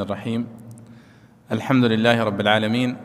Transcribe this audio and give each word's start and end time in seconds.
الرحمن 0.00 0.16
الرحيم. 0.16 0.46
الحمد 1.52 1.84
لله 1.84 2.24
رب 2.24 2.40
العالمين 2.40 2.96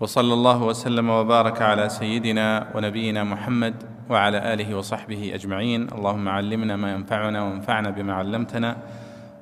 وصلى 0.00 0.34
الله 0.34 0.62
وسلم 0.62 1.10
وبارك 1.10 1.62
على 1.62 1.88
سيدنا 1.88 2.66
ونبينا 2.74 3.24
محمد 3.24 3.74
وعلى 4.10 4.52
آله 4.54 4.74
وصحبه 4.74 5.34
أجمعين. 5.34 5.88
اللهم 5.92 6.28
علمنا 6.28 6.76
ما 6.76 6.92
ينفعنا 6.92 7.42
وانفعنا 7.42 7.90
بما 7.90 8.12
علمتنا 8.12 8.76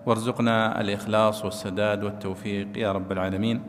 وارزقنا 0.07 0.81
الإخلاص 0.81 1.45
والسداد 1.45 2.05
والتوفيق. 2.05 2.79
يا 2.79 2.93
رب 2.93 3.13
العالمين 3.13 3.63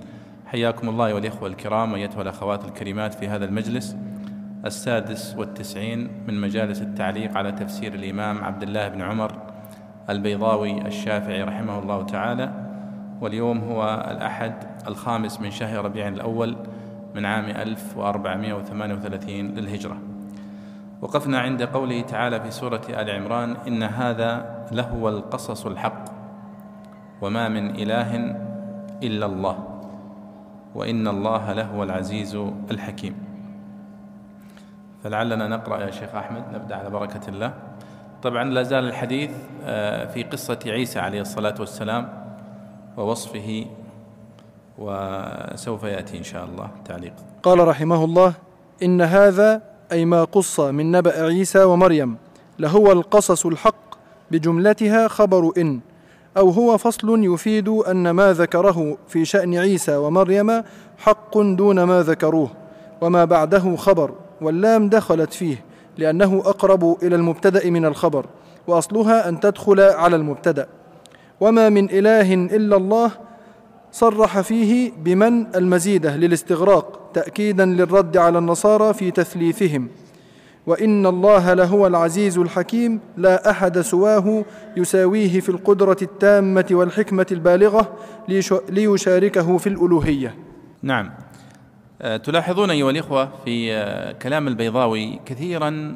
حياكم 0.46 0.90
الله 0.90 1.14
والاخوه 1.14 1.50
الكرام 1.50 1.96
ايتها 1.96 2.22
الأخوات 2.22 2.66
الكريمات 2.66 3.14
في 3.14 3.28
هذا 3.28 3.46
المجلس 3.46 3.96
السادس 4.66 5.36
والتسعين 5.38 6.10
من 6.28 6.42
مجالس 6.42 6.82
التعليق 6.82 7.38
على 7.38 7.52
تفسير 7.52 7.94
الإمام 7.94 8.44
عبد 8.44 8.64
الله 8.64 8.88
بن 8.88 9.02
عمر 9.02 9.32
البيضاوي 10.10 10.88
الشافعي 10.88 11.44
رحمه 11.44 11.80
الله 11.80 12.04
تعالى. 12.06 12.73
واليوم 13.24 13.60
هو 13.60 14.06
الأحد 14.12 14.54
الخامس 14.88 15.40
من 15.40 15.52
شهر 15.52 15.86
ربيع 15.86 16.08
الأول 16.08 16.56
من 17.16 17.26
عام 17.26 17.46
1438 17.46 19.48
للهجرة. 19.48 19.98
وقفنا 21.02 21.40
عند 21.40 21.64
قوله 21.64 22.02
تعالى 22.02 22.42
في 22.42 22.52
سورة 22.52 22.82
آل 22.90 23.10
عمران 23.10 23.56
إن 23.68 23.84
هذا 23.84 24.64
لهو 24.72 25.10
القصص 25.10 25.66
الحق 25.66 26.06
وما 27.22 27.50
من 27.50 27.76
إله 27.76 28.16
إلا 29.04 29.26
الله 29.26 29.84
وإن 30.76 31.08
الله 31.08 31.54
لهو 31.54 31.84
العزيز 31.84 32.36
الحكيم. 32.72 33.16
فلعلنا 35.04 35.48
نقرأ 35.48 35.80
يا 35.80 35.92
شيخ 35.92 36.16
أحمد 36.16 36.44
نبدأ 36.54 36.76
على 36.76 36.90
بركة 36.90 37.30
الله. 37.30 37.54
طبعا 38.24 38.44
لا 38.44 38.64
زال 38.64 38.88
الحديث 38.88 39.32
آه، 39.66 40.06
في 40.06 40.24
قصة 40.24 40.60
عيسى 40.66 41.00
عليه 41.00 41.22
الصلاة 41.22 41.56
والسلام. 41.60 42.23
ووصفه 42.98 43.66
وسوف 44.78 45.84
يأتي 45.84 46.18
إن 46.18 46.24
شاء 46.24 46.46
الله 46.46 46.70
تعليق. 46.86 47.14
قال 47.44 47.68
رحمه 47.68 48.04
الله 48.06 48.34
إن 48.84 49.02
هذا 49.02 49.62
أي 49.92 50.06
ما 50.06 50.24
قص 50.24 50.60
من 50.60 50.92
نبأ 50.92 51.24
عيسى 51.24 51.64
ومريم 51.64 52.18
لهو 52.60 52.92
القصص 52.92 53.46
الحق 53.46 53.96
بجملتها 54.32 55.08
خبر 55.08 55.52
إن 55.58 55.80
أو 56.38 56.50
هو 56.50 56.78
فصل 56.78 57.24
يفيد 57.24 57.68
أن 57.70 58.10
ما 58.10 58.34
ذكره 58.34 58.98
في 59.08 59.26
شأن 59.26 59.56
عيسى 59.56 59.96
ومريم 59.96 60.64
حق 60.98 61.38
دون 61.38 61.84
ما 61.84 62.02
ذكروه 62.04 62.50
وما 63.02 63.26
بعده 63.26 63.76
خبر 63.76 64.12
واللام 64.42 64.90
دخلت 64.90 65.34
فيه 65.34 65.64
لأنه 65.98 66.42
أقرب 66.46 66.98
إلى 67.04 67.16
المبتدأ 67.16 67.70
من 67.70 67.86
الخبر 67.86 68.26
وأصلها 68.68 69.30
أن 69.30 69.40
تدخل 69.40 69.80
على 69.80 70.16
المبتدأ. 70.16 70.68
وما 71.40 71.70
من 71.70 71.90
إله 71.90 72.34
إلا 72.34 72.76
الله 72.76 73.12
صرح 73.92 74.42
فيه 74.42 74.92
بمن 75.04 75.56
المزيدة 75.56 76.16
للاستغراق 76.16 77.12
تأكيدا 77.14 77.66
للرد 77.66 78.18
على 78.18 78.38
النصارى 78.38 78.94
في 78.94 79.12
تثليثهم. 79.12 79.88
وإن 80.68 81.06
الله 81.06 81.54
لهو 81.54 81.88
العزيز 81.88 82.38
الحكيم 82.38 83.00
لا 83.18 83.50
أحد 83.50 83.82
سواه 83.82 84.46
يساويه 84.78 85.40
في 85.40 85.50
القدرة 85.50 85.98
التامة 86.02 86.66
والحكمة 86.72 87.26
البالغة 87.32 87.98
ليشاركه 88.70 89.58
في 89.58 89.68
الألوهية. 89.68 90.36
نعم. 90.82 91.12
آه، 92.02 92.18
تلاحظون 92.18 92.70
أيها 92.70 92.90
الإخوة 92.90 93.30
في 93.46 93.74
آه، 93.74 94.12
كلام 94.12 94.48
البيضاوي 94.48 95.20
كثيرا 95.26 95.96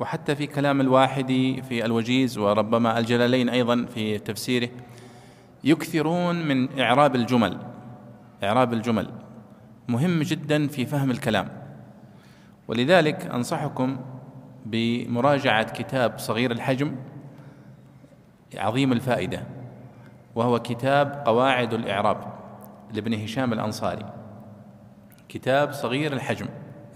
وحتى 0.00 0.34
في 0.34 0.46
كلام 0.46 0.80
الواحدي 0.80 1.62
في 1.62 1.84
الوجيز 1.84 2.38
وربما 2.38 2.98
الجلالين 2.98 3.48
أيضا 3.48 3.86
في 3.94 4.18
تفسيره 4.18 4.68
يكثرون 5.64 6.48
من 6.48 6.80
إعراب 6.80 7.14
الجمل 7.14 7.58
إعراب 8.44 8.72
الجمل. 8.72 9.10
مهم 9.88 10.22
جدا 10.22 10.66
في 10.66 10.86
فهم 10.86 11.10
الكلام. 11.10 11.48
ولذلك 12.68 13.26
أنصحكم 13.26 13.96
بمراجعة 14.66 15.72
كتاب 15.72 16.18
صغير 16.18 16.50
الحجم 16.50 16.96
عظيم 18.56 18.92
الفائدة 18.92 19.42
وهو 20.34 20.58
كتاب 20.58 21.22
قواعد 21.26 21.74
الإعراب 21.74 22.32
لابن 22.92 23.14
هشام 23.14 23.52
الأنصاري. 23.52 24.04
كتاب 25.28 25.72
صغير 25.72 26.12
الحجم 26.12 26.46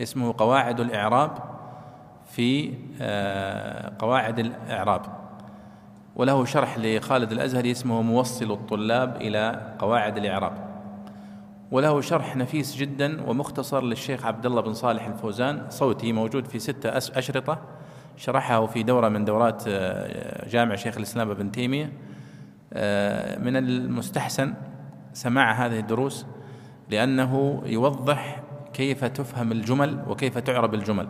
اسمه 0.03 0.35
قواعد 0.39 0.81
الإعراب 0.81 1.54
في 2.27 2.75
آه، 3.01 3.93
قواعد 3.99 4.39
الإعراب. 4.39 5.03
وله 6.17 6.45
شرح 6.45 6.79
لخالد 6.79 7.33
الأزهري 7.33 7.71
اسمه 7.71 8.03
موصل 8.03 8.53
الطلاب 8.53 9.17
إلى 9.17 9.75
قواعد 9.79 10.17
الإعراب. 10.17 10.53
وله 11.71 12.01
شرح 12.01 12.37
نفيس 12.37 12.77
جدا 12.77 13.29
ومختصر 13.29 13.83
للشيخ 13.85 14.27
عبد 14.27 14.47
الله 14.47 14.61
بن 14.61 14.73
صالح 14.73 15.07
الفوزان. 15.07 15.67
صوتي 15.71 16.13
موجود 16.13 16.47
في 16.47 16.59
ستة 16.59 16.89
أشرطة. 17.19 17.59
شرحه 18.17 18.67
في 18.67 18.83
دورة 18.83 19.09
من 19.09 19.25
دورات 19.25 19.63
آه، 19.69 20.49
جامع 20.49 20.75
شيخ 20.75 20.97
الإسلام 20.97 21.31
ابن 21.31 21.53
تيمية. 21.53 21.93
آه، 22.73 23.39
من 23.39 23.57
المستحسن 23.57 24.55
سماع 25.13 25.53
هذه 25.53 25.79
الدروس 25.79 26.27
لأنه 26.91 27.63
يوضح 27.67 28.43
كيف 28.73 29.05
تفهم 29.05 29.53
الجمل 29.53 30.05
وكيف 30.09 30.39
تعرب 30.39 30.75
الجمل. 30.75 31.09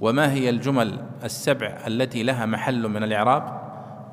وما 0.00 0.32
هي 0.32 0.50
الجمل 0.50 0.98
السبع 1.24 1.78
التي 1.86 2.22
لها 2.22 2.46
محل 2.46 2.88
من 2.88 3.02
الإعراب؟ 3.02 3.60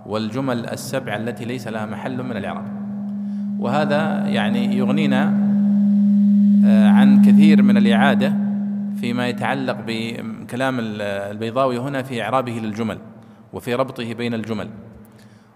والجمل 0.05 0.65
السبع 0.69 1.15
التي 1.15 1.45
ليس 1.45 1.67
لها 1.67 1.85
محل 1.85 2.23
من 2.23 2.37
الإعراب. 2.37 2.65
وهذا 3.59 4.27
يعني 4.27 4.77
يغنينا 4.77 5.23
آه، 6.65 6.89
عن 6.89 7.21
كثير 7.21 7.61
من 7.61 7.77
الإعادة 7.77 8.33
فيما 9.01 9.27
يتعلق 9.27 9.77
بكلام 9.87 10.77
البيضاوي 10.79 11.77
هنا 11.77 12.03
في 12.03 12.21
إعرابه 12.21 12.51
للجمل 12.51 12.97
وفي 13.53 13.75
ربطه 13.75 14.13
بين 14.13 14.33
الجمل. 14.33 14.69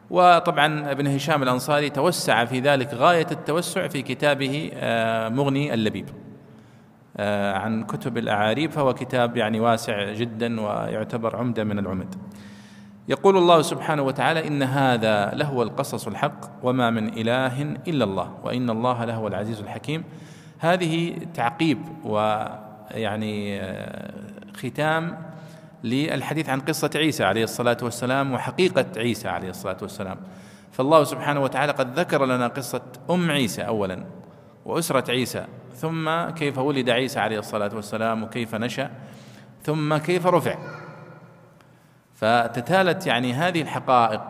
وطبعا 0.09 0.91
ابن 0.91 1.07
هشام 1.07 1.43
الأنصاري 1.43 1.89
توسع 1.89 2.45
في 2.45 2.59
ذلك 2.59 2.93
غاية 2.93 3.27
التوسع 3.31 3.87
في 3.87 4.01
كتابه 4.01 4.71
آه، 4.73 5.29
مغني 5.29 5.73
اللبيب. 5.73 6.05
عن 7.19 7.83
كتب 7.83 8.17
الأعاريب 8.17 8.71
فهو 8.71 8.93
كتاب 8.93 9.37
يعني 9.37 9.59
واسع 9.59 10.13
جدا 10.13 10.61
ويعتبر 10.61 11.35
عمدة 11.35 11.63
من 11.63 11.79
العمد. 11.79 12.15
يقول 13.07 13.37
الله 13.37 13.61
سبحانه 13.61 14.01
وتعالى 14.01 14.47
إن 14.47 14.63
هذا 14.63 15.31
لهو 15.33 15.63
القصص 15.63 16.07
الحق 16.07 16.39
وما 16.63 16.89
من 16.89 17.07
إله 17.07 17.61
إلا 17.61 18.03
الله 18.03 18.33
وإن 18.43 18.69
الله 18.69 19.05
لهو 19.05 19.27
العزيز 19.27 19.59
الحكيم. 19.59 20.03
هذه 20.59 21.15
تعقيب 21.33 21.79
ويعني 22.05 23.61
آه، 23.61 24.13
ختام 24.53 25.17
للحديث 25.83 26.49
عن 26.49 26.59
قصة 26.59 26.89
عيسى 26.95 27.23
عليه 27.23 27.43
الصلاة 27.43 27.77
والسلام 27.81 28.33
وحقيقة 28.33 28.85
عيسى 28.97 29.27
عليه 29.27 29.49
الصلاة 29.49 29.77
والسلام. 29.81 30.17
فالله 30.71 31.03
سبحانه 31.03 31.39
وتعالى 31.39 31.71
قد 31.71 31.99
ذكر 31.99 32.25
لنا 32.25 32.47
قصة 32.47 32.81
أم 33.09 33.31
عيسى 33.31 33.61
أولا 33.61 34.03
وأسرة 34.65 35.11
عيسى 35.11 35.45
ثم 35.81 36.29
كيف 36.29 36.57
ولد 36.57 36.89
عيسى 36.89 37.19
عليه 37.19 37.39
الصلاة 37.39 37.71
والسلام 37.75 38.23
وكيف 38.23 38.55
نشأ 38.55 38.91
ثم 39.63 39.97
كيف 39.97 40.27
رفع. 40.27 40.55
فتتالت 42.15 43.07
يعني 43.07 43.33
هذه 43.33 43.61
الحقائق 43.61 44.21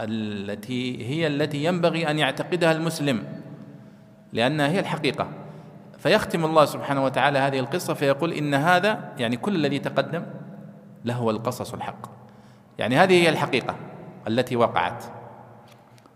التي 0.00 1.08
هي 1.08 1.26
التي 1.26 1.64
ينبغي 1.64 2.10
أن 2.10 2.18
يعتقدها 2.18 2.72
المسلم 2.72 3.24
لأنها 4.32 4.68
هي 4.68 4.80
الحقيقة. 4.80 5.28
فيختم 5.98 6.44
الله 6.44 6.64
سبحانه 6.64 7.04
وتعالى 7.04 7.38
هذه 7.38 7.58
القصة 7.58 7.94
فيقول 7.94 8.32
إن 8.32 8.54
هذا 8.54 9.12
يعني 9.18 9.36
كل 9.36 9.54
الذي 9.54 9.78
تقدم 9.78 10.22
لهو 11.04 11.30
القصص 11.30 11.74
الحق. 11.74 12.06
يعني 12.78 12.96
هذه 12.96 13.22
هي 13.22 13.28
الحقيقة 13.28 13.76
التي 14.28 14.56
وقعت. 14.56 15.04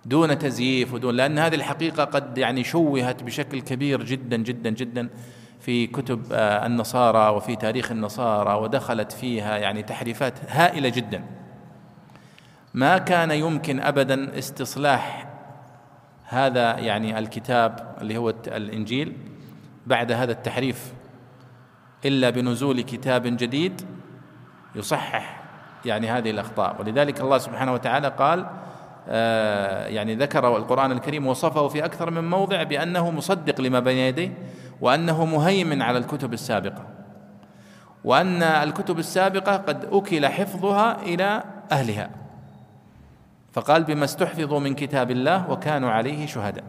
دون 0.05 0.39
تزييف 0.39 0.95
ودون 0.95 1.15
لأن 1.15 1.39
هذه 1.39 1.55
الحقيقة 1.55 2.05
قد 2.05 2.39
يعني 2.39 2.65
شوهت 2.65 3.23
بشكل 3.23 3.61
كبير 3.61 4.03
جدا 4.05 4.37
جدا 4.37 4.71
جدا 4.71 5.09
في 5.61 5.87
كتب 5.87 6.33
آه، 6.33 6.67
النصارى 6.67 7.37
وفي 7.37 7.57
تاريخ 7.57 7.91
النصارى 7.91 8.55
ودخلت 8.55 9.13
فيها 9.13 9.57
يعني 9.57 9.83
تحريفات 9.83 10.35
هائلة 10.49 10.89
جدا. 10.89 11.25
ما 12.75 12.99
كان 12.99 13.31
يمكن 13.31 13.81
أبدا 13.81 14.39
استصلاح 14.39 15.29
هذا 16.25 16.79
يعني 16.79 17.19
الكتاب 17.19 17.97
اللي 18.01 18.17
هو 18.17 18.35
الإنجيل 18.47 19.17
بعد 19.87 20.13
هذا 20.13 20.33
التحريف 20.33 20.93
إلا 22.05 22.31
بنزول 22.31 22.81
كتاب 22.81 23.23
جديد 23.23 23.83
يصحح 24.75 25.43
يعني 25.85 26.11
هذه 26.11 26.31
الأخطاء. 26.31 26.77
ولذلك 26.81 27.21
الله 27.21 27.39
سبحانه 27.39 27.73
وتعالى 27.73 28.09
قال 28.09 28.47
يعني 29.89 30.15
ذكر 30.15 30.57
القرآن 30.57 30.93
الكريم 30.93 31.27
وصفه 31.27 31.69
في 31.69 31.85
أكثر 31.85 32.11
من 32.11 32.31
موضع 32.31 32.63
بأنه 32.63 33.11
مصدق 33.11 33.61
لما 33.61 33.81
بين 33.81 33.99
يديه 33.99 34.35
وأنه 34.81 35.25
مهيمن 35.25 35.83
على 35.83 35.99
الكتب 35.99 36.33
السابقة. 36.33 36.87
وأن 38.05 38.43
الكتب 38.43 38.99
السابقة 38.99 39.57
قد 39.57 39.85
أكل 39.93 40.27
حفظها 40.27 41.03
إلى 41.03 41.43
أهلها. 41.73 42.11
فقال 43.53 43.85
بما 43.85 44.05
استحفظوا 44.05 44.61
من 44.61 44.75
كتاب 44.75 45.11
الله 45.11 45.51
وكانوا 45.51 45.91
عليه 45.91 46.27
شهداء. 46.27 46.65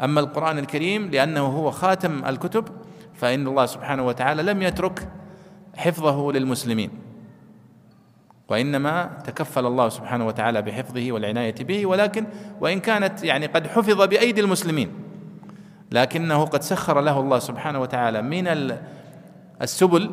أما 0.00 0.20
القرآن 0.20 0.58
الكريم 0.58 1.10
لأنه 1.10 1.46
هو 1.46 1.70
خاتم 1.70 2.24
الكتب 2.24 2.68
فإن 3.14 3.46
الله 3.46 3.66
سبحانه 3.66 4.06
وتعالى 4.06 4.42
لم 4.42 4.62
يترك 4.62 5.08
حفظه 5.76 6.32
للمسلمين. 6.32 7.07
وإنما 8.48 9.22
تكفل 9.24 9.66
الله 9.66 9.88
سبحانه 9.88 10.26
وتعالى 10.26 10.62
بحفظه 10.62 11.12
والعناية 11.12 11.54
به 11.60 11.86
ولكن 11.86 12.26
وإن 12.60 12.80
كانت 12.80 13.24
يعني 13.24 13.46
قد 13.46 13.66
حفظ 13.66 14.02
بأيدي 14.02 14.40
المسلمين 14.40 14.92
لكنه 15.92 16.44
قد 16.44 16.62
سخر 16.62 17.00
له 17.00 17.20
الله 17.20 17.38
سبحانه 17.38 17.80
وتعالى 17.80 18.22
من 18.22 18.72
السبل 19.62 20.10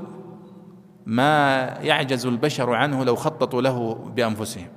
ما 1.06 1.60
يعجز 1.82 2.26
البشر 2.26 2.74
عنه 2.74 3.04
لو 3.04 3.16
خططوا 3.16 3.62
له 3.62 3.94
بأنفسهم. 4.16 4.68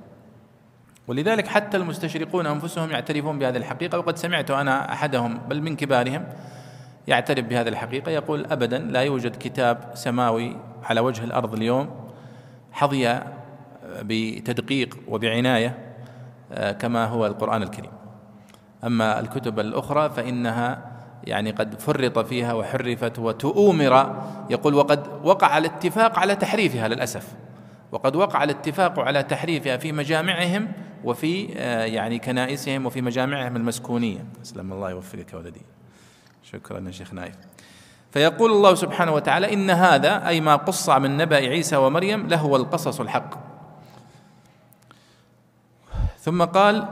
ولذلك 1.07 1.47
حتى 1.47 1.77
المستشرقون 1.77 2.45
أنفسهم 2.45 2.91
يعترفون 2.91 3.39
بهذه 3.39 3.57
الحقيقة 3.57 3.99
وقد 3.99 4.17
سمعت 4.17 4.51
أنا 4.51 4.93
أحدهم 4.93 5.37
بل 5.37 5.61
من 5.61 5.75
كبارهم 5.75 6.25
يعترف 7.07 7.45
بهذه 7.45 7.67
الحقيقة 7.67 8.11
يقول 8.11 8.45
ابدا 8.45 8.77
لا 8.77 9.01
يوجد 9.01 9.35
كتاب 9.35 9.91
سماوي 9.93 10.55
على 10.83 10.99
وجه 10.99 11.23
الأرض 11.23 11.53
اليوم 11.53 11.89
حظي 12.71 13.19
بتدقيق 14.01 14.97
وبعناية 15.07 15.77
آه، 16.51 16.71
كما 16.71 17.05
هو 17.05 17.25
القرآن 17.25 17.63
الكريم. 17.63 17.91
أما 18.83 19.19
الكتب 19.19 19.59
الأخرى 19.59 20.09
فإنها 20.09 20.91
يعني 21.23 21.51
قد 21.51 21.79
فرط 21.79 22.19
فيها 22.19 22.53
وحرفت 22.53 23.19
وتؤمر 23.19 24.23
يقول 24.49 24.73
وقد 24.73 25.07
وقع 25.23 25.57
الاتفاق 25.57 26.19
على 26.19 26.35
تحريفها 26.35 26.87
للأسف. 26.87 27.27
وقد 27.91 28.15
وقع 28.15 28.43
الاتفاق 28.43 28.99
على 28.99 29.23
تحريفها 29.23 29.77
في 29.77 29.91
مجامعهم 29.91 30.67
وفي 31.03 31.49
آه، 31.57 31.85
يعني 31.85 32.19
كنائسهم 32.19 32.85
وفي 32.85 33.01
مجامعهم 33.01 33.55
المسكونية. 33.55 34.25
أسلم 34.41 34.73
الله 34.73 34.89
يوفقك 34.89 35.33
ولدي. 35.33 35.61
شكرا 36.43 36.79
يا 36.79 36.91
شيخ 36.91 37.13
نايف. 37.13 37.35
فيقول 38.11 38.51
الله 38.51 38.75
سبحانه 38.75 39.11
وتعالى 39.11 39.53
إن 39.53 39.69
هذا 39.69 40.27
أي 40.27 40.41
ما 40.41 40.55
قص 40.55 40.89
من 40.89 41.17
نبأ 41.17 41.35
عيسى 41.35 41.75
ومريم 41.75 42.27
لهو 42.27 42.55
القصص 42.55 42.99
الحق. 42.99 43.48
ثم 46.19 46.43
قال 46.43 46.87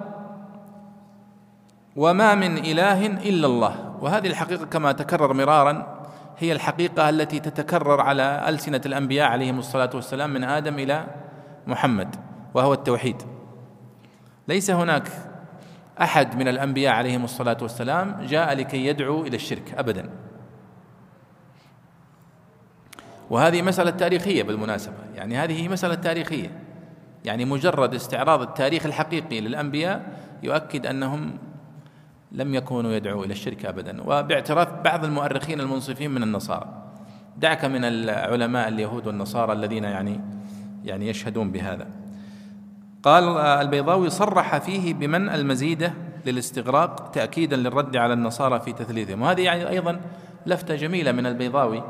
وما 1.96 2.36
من 2.36 2.58
إله 2.58 3.06
إلا 3.06 3.48
الله. 3.48 3.98
وهذه 4.02 4.28
الحقيقة 4.28 4.66
كما 4.66 4.92
تكرر 4.92 5.34
مرارا 5.34 5.98
هي 6.38 6.52
الحقيقة 6.52 7.10
التي 7.10 7.40
تتكرر 7.40 8.02
على 8.02 8.50
ألسنة 8.50 8.82
الأنبياء 8.86 9.30
عليهم 9.30 9.60
الصلاة 9.60 9.90
والسلام 9.94 10.34
من 10.34 10.44
آدم 10.44 10.80
إلى 10.80 11.06
محمد 11.68 12.16
وهو 12.54 12.74
التوحيد. 12.74 13.22
ليس 14.48 14.72
هناك 14.72 15.08
أحد 16.02 16.36
من 16.36 16.48
الأنبياء 16.48 16.94
عليهم 16.94 17.24
الصلاة 17.24 17.58
والسلام 17.62 18.18
جاء 18.22 18.54
لكي 18.54 18.86
يدعو 18.86 19.22
إلى 19.22 19.36
الشرك 19.36 19.74
ابدا. 19.78 20.10
وهذه 23.30 23.62
مسألة 23.62 23.92
تاريخية 23.92 24.44
بالمناسبة 24.44 24.94
يعني 25.16 25.38
هذه 25.38 25.68
مسألة 25.68 25.96
تاريخية. 25.96 26.67
يعني 27.28 27.46
مجرد 27.46 27.94
استعراض 27.94 28.42
التاريخ 28.42 28.86
الحقيقي 28.86 29.42
للأنبياء 29.42 30.20
يؤكد 30.44 30.86
أنهم 30.86 31.38
لم 32.32 32.56
يكونوا 32.56 32.92
يدعوا 32.92 33.26
إلى 33.26 33.32
الشرك 33.32 33.66
ابدا. 33.66 34.02
وباعتراف 34.02 34.68
بعض 34.84 35.06
المؤرخين 35.06 35.60
المنصفين 35.62 36.12
من 36.12 36.24
النصارى. 36.24 36.84
دعك 37.38 37.66
من 37.66 37.84
العلماء 37.84 38.68
اليهود 38.68 39.08
والنصارى 39.08 39.54
الذين 39.54 39.84
يعني 39.84 40.22
يعني 40.86 41.08
يشهدون 41.08 41.52
بهذا. 41.52 41.88
قال 43.04 43.24
البيضاوي 43.38 44.10
صرح 44.10 44.58
فيه 44.58 44.94
بمن 44.94 45.30
المزيده 45.30 45.94
للاستغراق 46.26 47.12
تاكيدا 47.12 47.56
للرد 47.56 47.98
على 47.98 48.14
النصارى 48.14 48.60
في 48.60 48.74
تثليثهم. 48.74 49.22
وهذه 49.22 49.42
يعني 49.42 49.70
أيضا 49.70 50.00
لفتة 50.46 50.76
جميلة 50.76 51.12
من 51.12 51.26
البيضاوي 51.26 51.84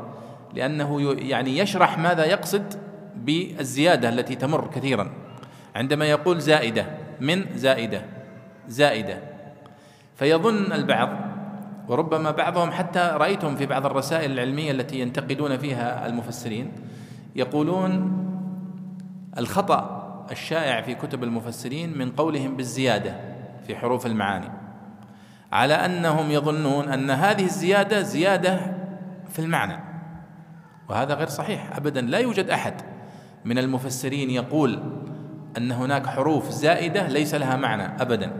لأنه 0.54 1.12
يعني 1.18 1.58
يشرح 1.58 1.98
ماذا 1.98 2.24
يقصد 2.24 2.74
بالزيادة 3.16 4.08
التي 4.08 4.34
تمر 4.34 4.70
كثيرا. 4.74 5.27
عندما 5.76 6.04
يقول 6.04 6.40
زائدة 6.40 6.86
من 7.20 7.44
زائدة 7.54 8.02
زائدة. 8.68 9.18
فيظن 10.16 10.72
البعض 10.72 11.08
وربما 11.88 12.30
بعضهم 12.30 12.70
حتى 12.70 13.12
رأيتهم 13.14 13.56
في 13.56 13.66
بعض 13.66 13.86
الرسائل 13.86 14.32
العلمية 14.32 14.70
التي 14.70 15.00
ينتقدون 15.00 15.56
فيها 15.56 16.06
المفسرين 16.06 16.72
يقولون 17.36 18.18
الخطأ 19.38 19.98
الشائع 20.30 20.80
في 20.80 20.94
كتب 20.94 21.24
المفسرين 21.24 21.98
من 21.98 22.10
قولهم 22.10 22.56
بالزيادة 22.56 23.14
في 23.66 23.76
حروف 23.76 24.06
المعاني. 24.06 24.50
على 25.52 25.74
أنهم 25.74 26.30
يظنون 26.30 26.88
أن 26.88 27.10
هذه 27.10 27.44
الزيادة 27.44 28.00
زيادة 28.00 28.60
في 29.32 29.38
المعنى. 29.38 29.78
وهذا 30.88 31.14
غير 31.14 31.28
صحيح 31.28 31.76
ابدا 31.76 32.00
لا 32.00 32.18
يوجد 32.18 32.50
أحد 32.50 32.74
من 33.44 33.58
المفسرين 33.58 34.30
يقول 34.30 34.82
أن 35.56 35.72
هناك 35.72 36.06
حروف 36.06 36.48
زائدة 36.48 37.08
ليس 37.08 37.34
لها 37.34 37.56
معنى 37.56 38.02
ابدا. 38.02 38.32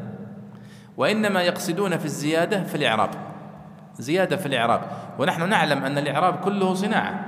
وإنما 0.97 1.43
يقصدون 1.43 1.99
في 1.99 2.05
الزيادة 2.05 2.65
في 2.65 2.75
الإعراب. 2.75 3.11
زيادة 3.99 4.37
في 4.37 4.47
الإعراب. 4.47 4.81
ونحن 5.19 5.49
نعلم 5.49 5.85
أن 5.85 5.99
الإعراب 5.99 6.35
كله 6.35 6.75
صناعة 6.75 7.25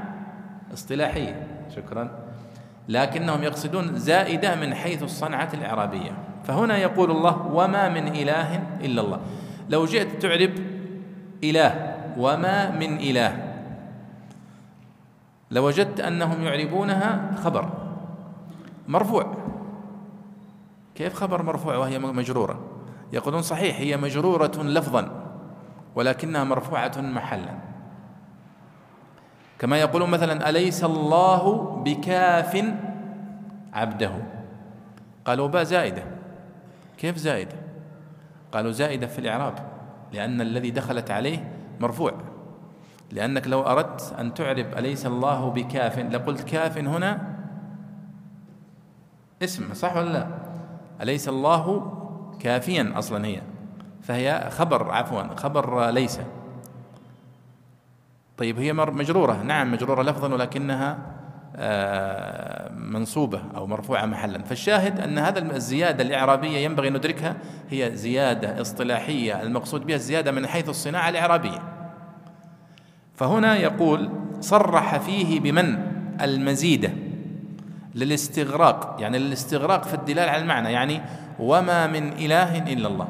اصطلاحية. 0.72 1.46
شكرا. 1.76 2.10
لكنهم 2.88 3.42
يقصدون 3.42 3.98
زائدة 3.98 4.54
من 4.54 4.74
حيث 4.74 5.02
الصنعة 5.02 5.48
الإعرابية. 5.54 6.10
فهنا 6.44 6.76
يقول 6.76 7.10
الله 7.10 7.46
وما 7.46 7.88
من 7.88 8.08
إله 8.08 8.62
إلا 8.80 9.00
الله. 9.00 9.20
لو 9.68 9.84
جئت 9.84 10.22
تعرب 10.22 10.50
إله 11.44 11.94
وما 12.16 12.70
من 12.70 12.96
إله. 12.96 13.50
لوجدت 15.50 16.00
أنهم 16.00 16.42
يعربونها 16.42 17.30
خبر. 17.44 17.68
مرفوع. 18.88 19.49
كيف 20.94 21.14
خبر 21.14 21.42
مرفوع 21.42 21.76
وهي 21.76 21.98
مجرورة؟ 21.98 22.60
يقولون 23.12 23.42
صحيح 23.42 23.80
هي 23.80 23.96
مجرورة 23.96 24.52
لفظا 24.56 25.26
ولكنها 25.94 26.44
مرفوعة 26.44 26.92
محلا. 26.96 27.54
كما 29.58 29.80
يقولون 29.80 30.10
مثلا 30.10 30.48
أليس 30.48 30.84
الله 30.84 31.60
بكاف 31.84 32.64
عبده؟ 33.72 34.12
قالوا 35.24 35.48
باء 35.48 35.62
زائدة. 35.62 36.02
كيف 36.98 37.16
زائدة؟ 37.16 37.56
قالوا 38.52 38.72
زائدة 38.72 39.06
في 39.06 39.18
الإعراب 39.18 39.54
لأن 40.12 40.40
الذي 40.40 40.70
دخلت 40.70 41.10
عليه 41.10 41.52
مرفوع. 41.80 42.12
لأنك 43.10 43.46
لو 43.48 43.62
أردت 43.62 44.14
أن 44.18 44.34
تعرب 44.34 44.66
أليس 44.78 45.06
الله 45.06 45.50
بكاف 45.50 45.98
لقلت 45.98 46.40
كاف 46.40 46.78
هنا؟ 46.78 47.36
اسم 49.42 49.74
صح 49.74 49.96
ولا 49.96 50.12
لا؟ 50.12 50.49
أليس 51.02 51.28
الله 51.28 51.92
كافيا 52.40 52.92
أصلا 52.94 53.26
هي؟ 53.26 53.42
فهي 54.02 54.48
خبر 54.50 54.90
عفوا 54.90 55.36
خبر 55.36 55.90
ليس. 55.90 56.20
طيب 58.36 58.58
هي 58.58 58.72
مجرورة. 58.72 59.42
نعم 59.42 59.72
مجرورة 59.72 60.02
لفظا 60.02 60.34
ولكنها 60.34 60.98
آه، 61.56 62.72
منصوبة 62.72 63.42
أو 63.56 63.66
مرفوعة 63.66 64.06
محلا. 64.06 64.42
فالشاهد 64.42 65.00
أن 65.00 65.18
هذا 65.18 65.38
الزيادة 65.38 66.04
الإعرابية 66.04 66.58
ينبغي 66.58 66.90
ندركها 66.90 67.36
هي 67.70 67.96
زيادة 67.96 68.60
اصطلاحية 68.60 69.42
المقصود 69.42 69.86
بها 69.86 69.96
الزيادة 69.96 70.32
من 70.32 70.46
حيث 70.46 70.68
الصناعة 70.68 71.08
الإعرابية. 71.08 71.62
فهنا 73.14 73.56
يقول 73.56 74.10
صرح 74.40 74.96
فيه 74.98 75.40
بمن؟ 75.40 75.78
المزيدة. 76.20 76.90
للاستغراق 77.94 78.96
يعني 78.98 79.16
الاستغراق 79.16 79.84
في 79.84 79.94
الدلاله 79.94 80.30
على 80.30 80.42
المعنى 80.42 80.72
يعني 80.72 81.00
وما 81.38 81.86
من 81.86 82.12
إله 82.12 82.72
إلا 82.72 82.88
الله. 82.88 83.08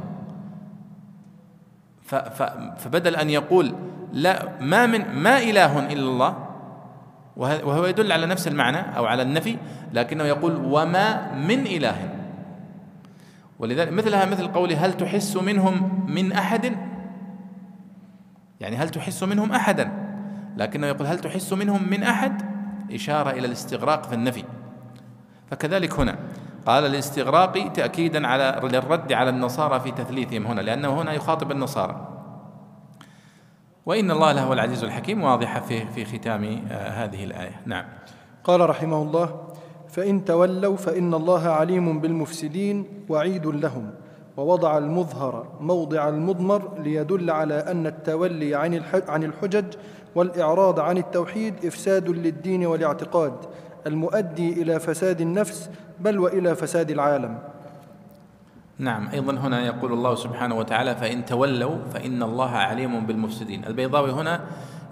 فبدل 2.76 3.16
أن 3.16 3.30
يقول 3.30 3.74
لا 4.12 4.48
ما 4.60 4.86
من 4.86 5.14
ما 5.14 5.38
إله 5.38 5.92
إلا 5.92 6.08
الله 6.08 6.46
وهو 7.36 7.86
يدل 7.86 8.12
على 8.12 8.26
نفس 8.26 8.48
المعنى 8.48 8.96
أو 8.96 9.04
على 9.06 9.22
النفي 9.22 9.56
لكنه 9.92 10.24
يقول 10.24 10.56
وما 10.64 11.34
من 11.34 11.66
إله. 11.66 12.08
ولذلك 13.58 13.92
مثلها 13.92 14.26
مثل 14.26 14.48
قوله 14.48 14.86
هل 14.86 14.92
تحس 14.92 15.36
منهم 15.36 16.04
من 16.08 16.32
أحد؟ 16.32 16.76
يعني 18.60 18.76
هل 18.76 18.88
تحس 18.88 19.22
منهم 19.22 19.52
أحدا؟ 19.52 19.92
لكنه 20.56 20.86
يقول 20.86 21.06
هل 21.06 21.18
تحس 21.18 21.52
منهم 21.52 21.90
من 21.90 22.02
أحد؟ 22.02 22.42
إشارة 22.92 23.30
إلى 23.30 23.46
الاستغراق 23.46 24.06
في 24.06 24.14
النفي. 24.14 24.44
فكذلك 25.50 25.92
هنا. 25.92 26.18
قال 26.66 26.86
الاستغراق 26.86 27.72
تاكيدا 27.72 28.26
على 28.26 28.60
للرد 28.62 29.12
على 29.12 29.30
النصارى 29.30 29.80
في 29.80 29.90
تثليثهم 29.90 30.46
هنا 30.46 30.60
لأنه 30.60 31.02
هنا 31.02 31.12
يخاطب 31.12 31.50
النصارى. 31.50 32.08
وإن 33.86 34.10
الله 34.10 34.32
لهو 34.32 34.52
العزيز 34.52 34.84
الحكيم 34.84 35.22
واضحة 35.22 35.60
في 35.60 35.86
في 35.86 36.18
ختام 36.18 36.44
آه، 36.70 37.04
هذه 37.04 37.24
الآية. 37.24 37.60
نعم. 37.66 37.84
قال 38.44 38.70
رحمه 38.70 39.02
الله 39.02 39.50
فإن 39.88 40.24
تولوا 40.24 40.76
فإن 40.76 41.14
الله 41.14 41.48
عليم 41.48 42.00
بالمفسدين 42.00 42.84
وعيد 43.08 43.46
لهم 43.46 43.90
ووضع 44.36 44.78
المظهر 44.78 45.46
موضع 45.60 46.08
المضمر 46.08 46.78
ليدل 46.78 47.30
على 47.30 47.54
أن 47.54 47.86
التولي 47.86 48.54
عن 49.08 49.24
الحجج 49.24 49.64
والإعراض 50.14 50.80
عن 50.80 50.98
التوحيد 50.98 51.64
إفساد 51.64 52.08
للدين 52.08 52.66
والاعتقاد 52.66 53.34
المؤدي 53.86 54.62
إلى 54.62 54.80
فساد 54.80 55.20
النفس 55.20 55.70
بل 56.00 56.18
وإلى 56.18 56.54
فساد 56.54 56.90
العالم. 56.90 57.38
نعم 58.78 59.08
أيضا 59.08 59.32
هنا 59.32 59.66
يقول 59.66 59.92
الله 59.92 60.14
سبحانه 60.14 60.54
وتعالى 60.54 60.96
فإن 60.96 61.24
تولوا 61.24 61.76
فإن 61.94 62.22
الله 62.22 62.50
عليم 62.50 63.06
بالمفسدين. 63.06 63.64
البيضاوي 63.64 64.10
هنا 64.12 64.40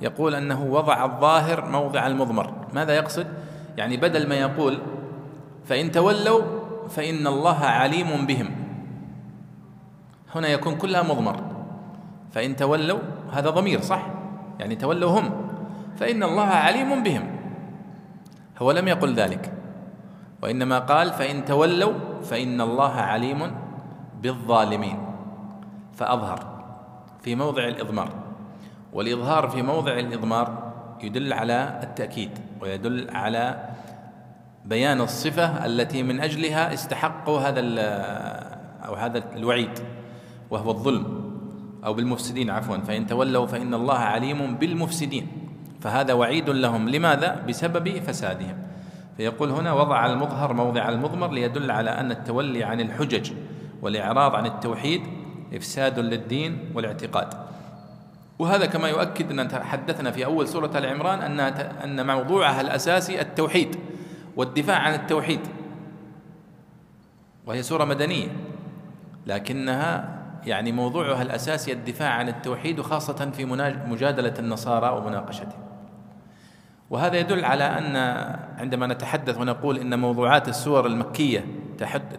يقول 0.02 0.34
أنه 0.34 0.64
وضع 0.64 1.04
الظاهر 1.04 1.70
موضع 1.70 2.06
المضمر. 2.06 2.54
ماذا 2.74 2.96
يقصد؟ 2.96 3.26
يعني 3.76 3.96
بدل 3.96 4.28
ما 4.28 4.34
يقول 4.34 4.78
فإن 5.64 5.90
تولوا 5.90 6.42
فإن 6.88 7.26
الله 7.26 7.64
عليم 7.64 8.26
بهم. 8.26 8.50
هنا 10.34 10.48
يكون 10.48 10.74
كلها 10.74 11.02
مضمر. 11.02 11.40
فإن 12.32 12.56
تولوا 12.56 12.98
هذا 13.32 13.50
ضمير 13.50 13.80
صح؟ 13.80 14.06
يعني 14.58 14.76
تولوا 14.76 15.20
هم. 15.20 15.30
فإن 15.96 16.22
الله 16.22 16.46
عليم 16.46 17.02
بهم. 17.02 17.37
هو 18.58 18.70
لم 18.70 18.88
يقل 18.88 19.14
ذلك. 19.14 19.52
وإنما 20.42 20.78
قال 20.78 21.10
فإن 21.10 21.44
تولوا 21.44 21.92
فإن 22.22 22.60
الله 22.60 22.92
عليم 22.92 23.54
بالظالمين. 24.22 24.98
فأظهر 25.94 26.46
في 27.22 27.34
موضع 27.34 27.68
الإضمار. 27.68 28.10
والإظهار 28.92 29.48
في 29.48 29.62
موضع 29.62 29.98
الإضمار 29.98 30.72
يدل 31.02 31.32
على 31.32 31.80
التأكيد 31.82 32.30
ويدل 32.60 33.10
على 33.10 33.68
بيان 34.64 35.00
الصفة 35.00 35.66
التي 35.66 36.02
من 36.02 36.20
أجلها 36.20 36.74
استحقوا 36.74 37.38
هذا 37.38 37.60
أو 38.86 38.94
هذا 38.94 39.22
الوعيد 39.36 39.78
وهو 40.50 40.70
الظلم. 40.70 41.28
أو 41.84 41.94
بالمفسدين 41.94 42.50
عفوا. 42.50 42.76
فإن 42.76 43.06
تولوا 43.06 43.46
فإن 43.46 43.74
الله 43.74 43.98
عليم 43.98 44.54
بالمفسدين. 44.54 45.47
فهذا 45.80 46.12
وعيد 46.12 46.50
لهم. 46.50 46.88
لماذا؟ 46.88 47.44
بسبب 47.48 47.88
فسادهم. 47.88 48.56
فيقول 49.16 49.50
هنا 49.50 49.72
وضع 49.72 50.06
المظهر 50.06 50.52
موضع 50.52 50.88
المضمر 50.88 51.30
ليدل 51.30 51.70
على 51.70 51.90
أن 51.90 52.10
التولي 52.10 52.64
عن 52.64 52.80
الحجج 52.80 53.32
والإعراض 53.82 54.34
عن 54.34 54.46
التوحيد 54.46 55.02
إفساد 55.54 55.98
للدين 55.98 56.72
والاعتقاد. 56.74 57.28
وهذا 58.38 58.66
كما 58.66 58.88
يؤكد 58.88 59.38
أن 59.38 59.48
تحدثنا 59.48 60.10
في 60.10 60.24
أول 60.24 60.48
سورة 60.48 60.78
العمران 60.78 61.18
أن 61.18 61.40
أن 61.84 62.06
موضوعها 62.06 62.60
الأساسي 62.60 63.20
التوحيد 63.20 63.76
والدفاع 64.36 64.76
عن 64.76 64.94
التوحيد. 64.94 65.40
وهي 67.46 67.62
سورة 67.62 67.84
مدنية 67.84 68.28
لكنها 69.26 70.18
يعني 70.46 70.72
موضوعها 70.72 71.22
الأساسي 71.22 71.72
الدفاع 71.72 72.10
عن 72.10 72.28
التوحيد 72.28 72.78
وخاصة 72.78 73.30
في 73.30 73.44
مجادلة 73.88 74.34
النصارى 74.38 74.96
ومناقشتهم. 74.96 75.67
وهذا 76.90 77.16
يدل 77.16 77.44
على 77.44 77.64
أن 77.64 77.96
عندما 78.58 78.86
نتحدث 78.86 79.38
ونقول 79.38 79.78
إن 79.78 79.98
موضوعات 79.98 80.48
السور 80.48 80.86
المكية 80.86 81.46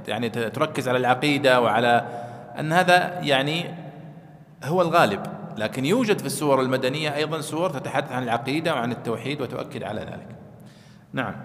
يعني 0.08 0.30
تركز 0.30 0.88
على 0.88 0.98
العقيدة 0.98 1.62
وعلى 1.62 2.06
أن 2.60 2.74
هذا 2.74 3.20
يعني 3.22 3.66
هو 4.64 4.82
الغالب 4.82 5.24
لكن 5.58 5.86
يوجد 5.86 6.20
في 6.20 6.26
السور 6.26 6.62
المدنية 6.62 7.16
أيضا 7.16 7.42
سور 7.42 7.70
تتحدث 7.70 8.12
عن 8.12 8.24
العقيدة 8.24 8.74
وعن 8.74 8.92
التوحيد 8.92 9.42
وتؤكد 9.42 9.84
على 9.84 10.02
ذلك. 10.02 10.28
نعم. 11.14 11.36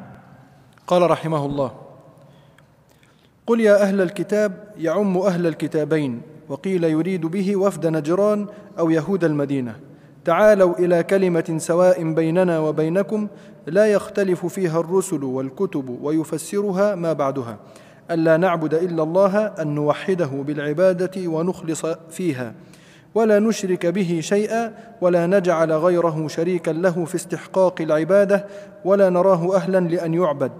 قال 0.86 1.10
رحمه 1.10 1.46
الله 1.46 1.72
قل 3.46 3.60
يا 3.60 3.82
أهل 3.82 4.00
الكتاب 4.00 4.72
يعم 4.78 5.18
أهل 5.18 5.46
الكتابين 5.46 6.22
وقيل 6.48 6.84
يريد 6.84 7.26
به 7.26 7.56
وفد 7.56 7.86
نجران 7.86 8.46
أو 8.78 8.90
يهود 8.90 9.24
المدينة. 9.24 9.76
تعالوا 10.24 10.78
إلى 10.78 11.02
كلمة 11.02 11.54
سواء 11.58 12.12
بيننا 12.12 12.58
وبينكم 12.58 13.28
لا 13.66 13.86
يختلف 13.86 14.46
فيها 14.46 14.80
الرسل 14.80 15.24
والكتب 15.24 15.98
ويفسرها 16.02 16.94
ما 16.94 17.12
بعدها. 17.12 17.58
ألا 18.10 18.36
نعبد 18.36 18.74
إلا 18.74 19.02
الله 19.02 19.46
أن 19.46 19.74
نوحده 19.74 20.26
بالعبادة 20.26 21.28
ونخلص 21.28 21.86
فيها 22.10 22.54
ولا 23.14 23.38
نشرك 23.38 23.86
به 23.86 24.20
شيئا 24.22 24.72
ولا 25.00 25.26
نجعل 25.26 25.72
غيره 25.72 26.28
شريكا 26.28 26.70
له 26.70 27.04
في 27.04 27.14
استحقاق 27.14 27.80
العبادة 27.80 28.46
ولا 28.84 29.10
نراه 29.10 29.56
أهلا 29.56 29.80
لأن 29.80 30.14
يعبد 30.14 30.52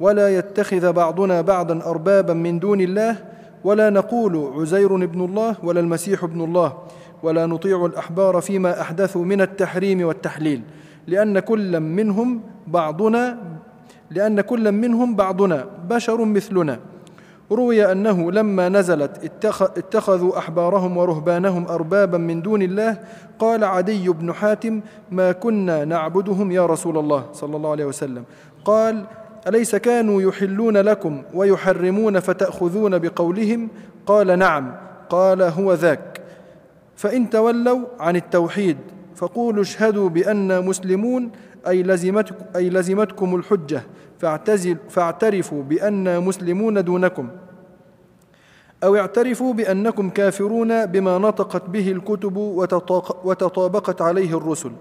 ولا 0.00 0.38
يتخذ 0.38 0.92
بعضنا 0.92 1.40
بعضا 1.40 1.90
أربابا 1.90 2.34
من 2.34 2.58
دون 2.58 2.80
الله 2.80 3.16
ولا 3.64 3.90
نقول 3.90 4.52
عزير 4.60 4.96
ابن 4.96 5.24
الله 5.24 5.56
ولا 5.62 5.80
المسيح 5.80 6.24
ابن 6.24 6.40
الله 6.44 6.72
ولا 7.26 7.46
نطيع 7.46 7.86
الأحبار 7.86 8.40
فيما 8.40 8.80
احدثوا 8.80 9.24
من 9.24 9.40
التحريم 9.40 10.06
والتحليل 10.06 10.62
لأن 11.06 11.38
كل 11.38 11.80
منهم 11.80 12.40
بعضنا 12.66 13.38
لأن 14.10 14.40
كل 14.40 14.72
منهم 14.72 15.16
بعضنا 15.16 15.66
بشر 15.90 16.24
مثلنا. 16.24 16.78
روي 17.52 17.92
أنه 17.92 18.32
لما 18.32 18.68
نزلت 18.68 19.44
اتخذوا 19.76 20.38
أحبارهم 20.38 20.96
ورهبانهم 20.96 21.66
اربابا 21.66 22.18
من 22.18 22.42
دون 22.42 22.62
الله 22.62 22.98
قال 23.38 23.64
عدي 23.64 24.08
بن 24.08 24.32
حاتم 24.32 24.80
ما 25.10 25.32
كنا 25.32 25.84
نعبدهم 25.84 26.52
يا 26.52 26.66
رسول 26.66 26.98
الله 26.98 27.24
صلى 27.32 27.56
الله 27.56 27.70
عليه 27.70 27.84
وسلم. 27.84 28.24
قال 28.64 29.04
أليس 29.48 29.76
كانوا 29.76 30.22
يحلون 30.22 30.76
لكم 30.76 31.22
ويحرمون 31.34 32.20
فتأخذون 32.20 32.98
بقولهم؟ 32.98 33.68
قال 34.06 34.38
نعم. 34.38 34.74
قال 35.10 35.42
هو 35.42 35.74
ذاك. 35.74 36.15
فإن 36.96 37.30
تولوا 37.30 37.86
عن 38.00 38.16
التوحيد 38.16 38.78
فقولوا 39.14 39.62
اشهدوا 39.62 40.08
بانا 40.08 40.60
مسلمون 40.60 41.30
أي 41.68 41.82
لزمتكم, 41.82 42.44
أي 42.56 42.70
لزمتكم 42.70 43.34
الحجة 43.34 43.82
فاعتزل 44.18 44.76
فاعترفوا 44.88 45.62
بأننا 45.62 46.20
مسلمون 46.20 46.84
دونكم. 46.84 47.28
أو 48.84 48.96
اعترفوا 48.96 49.54
بأنكم 49.54 50.10
كافرون 50.10 50.86
بما 50.86 51.18
نطقت 51.18 51.70
به 51.70 51.92
الكتب 51.92 52.36
وتطابقت 53.24 54.02
عليه 54.02 54.36
الرسل. 54.36 54.72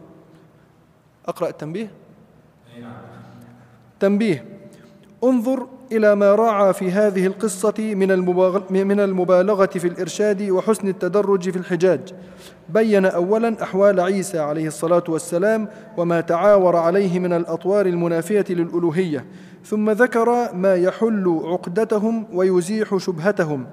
أقرأ 1.27 1.49
التنبيه؟ 1.49 1.91
تنبيه. 3.99 4.45
انظر 5.25 5.67
إلى 5.91 6.15
ما 6.15 6.35
راعى 6.35 6.73
في 6.73 6.91
هذه 6.91 7.27
القصة 7.27 7.73
من 8.69 8.99
المبالغة 8.99 9.65
في 9.65 9.87
الإرشاد 9.87 10.49
وحسن 10.49 10.87
التدرج 10.87 11.49
في 11.49 11.57
الحجاج. 11.57 11.99
بين 12.69 13.05
أولا 13.05 13.63
أحوال 13.63 13.99
عيسى 13.99 14.39
عليه 14.39 14.67
الصلاة 14.67 15.03
والسلام 15.09 15.67
وما 15.97 16.21
تعاور 16.21 16.75
عليه 16.75 17.19
من 17.19 17.33
الأطوار 17.33 17.85
المنافية 17.85 18.45
للألوهية 18.49 19.25
ثم 19.65 19.89
ذكر 19.89 20.53
ما 20.53 20.75
يحل 20.75 21.41
عقدتهم 21.45 22.27
ويزيح 22.33 22.97
شبهتهم. 22.97 23.65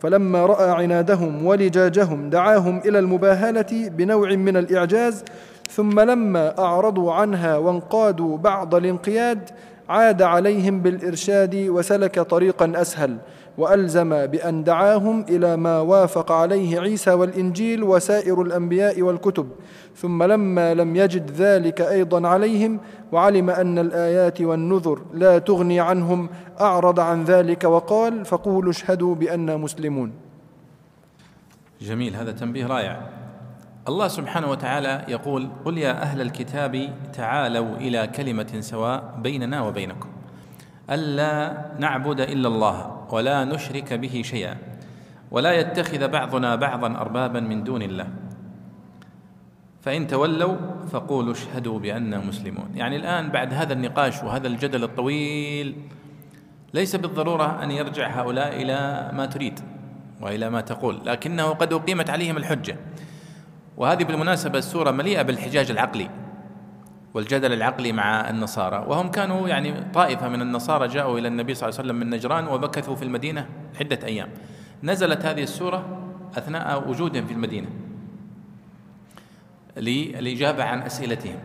فلما 0.00 0.46
رأى 0.46 0.70
عنادهم 0.70 1.46
ولجاجهم 1.46 2.30
دعاهم 2.30 2.78
إلى 2.78 2.98
المباهلة 2.98 3.88
بنوع 3.88 4.34
من 4.34 4.56
الإعجاز 4.56 5.24
ثم 5.70 6.00
لما 6.00 6.58
أعرضوا 6.58 7.12
عنها 7.12 7.56
وانقادوا 7.56 8.38
بعض 8.38 8.74
الانقياد 8.74 9.50
عاد 9.88 10.22
عليهم 10.22 10.80
بالإرشاد 10.80 11.56
وسلك 11.56 12.20
طريقا 12.20 12.72
أسهل 12.76 13.18
وألزم 13.58 14.26
بأن 14.26 14.64
دعاهم 14.64 15.24
إلى 15.28 15.56
ما 15.56 15.80
وافق 15.80 16.32
عليه 16.32 16.80
عيسى 16.80 17.12
والإنجيل 17.12 17.82
وسائر 17.82 18.42
الأنبياء 18.42 19.02
والكتب. 19.02 19.48
ثم 19.96 20.22
لما 20.22 20.74
لم 20.74 20.96
يجد 20.96 21.30
ذلك 21.30 21.80
أيضا 21.80 22.28
عليهم 22.28 22.80
وعلم 23.12 23.50
أن 23.50 23.78
الآيات 23.78 24.40
والنذر 24.40 25.02
لا 25.14 25.38
تغني 25.38 25.80
عنهم 25.80 26.28
أعرض 26.60 27.00
عن 27.00 27.24
ذلك 27.24 27.64
وقال 27.64 28.24
فقولوا 28.24 28.70
اشهدوا 28.70 29.14
بانا 29.14 29.56
مسلمون. 29.56 30.12
جميل 31.80 32.16
هذا 32.16 32.32
تنبيه 32.32 32.66
رائع. 32.66 33.00
الله 33.88 34.08
سبحانه 34.08 34.50
وتعالى 34.50 35.04
يقول 35.08 35.48
قل 35.64 35.78
يا 35.78 36.02
أهل 36.02 36.20
الكتاب 36.20 36.92
تعالوا 37.12 37.76
إلى 37.76 38.06
كلمة 38.06 38.60
سواء 38.60 39.18
بيننا 39.22 39.60
وبينكم 39.60 40.08
ألا 40.90 41.64
نعبد 41.78 42.20
إلا 42.20 42.48
الله 42.48 43.06
ولا 43.10 43.44
نشرك 43.44 43.92
به 43.92 44.22
شيئا 44.24 44.56
ولا 45.30 45.52
يتخذ 45.52 46.08
بعضنا 46.08 46.56
بعضا 46.56 46.96
أربابا 46.96 47.40
من 47.40 47.64
دون 47.64 47.82
الله. 47.82 48.08
فإن 49.80 50.06
تولوا 50.06 50.56
فقولوا 50.92 51.32
اشهدوا 51.32 51.78
بانا 51.78 52.18
مسلمون. 52.18 52.70
يعني 52.74 52.96
الآن 52.96 53.28
بعد 53.28 53.54
هذا 53.54 53.72
النقاش 53.72 54.22
وهذا 54.22 54.48
الجدل 54.48 54.84
الطويل 54.84 55.76
ليس 56.74 56.96
بالضرورة 56.96 57.62
أن 57.62 57.70
يرجع 57.70 58.20
هؤلاء 58.20 58.62
إلى 58.62 59.10
ما 59.12 59.26
تريد 59.26 59.60
وإلى 60.20 60.50
ما 60.50 60.60
تقول 60.60 61.00
لكنه 61.04 61.44
قد 61.44 61.72
أقيمت 61.72 62.10
عليهم 62.10 62.36
الحجة. 62.36 62.76
وهذه 63.78 64.04
بالمناسبة 64.04 64.58
السورة 64.58 64.90
مليئة 64.90 65.22
بالحجاج 65.22 65.70
العقلي 65.70 66.10
والجدل 67.14 67.52
العقلي 67.52 67.92
مع 67.92 68.30
النصارى 68.30 68.84
وهم 68.88 69.10
كانوا 69.10 69.48
يعني 69.48 69.74
طائفة 69.94 70.28
من 70.28 70.42
النصارى 70.42 70.88
جاءوا 70.88 71.18
إلى 71.18 71.28
النبي 71.28 71.54
صلى 71.54 71.68
الله 71.68 71.78
عليه 71.78 71.88
وسلم 71.88 72.00
من 72.00 72.10
نجران 72.10 72.48
ومكثوا 72.48 72.96
في 72.96 73.02
المدينة 73.02 73.48
عدة 73.80 74.06
أيام. 74.06 74.28
نزلت 74.82 75.26
هذه 75.26 75.42
السورة 75.42 75.98
أثناء 76.38 76.88
وجودهم 76.88 77.26
في 77.26 77.32
المدينة 77.32 77.68
للإجابة 79.76 80.64
عن 80.64 80.82
أسئلتهم. 80.82 81.38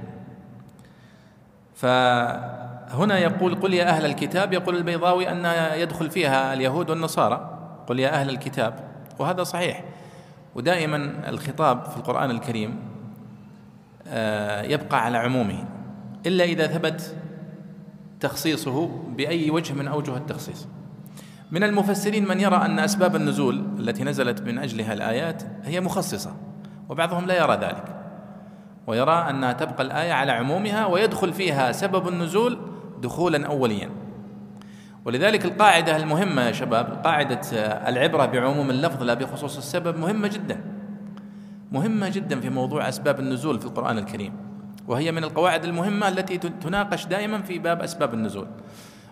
فهنا 1.76 3.18
يقول 3.18 3.56
قل 3.56 3.74
يا 3.74 3.90
أهل 3.90 4.06
الكتاب 4.06 4.54
يقول 4.54 4.76
البيضاوي 4.76 5.30
أن 5.30 5.46
يدخل 5.80 6.10
فيها 6.10 6.54
اليهود 6.54 6.90
والنصارى. 6.90 7.60
قل 7.88 8.00
يا 8.00 8.10
أهل 8.10 8.30
الكتاب 8.30 8.80
وهذا 9.20 9.44
صحيح. 9.44 9.84
ودائما 10.56 11.30
الخطاب 11.30 11.86
في 11.86 11.98
القرآن 11.98 12.32
الكريم 12.32 12.76
آه، 14.08 14.62
يبقى 14.62 15.06
على 15.06 15.18
عمومه 15.18 15.66
إلا 16.26 16.44
إذا 16.44 16.68
ثبت 16.68 17.16
تخصيصه 18.20 18.88
بأي 19.18 19.52
وجه 19.52 19.74
من 19.74 19.88
أوجه 19.88 20.18
التخصيص. 20.18 20.68
من 21.52 21.64
المفسرين 21.64 22.28
من 22.28 22.40
يرى 22.40 22.56
أن 22.56 22.80
أسباب 22.80 23.16
النزول 23.16 23.66
التي 23.80 24.04
نزلت 24.04 24.42
من 24.42 24.58
أجلها 24.58 24.94
الآيات 24.94 25.44
هي 25.64 25.82
مخصصة 25.82 26.36
وبعضهم 26.90 27.26
لا 27.26 27.38
يرى 27.38 27.56
ذلك 27.56 27.96
ويرى 28.88 29.30
أنها 29.30 29.54
تبقى 29.54 29.84
الآية 29.84 30.14
على 30.14 30.32
عمومها 30.32 30.86
ويدخل 30.86 31.34
فيها 31.34 31.72
سبب 31.72 32.08
النزول 32.08 32.58
دخولا 33.02 33.48
أوليا. 33.48 33.90
ولذلك 35.06 35.46
القاعدة 35.46 35.96
المهمة 35.96 36.42
يا 36.42 36.52
شباب 36.52 37.02
قاعدة 37.04 37.42
العبرة 37.90 38.26
بعموم 38.26 38.70
اللفظ 38.70 39.04
لا 39.04 39.14
بخصوص 39.14 39.58
السبب 39.58 39.98
مهمة 39.98 40.28
جدا. 40.28 40.64
مهمة 41.72 42.10
جدا 42.10 42.40
في 42.40 42.50
موضوع 42.50 42.90
أسباب 42.90 43.20
النزول 43.20 43.60
في 43.60 43.66
القرآن 43.66 43.98
الكريم. 43.98 44.34
وهي 44.88 45.12
من 45.12 45.24
القواعد 45.24 45.64
المهمة 45.64 46.08
التي 46.08 46.38
تناقش 46.38 47.06
دائما 47.06 47.42
في 47.42 47.60
باب 47.60 47.82
أسباب 47.82 48.14
النزول. 48.14 48.48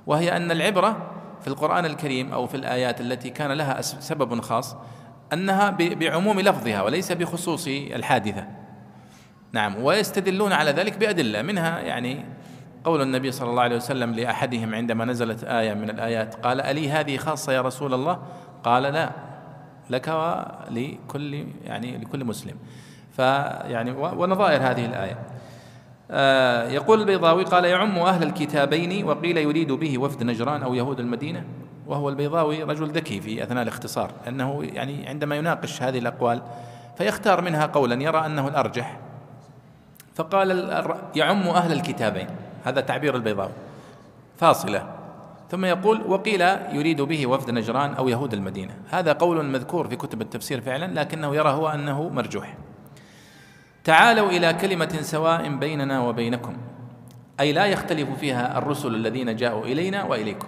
وهي 0.07 0.37
أن 0.37 0.51
العبرة 0.51 1.11
في 1.41 1.47
القرآن 1.47 1.85
الكريم 1.85 2.33
أو 2.33 2.47
في 2.47 2.57
الآيات 2.57 3.01
التي 3.01 3.29
كان 3.29 3.51
لها 3.51 3.81
سبب 3.81 4.41
خاص 4.41 4.75
أنها 5.33 5.69
بعموم 5.69 6.39
لفظها 6.39 6.81
وليس 6.81 7.11
بخصوص 7.11 7.67
الحادثة. 7.67 8.47
نعم 9.51 9.83
ويستدلون 9.83 10.53
على 10.53 10.71
ذلك 10.71 10.97
بأدلة 10.97 11.41
منها 11.41 11.79
يعني 11.79 12.25
قول 12.85 13.01
النبي 13.01 13.31
صلى 13.31 13.49
الله 13.49 13.61
عليه 13.61 13.75
وسلم 13.75 14.13
لأحدهم 14.13 14.75
عندما 14.75 15.05
نزلت 15.05 15.43
آية 15.43 15.73
من 15.73 15.89
الآيات 15.89 16.35
قال 16.35 16.61
ألي 16.61 16.91
هذه 16.91 17.17
خاصة 17.17 17.53
يا 17.53 17.61
رسول 17.61 17.93
الله؟ 17.93 18.19
قال 18.63 18.83
لا 18.83 19.11
لك 19.89 20.07
ولكل 20.07 21.45
يعني 21.63 21.97
لكل 21.97 22.25
مسلم. 22.25 22.55
فيعني 23.11 23.91
ونظائر 23.91 24.61
هذه 24.61 24.85
الآية. 24.85 25.17
آه 26.11 26.69
يقول 26.69 27.01
البيضاوي 27.01 27.43
قال 27.43 27.65
يعم 27.65 27.97
أهل 27.97 28.23
الكتابين 28.23 29.05
وقيل 29.05 29.37
يريد 29.37 29.71
به 29.71 29.97
وفد 29.97 30.23
نجران 30.23 30.63
أو 30.63 30.73
يهود 30.73 30.99
المدينة. 30.99 31.43
وهو 31.87 32.09
البيضاوي 32.09 32.63
رجل 32.63 32.87
ذكي 32.87 33.21
في 33.21 33.43
أثناء 33.43 33.63
الاختصار 33.63 34.11
أنه 34.27 34.63
يعني 34.63 35.07
عندما 35.07 35.35
يناقش 35.35 35.81
هذه 35.81 35.99
الأقوال 35.99 36.41
فيختار 36.97 37.41
منها 37.41 37.65
قولا 37.65 38.03
يرى 38.03 38.25
أنه 38.25 38.47
الأرجح. 38.47 38.99
فقال 40.15 40.69
يعم 41.15 41.47
أهل 41.47 41.71
الكتابين. 41.71 42.27
هذا 42.63 42.81
تعبير 42.81 43.15
البيضاوي. 43.15 43.51
فاصلة. 44.37 44.93
ثم 45.51 45.65
يقول 45.65 46.01
وقيل 46.07 46.41
يريد 46.75 47.01
به 47.01 47.27
وفد 47.27 47.51
نجران 47.51 47.93
أو 47.93 48.09
يهود 48.09 48.33
المدينة. 48.33 48.73
هذا 48.89 49.13
قول 49.13 49.45
مذكور 49.45 49.87
في 49.87 49.95
كتب 49.95 50.21
التفسير 50.21 50.61
فعلا 50.61 50.99
لكنه 51.01 51.35
يرى 51.35 51.49
هو 51.49 51.67
أنه 51.67 52.09
مرجوح. 52.09 52.57
تعالوا 53.83 54.29
إلى 54.29 54.53
كلمة 54.53 54.97
سواء 55.01 55.55
بيننا 55.55 56.01
وبينكم 56.01 56.57
أي 57.39 57.53
لا 57.53 57.65
يختلف 57.65 58.09
فيها 58.19 58.57
الرسل 58.57 58.95
الذين 58.95 59.35
جاءوا 59.35 59.65
إلينا 59.65 60.03
وإليكم. 60.03 60.47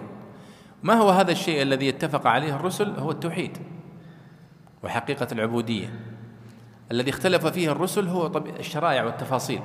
ما 0.82 0.94
هو 0.94 1.10
هذا 1.10 1.32
الشيء 1.32 1.62
الذي 1.62 1.88
اتفق 1.88 2.26
عليه 2.26 2.56
الرسل؟ 2.56 2.90
هو 2.98 3.10
التوحيد 3.10 3.58
وحقيقة 4.82 5.26
العبودية. 5.32 5.88
الذي 6.90 7.10
اختلف 7.10 7.46
فيه 7.46 7.72
الرسل 7.72 8.08
هو 8.08 8.42
الشرائع 8.58 9.04
والتفاصيل. 9.04 9.60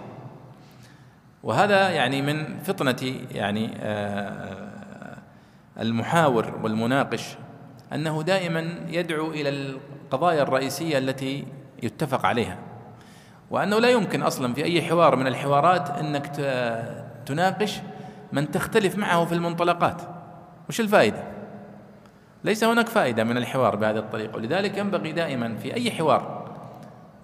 وهذا 1.44 1.90
يعني 1.90 2.22
من 2.22 2.60
فطنة 2.60 3.16
يعني 3.32 3.72
آه، 3.78 5.18
المحاور 5.80 6.60
والمناقش 6.64 7.36
أنه 7.94 8.24
دائما 8.24 8.76
يدعو 8.88 9.32
إلى 9.32 9.50
القضايا 9.50 10.42
الرئيسية 10.42 10.98
التي 10.98 11.46
يتفق 11.84 12.26
عليها. 12.26 12.58
وأنه 13.52 13.80
لا 13.80 13.90
يمكن 13.90 14.22
أصلا 14.22 14.54
في 14.54 14.64
أي 14.64 14.82
حوار 14.82 15.16
من 15.16 15.28
الحوارات 15.28 15.90
أنك 15.90 16.26
تناقش 17.26 17.80
من 18.32 18.52
تختلف 18.52 18.98
معه 18.98 19.26
في 19.26 19.34
المنطلقات. 19.36 20.02
وش 20.70 20.80
الفائدة؟ 20.80 21.24
ليس 22.44 22.64
هناك 22.64 22.88
فائدة 22.88 23.24
من 23.24 23.38
الحوار 23.38 23.76
بهذه 23.76 23.98
الطريقة. 23.98 24.36
ولذلك 24.36 24.78
ينبغي 24.78 25.12
دائما 25.12 25.56
في 25.56 25.74
أي 25.74 25.92
حوار 25.92 26.50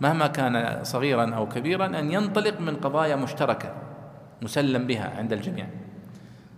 مهما 0.02 0.28
كان 0.28 0.84
صغيرا 0.84 1.36
أو 1.36 1.48
كبيرا 1.48 1.86
أن 1.86 2.12
ينطلق 2.12 2.60
من 2.60 2.76
قضايا 2.76 3.16
مشتركة. 3.16 3.85
مسلم 4.42 4.88
بها 4.88 5.18
عند 5.18 5.34
الجميع. 5.34 5.68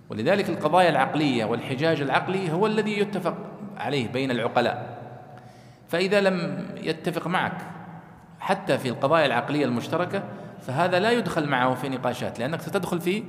ولذلك 0.09 0.49
القضايا 0.49 0.89
العقلية 0.89 1.45
والحجاج 1.45 2.01
العقلي 2.01 2.51
هو 2.51 2.67
الذي 2.67 2.99
يتفق 2.99 3.37
عليه 3.77 4.07
بين 4.07 4.31
العقلاء. 4.31 4.97
فإذا 5.87 6.21
لم 6.21 6.65
يتفق 6.77 7.27
معك 7.27 7.57
حتى 8.39 8.77
في 8.77 8.89
القضايا 8.89 9.25
العقلية 9.25 9.65
المشتركة 9.65 10.23
فهذا 10.61 10.99
لا 10.99 11.11
يدخل 11.11 11.49
معه 11.49 11.75
في 11.75 11.89
نقاشات 11.89 12.39
لأنك 12.39 12.61
ستدخل 12.61 13.01
في 13.01 13.23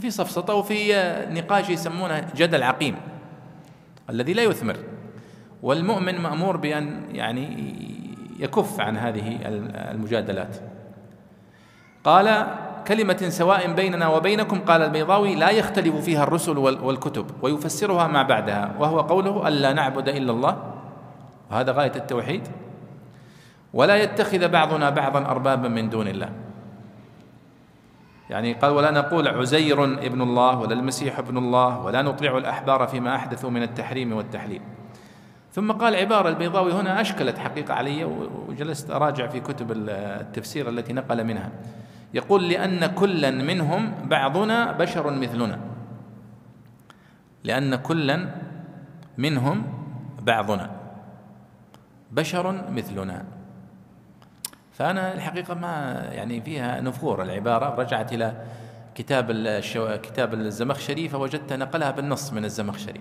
في 0.00 0.10
صفصطة 0.10 0.54
وفي 0.54 0.92
نقاش 1.30 1.70
يسمونه 1.70 2.26
جدل 2.36 2.62
عقيم 2.62 2.96
الذي 4.10 4.32
لا 4.32 4.42
يثمر. 4.42 4.76
والمؤمن 5.62 6.18
مأمور 6.18 6.56
بأن 6.56 7.02
يعني 7.12 7.74
يكف 8.38 8.80
عن 8.80 8.96
هذه 8.96 9.38
المجادلات. 9.90 10.56
قال 12.04 12.46
كلمة 12.88 13.28
سواء 13.28 13.72
بيننا 13.72 14.08
وبينكم 14.08 14.60
قال 14.60 14.82
البيضاوي 14.82 15.34
لا 15.34 15.50
يختلف 15.50 15.96
فيها 15.96 16.22
الرسل 16.22 16.58
والكتب 16.58 17.26
ويفسرها 17.42 18.06
ما 18.06 18.22
بعدها 18.22 18.74
وهو 18.78 19.00
قوله 19.00 19.48
ألا 19.48 19.72
نعبد 19.72 20.08
إلا 20.08 20.32
الله. 20.32 20.56
وهذا 21.50 21.72
غاية 21.72 21.92
التوحيد. 21.96 22.48
ولا 23.74 23.96
يتخذ 23.96 24.48
بعضنا 24.48 24.90
بعضا 24.90 25.20
أربابا 25.26 25.68
من 25.68 25.90
دون 25.90 26.08
الله. 26.08 26.30
يعني 28.30 28.52
قال 28.52 28.70
ولا 28.70 28.90
نقول 28.90 29.28
عزير 29.28 29.84
ابن 29.84 30.22
الله 30.22 30.58
ولا 30.58 30.72
المسيح 30.72 31.18
ابن 31.18 31.38
الله 31.38 31.80
ولا 31.80 32.02
نطيع 32.02 32.38
الأحبار 32.38 32.86
فيما 32.86 33.16
أحدثوا 33.16 33.50
من 33.50 33.62
التحريم 33.62 34.12
والتحليل. 34.12 34.60
ثم 35.52 35.72
قال 35.72 35.96
عبارة 35.96 36.28
البيضاوي 36.28 36.72
هنا 36.72 37.00
أشكلت 37.00 37.38
حقيقة 37.38 37.74
علي 37.74 38.04
وجلست 38.48 38.90
أراجع 38.90 39.26
في 39.26 39.40
كتب 39.40 39.72
التفسير 39.72 40.68
التي 40.68 40.92
نقل 40.92 41.24
منها. 41.24 41.50
يقول 42.14 42.48
لأن 42.48 42.86
كلا 42.86 43.30
منهم 43.30 43.94
بعضنا 44.04 44.72
بشر 44.72 45.10
مثلنا. 45.10 45.60
لأن 47.44 47.76
كلا 47.76 48.34
منهم 49.18 49.62
بعضنا. 50.22 50.70
بشر 52.12 52.70
مثلنا. 52.70 53.24
فأنا 54.72 55.14
الحقيقة 55.14 55.54
ما 55.54 56.04
يعني 56.12 56.40
فيها 56.40 56.80
نفور. 56.80 57.22
العبارة 57.22 57.74
رجعت 57.74 58.12
إلى 58.12 58.44
كتاب 58.94 59.30
الشو... 59.30 59.96
كتاب 59.96 60.34
الزمخشري 60.34 61.08
فوجدت 61.08 61.52
نقلها 61.52 61.90
بالنص 61.90 62.32
من 62.32 62.44
الزمخشري. 62.44 63.00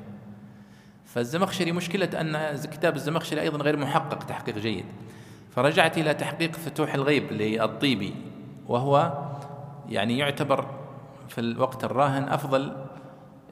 فالزمخشري 1.05 1.71
مشكلة 1.71 2.21
أن 2.21 2.57
كتاب 2.57 2.95
الزمخشري 2.95 3.41
أيضا 3.41 3.57
غير 3.57 3.77
محقق 3.77 4.23
تحقيق 4.23 4.57
جيد. 4.57 4.85
فرجعت 5.55 5.97
إلى 5.97 6.13
تحقيق 6.13 6.55
فتوح 6.55 6.93
الغيب 6.93 7.31
للطيبي. 7.31 8.15
وهو 8.67 9.13
يعني 9.89 10.17
يعتبر 10.17 10.65
في 11.29 11.41
الوقت 11.41 11.83
الراهن 11.83 12.29
أفضل 12.29 12.75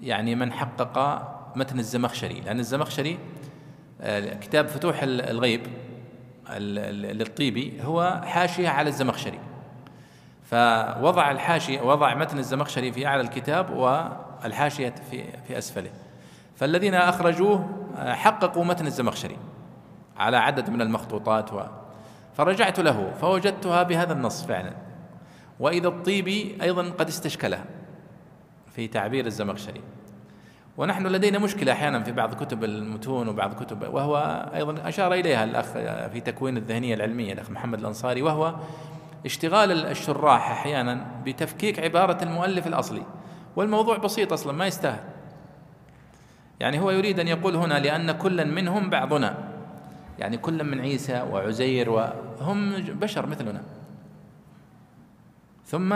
يعني 0.02 0.36
من 0.36 0.54
حقق 0.54 1.22
متن 1.56 1.80
الزمخشري 1.80 2.42
لأن 2.42 2.60
الزمخشري 2.60 3.20
آه، 4.02 4.34
كتاب 4.34 4.68
فتوح 4.68 5.00
الغيب 5.04 5.62
للطيبي 6.50 7.82
هو 7.84 8.22
حاشية 8.26 8.70
على 8.70 8.90
الزمخشري. 8.90 9.40
فوضع 10.44 11.32
الحاشية 11.32 11.82
وضع 11.82 12.16
متن 12.16 12.38
الزمخشري 12.38 12.92
في 12.92 13.08
أعلى 13.08 13.22
الكتاب 13.22 13.70
والحاشية 13.70 14.96
في 15.12 15.24
في 15.48 15.58
أسفله. 15.58 15.90
فالذين 16.56 16.96
أخرجوه 16.96 17.70
آه، 17.98 18.14
حققوا 18.14 18.66
متن 18.66 18.88
الزمخشري 18.88 19.38
على 20.18 20.38
عدد 20.38 20.70
من 20.70 20.82
المخطوطات 20.82 21.54
و 21.54 21.62
فرجعت 22.38 22.80
له 22.80 23.14
فوجدتها 23.22 23.84
بهذا 23.84 24.14
النص 24.14 24.46
فعلا. 24.46 24.74
وإذا 25.60 25.88
الطيبي 25.88 26.58
أيضا 26.62 26.90
قد 26.90 27.08
استشكلها 27.08 27.66
في 28.76 28.88
تعبير 28.88 29.26
الزمخشري. 29.26 29.82
ونحن 30.78 31.08
لدينا 31.08 31.40
مشكلة 31.40 31.72
أحيانا 31.72 32.04
في 32.04 32.12
بعض 32.12 32.34
كتب 32.34 32.64
المتون 32.64 33.28
وبعض 33.28 33.64
كتب 33.64 33.94
وهو 33.94 34.18
أيضا 34.56 34.90
أشار 34.90 35.14
إليها 35.14 35.44
الأخ 35.44 35.66
في 36.10 36.22
تكوين 36.26 36.58
الذهنية 36.58 36.96
العلمية 36.96 37.34
الأخ 37.34 37.50
محمد 37.52 37.80
الأنصاري 37.80 38.22
وهو 38.22 38.56
اشتغال 39.26 39.72
الشراح 39.86 40.52
أحيانا 40.52 41.06
بتفكيك 41.26 41.80
عبارة 41.80 42.24
المؤلف 42.24 42.68
الأصلي. 42.68 43.04
والموضوع 43.56 43.98
بسيط 43.98 44.34
أصلا 44.34 44.54
ما 44.54 44.68
يستاهل. 44.68 45.04
يعني 46.60 46.80
هو 46.80 46.92
يريد 46.92 47.20
أن 47.20 47.28
يقول 47.28 47.56
هنا 47.56 47.80
لأن 47.80 48.12
كلا 48.12 48.44
منهم 48.44 48.90
بعضنا. 48.90 49.38
يعني 50.20 50.38
كل 50.38 50.64
من 50.64 50.80
عيسى 50.80 51.22
وعزير 51.32 51.90
وهم 51.90 52.76
بشر 52.76 53.26
مثلنا. 53.26 53.62
ثم 55.74 55.96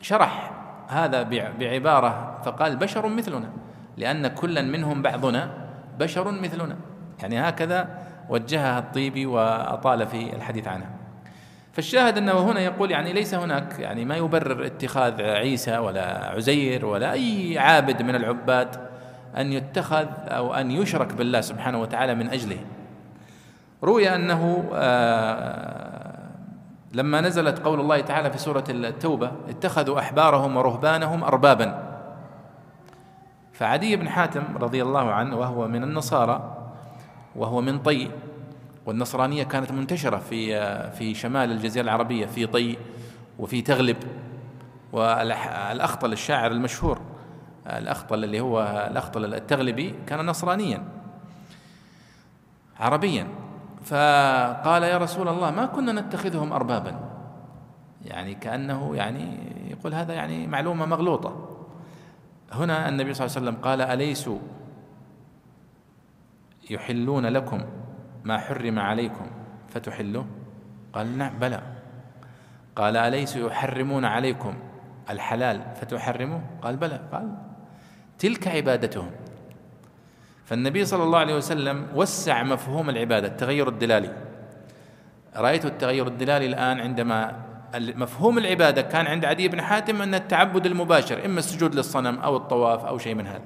شرح 0.00 0.50
هذا 0.88 1.22
بعبارة 1.58 2.40
فقال 2.44 2.76
بشر 2.76 3.08
مثلنا 3.08 3.50
لأن 3.96 4.28
كلا 4.28 4.62
منهم 4.62 5.02
بعضنا 5.02 5.50
بشر 5.98 6.30
مثلنا. 6.30 6.76
يعني 7.22 7.40
هكذا 7.40 7.88
وجهها 8.28 8.78
الطيبي 8.78 9.26
وأطال 9.26 10.06
في 10.06 10.32
الحديث 10.36 10.68
عنها 10.68 10.90
فالشاهد 11.72 12.18
أنه 12.18 12.50
هنا 12.50 12.60
يقول 12.60 12.90
يعني 12.90 13.12
ليس 13.12 13.34
هناك 13.34 13.78
يعني 13.78 14.04
ما 14.04 14.16
يبرر 14.16 14.66
اتخاذ 14.66 15.22
عيسى 15.22 15.78
ولا 15.78 16.30
عزير 16.30 16.86
ولا 16.86 17.12
أي 17.12 17.58
عابد 17.58 18.02
من 18.02 18.14
العباد 18.14 18.76
أن 19.36 19.52
يتخذ 19.52 20.06
أو 20.28 20.54
أن 20.54 20.70
يشرك 20.70 21.12
بالله 21.12 21.40
سبحانه 21.40 21.80
وتعالى 21.80 22.14
من 22.14 22.30
أجله. 22.30 22.58
روي 23.84 24.14
أنه 24.14 24.70
آه، 24.74 25.87
لما 26.92 27.20
نزلت 27.20 27.58
قول 27.58 27.80
الله 27.80 28.00
تعالى 28.00 28.30
في 28.30 28.38
سورة 28.38 28.64
التوبة 28.68 29.32
اتخذوا 29.48 29.98
أحبارهم 29.98 30.56
ورهبانهم 30.56 31.24
اربابا. 31.24 31.98
فعدي 33.52 33.96
بن 33.96 34.08
حاتم 34.08 34.42
رضي 34.56 34.82
الله 34.82 35.12
عنه 35.12 35.36
وهو 35.36 35.68
من 35.68 35.82
النصارى 35.82 36.56
وهو 37.36 37.60
من 37.60 37.78
طي 37.78 38.10
والنصرانية 38.86 39.42
كانت 39.42 39.72
منتشرة 39.72 40.16
في 40.16 40.60
في 40.90 41.14
شمال 41.14 41.52
الجزيرة 41.52 41.84
العربية 41.84 42.26
في 42.26 42.46
طي 42.46 42.78
وفي 43.38 43.62
تغلب. 43.62 43.96
والأخطل 44.92 46.12
الشاعر 46.12 46.50
المشهور 46.50 47.00
الأخطل 47.66 48.24
اللي 48.24 48.40
هو 48.40 48.86
الأخطل 48.90 49.34
التغلبي 49.34 49.94
كان 50.06 50.26
نصرانيا 50.26 50.84
عربيا. 52.80 53.26
فقال 53.88 54.82
يا 54.82 54.98
رسول 54.98 55.28
الله 55.28 55.50
ما 55.50 55.66
كنا 55.66 55.92
نتخذهم 55.92 56.52
أربابا. 56.52 57.00
يعني 58.04 58.34
كأنه 58.34 58.96
يعني 58.96 59.38
يقول 59.70 59.94
هذا 59.94 60.14
يعني 60.14 60.46
معلومة 60.46 60.86
مغلوطة. 60.86 61.48
هنا 62.52 62.88
النبي 62.88 63.14
صلى 63.14 63.26
الله 63.26 63.36
عليه 63.36 63.48
وسلم 63.48 63.62
قال 63.62 63.80
أليسوا 63.80 64.38
يحلون 66.70 67.26
لكم 67.26 67.64
ما 68.24 68.38
حرم 68.38 68.78
عليكم؟ 68.78 69.26
فتحلوه؟ 69.68 70.26
قال 70.92 71.18
نعم 71.18 71.38
بلى. 71.38 71.62
قال 72.76 72.96
أليس 72.96 73.36
يحرمون 73.36 74.04
عليكم 74.04 74.54
الحلال؟ 75.10 75.62
فتحرموه؟ 75.74 76.40
قال 76.62 76.76
بلى. 76.76 77.00
قال 77.12 77.34
تلك 78.18 78.48
عبادتهم. 78.48 79.10
فالنبي 80.48 80.84
صلى 80.84 81.02
الله 81.02 81.18
عليه 81.18 81.34
وسلم 81.34 81.86
وسع 81.94 82.42
مفهوم 82.42 82.90
العبادة 82.90 83.28
التغير 83.28 83.68
الدلالي. 83.68 84.12
رأيت 85.36 85.64
التغير 85.64 86.06
الدلالي 86.06 86.46
الآن 86.46 86.80
عندما 86.80 87.36
مفهوم 87.74 88.38
العبادة 88.38 88.82
كان 88.82 89.06
عند 89.06 89.24
عدي 89.24 89.48
بن 89.48 89.62
حاتم 89.62 90.02
أن 90.02 90.14
التعبد 90.14 90.66
المباشر 90.66 91.24
إما 91.24 91.38
السجود 91.38 91.74
للصنم 91.74 92.18
أو 92.18 92.36
الطواف 92.36 92.84
أو 92.84 92.98
شيء 92.98 93.14
من 93.14 93.26
هذا. 93.26 93.42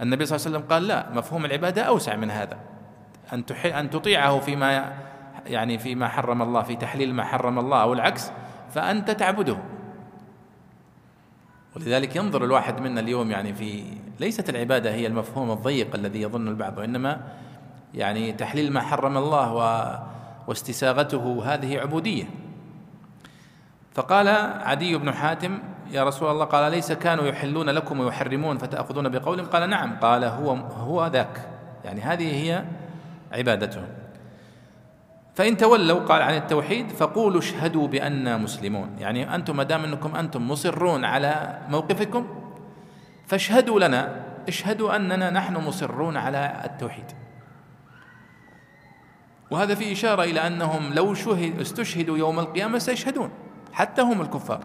النبي 0.00 0.26
صلى 0.26 0.36
الله 0.36 0.46
عليه 0.46 0.56
وسلم 0.56 0.70
قال 0.70 0.86
لا 0.86 1.06
مفهوم 1.14 1.44
العبادة 1.44 1.82
أوسع 1.82 2.16
من 2.16 2.30
هذا. 2.30 2.58
أن 3.32 3.44
أن 3.64 3.90
تطيعه 3.90 4.40
فيما 4.40 4.92
يعني 5.46 5.78
فيما 5.78 6.08
حرم 6.08 6.42
الله 6.42 6.62
في 6.62 6.76
تحليل 6.76 7.14
ما 7.14 7.24
حرم 7.24 7.58
الله 7.58 7.82
أو 7.82 7.92
العكس 7.92 8.30
فأنت 8.70 9.10
تعبده. 9.10 9.56
ولذلك 11.76 12.16
ينظر 12.16 12.44
الواحد 12.44 12.80
منا 12.80 13.00
اليوم 13.00 13.30
يعني 13.30 13.54
في 13.54 13.84
ليست 14.20 14.50
العبادة 14.50 14.94
هي 14.94 15.06
المفهوم 15.06 15.50
الضيق 15.50 15.94
الذي 15.94 16.22
يظن 16.22 16.48
البعض 16.48 16.78
وإنما 16.78 17.20
يعني 17.94 18.32
تحليل 18.32 18.72
ما 18.72 18.80
حرم 18.80 19.16
الله 19.16 19.54
و 19.54 19.92
واستساغته 20.46 21.42
هذه 21.44 21.78
عبودية. 21.78 22.24
فقال 23.94 24.28
عدي 24.62 24.96
بن 24.96 25.12
حاتم 25.12 25.58
يا 25.90 26.04
رسول 26.04 26.30
الله 26.30 26.44
قال 26.44 26.72
ليس 26.72 26.92
كانوا 26.92 27.24
يحلون 27.24 27.70
لكم 27.70 28.00
ويحرمون 28.00 28.58
فتأخذون 28.58 29.08
بقولهم 29.08 29.46
قال 29.46 29.70
نعم. 29.70 29.96
قال 30.00 30.24
هو 30.24 30.54
هو 30.54 31.06
ذاك. 31.06 31.48
يعني 31.84 32.00
هذه 32.00 32.34
هي 32.34 32.64
عبادتهم 33.32 34.01
فإن 35.34 35.56
تولوا 35.56 36.00
قال 36.00 36.22
عن 36.22 36.34
التوحيد 36.34 36.90
فقولوا 36.90 37.40
اشهدوا 37.40 37.88
بأننا 37.88 38.36
مسلمون. 38.36 38.96
يعني 38.98 39.34
أنتم 39.34 39.56
ما 39.56 39.62
دام 39.62 39.84
أنكم 39.84 40.16
أنتم 40.16 40.48
مصرون 40.48 41.04
على 41.04 41.58
موقفكم 41.68 42.26
فاشهدوا 43.26 43.80
لنا 43.80 44.24
اشهدوا 44.48 44.96
أننا 44.96 45.30
نحن 45.30 45.56
مصرون 45.56 46.16
على 46.16 46.62
التوحيد. 46.64 47.04
وهذا 49.50 49.74
في 49.74 49.92
إشارة 49.92 50.22
إلى 50.22 50.46
أنهم 50.46 50.94
لو 50.94 51.14
شهد 51.14 51.60
استشهدوا 51.60 52.18
يوم 52.18 52.38
القيامة 52.38 52.78
سيشهدون 52.78 53.30
حتى 53.72 54.02
هم 54.02 54.20
الكفار. 54.20 54.60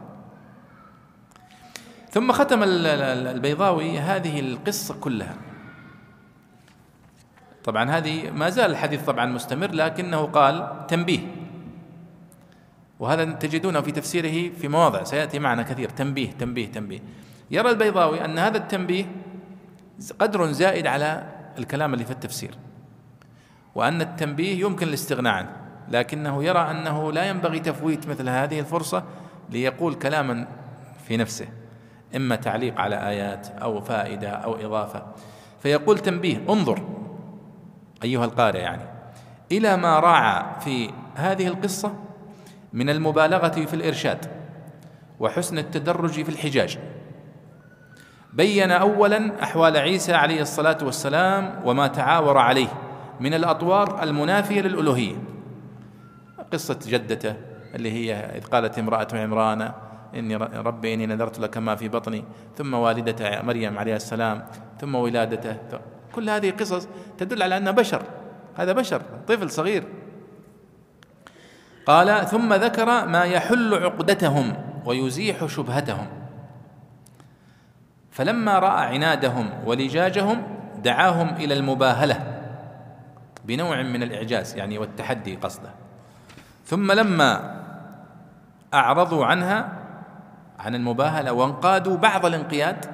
ثم 2.10 2.32
ختم 2.32 2.60
البيضاوي 2.63 3.99
هذه 3.99 4.39
القصة 4.39 4.99
كلها. 4.99 5.36
طبعا 7.67 7.89
هذه 7.91 8.32
ما 8.32 8.49
زال 8.49 8.71
الحديث 8.71 9.03
طبعا 9.03 9.25
مستمر 9.25 9.71
لكنه 9.71 10.23
قال 10.23 10.88
تنبيه. 10.88 11.19
وهذا 12.99 13.25
تجدونه 13.25 13.82
في 13.82 13.91
تفسيره 13.91 14.53
في 14.56 14.67
مواضع 14.67 15.03
سيأتي 15.03 15.39
معنا 15.39 15.63
كثير. 15.63 15.89
تنبيه 15.89 16.32
تنبيه 16.32 16.67
تنبيه. 16.67 16.99
يرى 17.51 17.69
البيضاوي 17.69 18.25
أن 18.25 18.39
هذا 18.39 18.58
التنبيه 18.58 19.06
قدر 20.19 20.51
زائد 20.51 20.88
على 20.88 21.23
الكلام 21.58 21.93
اللي 21.93 22.06
في 22.06 22.12
التفسير 22.12 22.51
وأن 23.75 24.01
التنبيه 24.01 24.62
يمكن 24.62 24.88
الاستغناء 24.88 25.34
عنه 25.34 25.51
لكنه 25.89 26.43
يرى 26.43 26.60
أنه 26.60 27.12
لا 27.12 27.30
ينبغي 27.30 27.60
تفويت 27.60 28.08
مثل 28.08 28.30
هذه 28.30 28.60
الفرصة 28.60 29.03
ليقول 29.49 29.93
كلاما 29.93 30.47
في 31.08 31.17
نفسه 31.17 31.47
إما 32.15 32.36
تعليق 32.36 32.80
على 32.80 33.10
آيات 33.10 33.47
أو 33.47 33.82
فائدة 33.82 34.30
أو 34.30 34.56
إضافة. 34.56 35.06
فيقول 35.60 35.99
تنبيه 35.99 36.38
انظر. 36.49 37.07
أيها 38.04 38.26
القارئ 38.26 38.60
يعني. 38.60 38.84
إلى 39.52 39.78
ما 39.78 40.00
راعى 40.00 40.62
في 40.62 40.90
هذه 41.16 41.48
القصة 41.48 41.94
من 42.74 42.90
المبالغة 42.90 43.66
في 43.66 43.74
الإرشاد 43.74 44.26
وحسن 45.20 45.58
التدرج 45.58 46.12
في 46.24 46.30
الحجاج. 46.30 46.80
بين 48.34 48.72
اولا 48.72 49.44
أحوال 49.44 49.78
عيسى 49.78 50.14
عليه 50.14 50.42
الصلاة 50.42 50.78
والسلام 50.82 51.62
وما 51.66 51.88
تعاور 51.88 52.38
عليه 52.38 52.68
من 53.20 53.34
الأطوار 53.34 54.04
المنافية 54.04 54.62
للألوهية. 54.62 55.16
قصة 56.54 56.80
جدته 56.88 57.36
اللي 57.76 57.92
هي 57.92 58.14
إذ 58.14 58.44
قالت 58.44 58.80
امرأة 58.80 59.08
عمران 59.14 59.72
إني 60.16 60.36
ربي 60.36 60.94
إني 60.94 61.06
نذرت 61.06 61.40
لك 61.40 61.58
ما 61.58 61.76
في 61.76 61.90
بطني 61.90 62.24
ثم 62.56 62.74
والدته 62.74 63.42
مريم 63.42 63.78
عليه 63.78 63.96
السلام 63.96 64.46
ثم 64.80 64.96
ولادته 64.96 65.58
كل 66.15 66.30
هذه 66.30 66.52
قصص 66.52 66.88
تدل 67.17 67.43
على 67.43 67.58
أنه 67.58 67.72
بشر. 67.72 68.02
هذا 68.56 68.72
بشر 68.72 69.02
طفل 69.28 69.50
صغير. 69.50 69.84
قال 71.86 72.28
ثم 72.28 72.54
ذكر 72.54 73.08
ما 73.08 73.24
يحل 73.24 73.74
عقدتهم 73.74 74.54
ويزيح 74.86 75.46
شبهتهم. 75.46 76.08
فلما 78.12 78.60
رأى 78.60 78.96
عنادهم 78.96 79.50
ولجاجهم 79.65 80.43
دعاهم 80.84 81.36
إلى 81.36 81.54
المباهلة 81.54 82.41
بنوع 83.46 83.82
من 83.82 84.04
الإعجاز 84.04 84.56
يعني 84.56 84.78
والتحدي 84.78 85.36
قصده. 85.36 85.70
ثم 86.65 86.91
لما 86.91 87.58
أعرضوا 88.74 89.26
عنها 89.26 89.70
عن 90.60 90.76
المباهلة 90.76 91.32
وانقادوا 91.32 91.98
بعض 91.98 92.26
الانقياد 92.26 92.86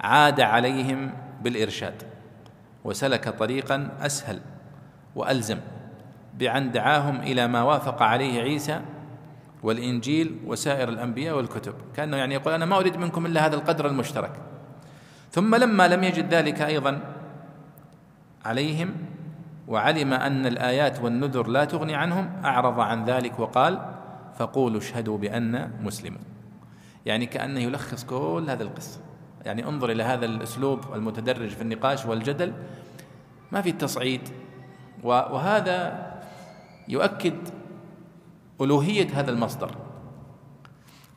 عاد 0.00 0.40
عليهم 0.40 1.10
بالإرشاد. 1.42 2.02
وسلك 2.86 3.28
طريقا 3.28 3.88
أسهل 4.00 4.40
وألزم 5.14 5.58
بأن 6.38 6.70
دعاهم 6.70 7.20
إلى 7.20 7.46
ما 7.46 7.62
وافق 7.62 8.02
عليه 8.02 8.40
عيسى 8.40 8.80
والإنجيل 9.62 10.38
وسائر 10.46 10.88
الأنبياء 10.88 11.36
والكتب. 11.36 11.74
كأنه 11.96 12.16
يعني 12.16 12.34
يقول 12.34 12.52
أنا 12.52 12.64
ما 12.64 12.76
أريد 12.78 12.96
منكم 12.96 13.26
إلا 13.26 13.46
هذا 13.46 13.54
القدر 13.54 13.86
المشترك. 13.86 14.32
ثم 15.32 15.54
لما 15.54 15.88
لم 15.88 16.04
يجد 16.04 16.34
ذلك 16.34 16.62
أيضا 16.62 17.00
عليهم 18.44 18.94
وعلم 19.68 20.12
أن 20.12 20.46
الآيات 20.46 21.00
والنذر 21.00 21.46
لا 21.46 21.64
تغني 21.64 21.94
عنهم 21.94 22.30
أعرض 22.44 22.80
عن 22.80 23.04
ذلك 23.04 23.38
وقال 23.38 23.94
فقولوا 24.38 24.78
اشهدوا 24.78 25.18
بان 25.18 25.70
مسلمون. 25.82 26.22
يعني 27.06 27.26
كأنه 27.26 27.60
يلخص 27.60 28.04
كل 28.04 28.46
هذه 28.48 28.62
القصة. 28.62 29.05
يعني 29.46 29.64
انظر 29.64 29.90
إلى 29.90 30.02
هذا 30.02 30.26
الأسلوب 30.26 30.94
المتدرج 30.94 31.48
في 31.48 31.62
النقاش 31.62 32.06
والجدل 32.06 32.52
ما 33.52 33.60
في 33.60 33.72
تصعيد. 33.72 34.20
وهذا 35.02 36.06
يؤكد 36.88 37.34
ألوهية 38.60 39.20
هذا 39.20 39.30
المصدر. 39.30 39.70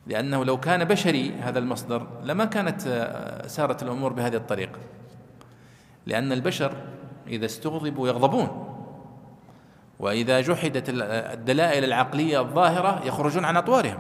لأنه 0.08 0.46
لو 0.46 0.60
كان 0.60 0.84
بشري 0.84 1.34
هذا 1.34 1.60
المصدر 1.60 2.08
لما 2.24 2.46
كانت 2.46 2.88
آه، 2.88 3.48
سارت 3.48 3.84
الأمور 3.84 4.14
بهذه 4.14 4.36
الطريقة. 4.36 4.80
لأن 6.06 6.32
البشر 6.32 6.74
إذا 7.28 7.46
استغضبوا 7.46 8.08
يغضبون 8.08 8.76
وإذا 10.00 10.42
جحدت 10.42 10.86
الدلائل 10.90 11.84
العقلية 11.84 12.42
الظاهرة 12.42 13.02
يخرجون 13.06 13.46
عن 13.46 13.58
أطوارهم. 13.58 14.00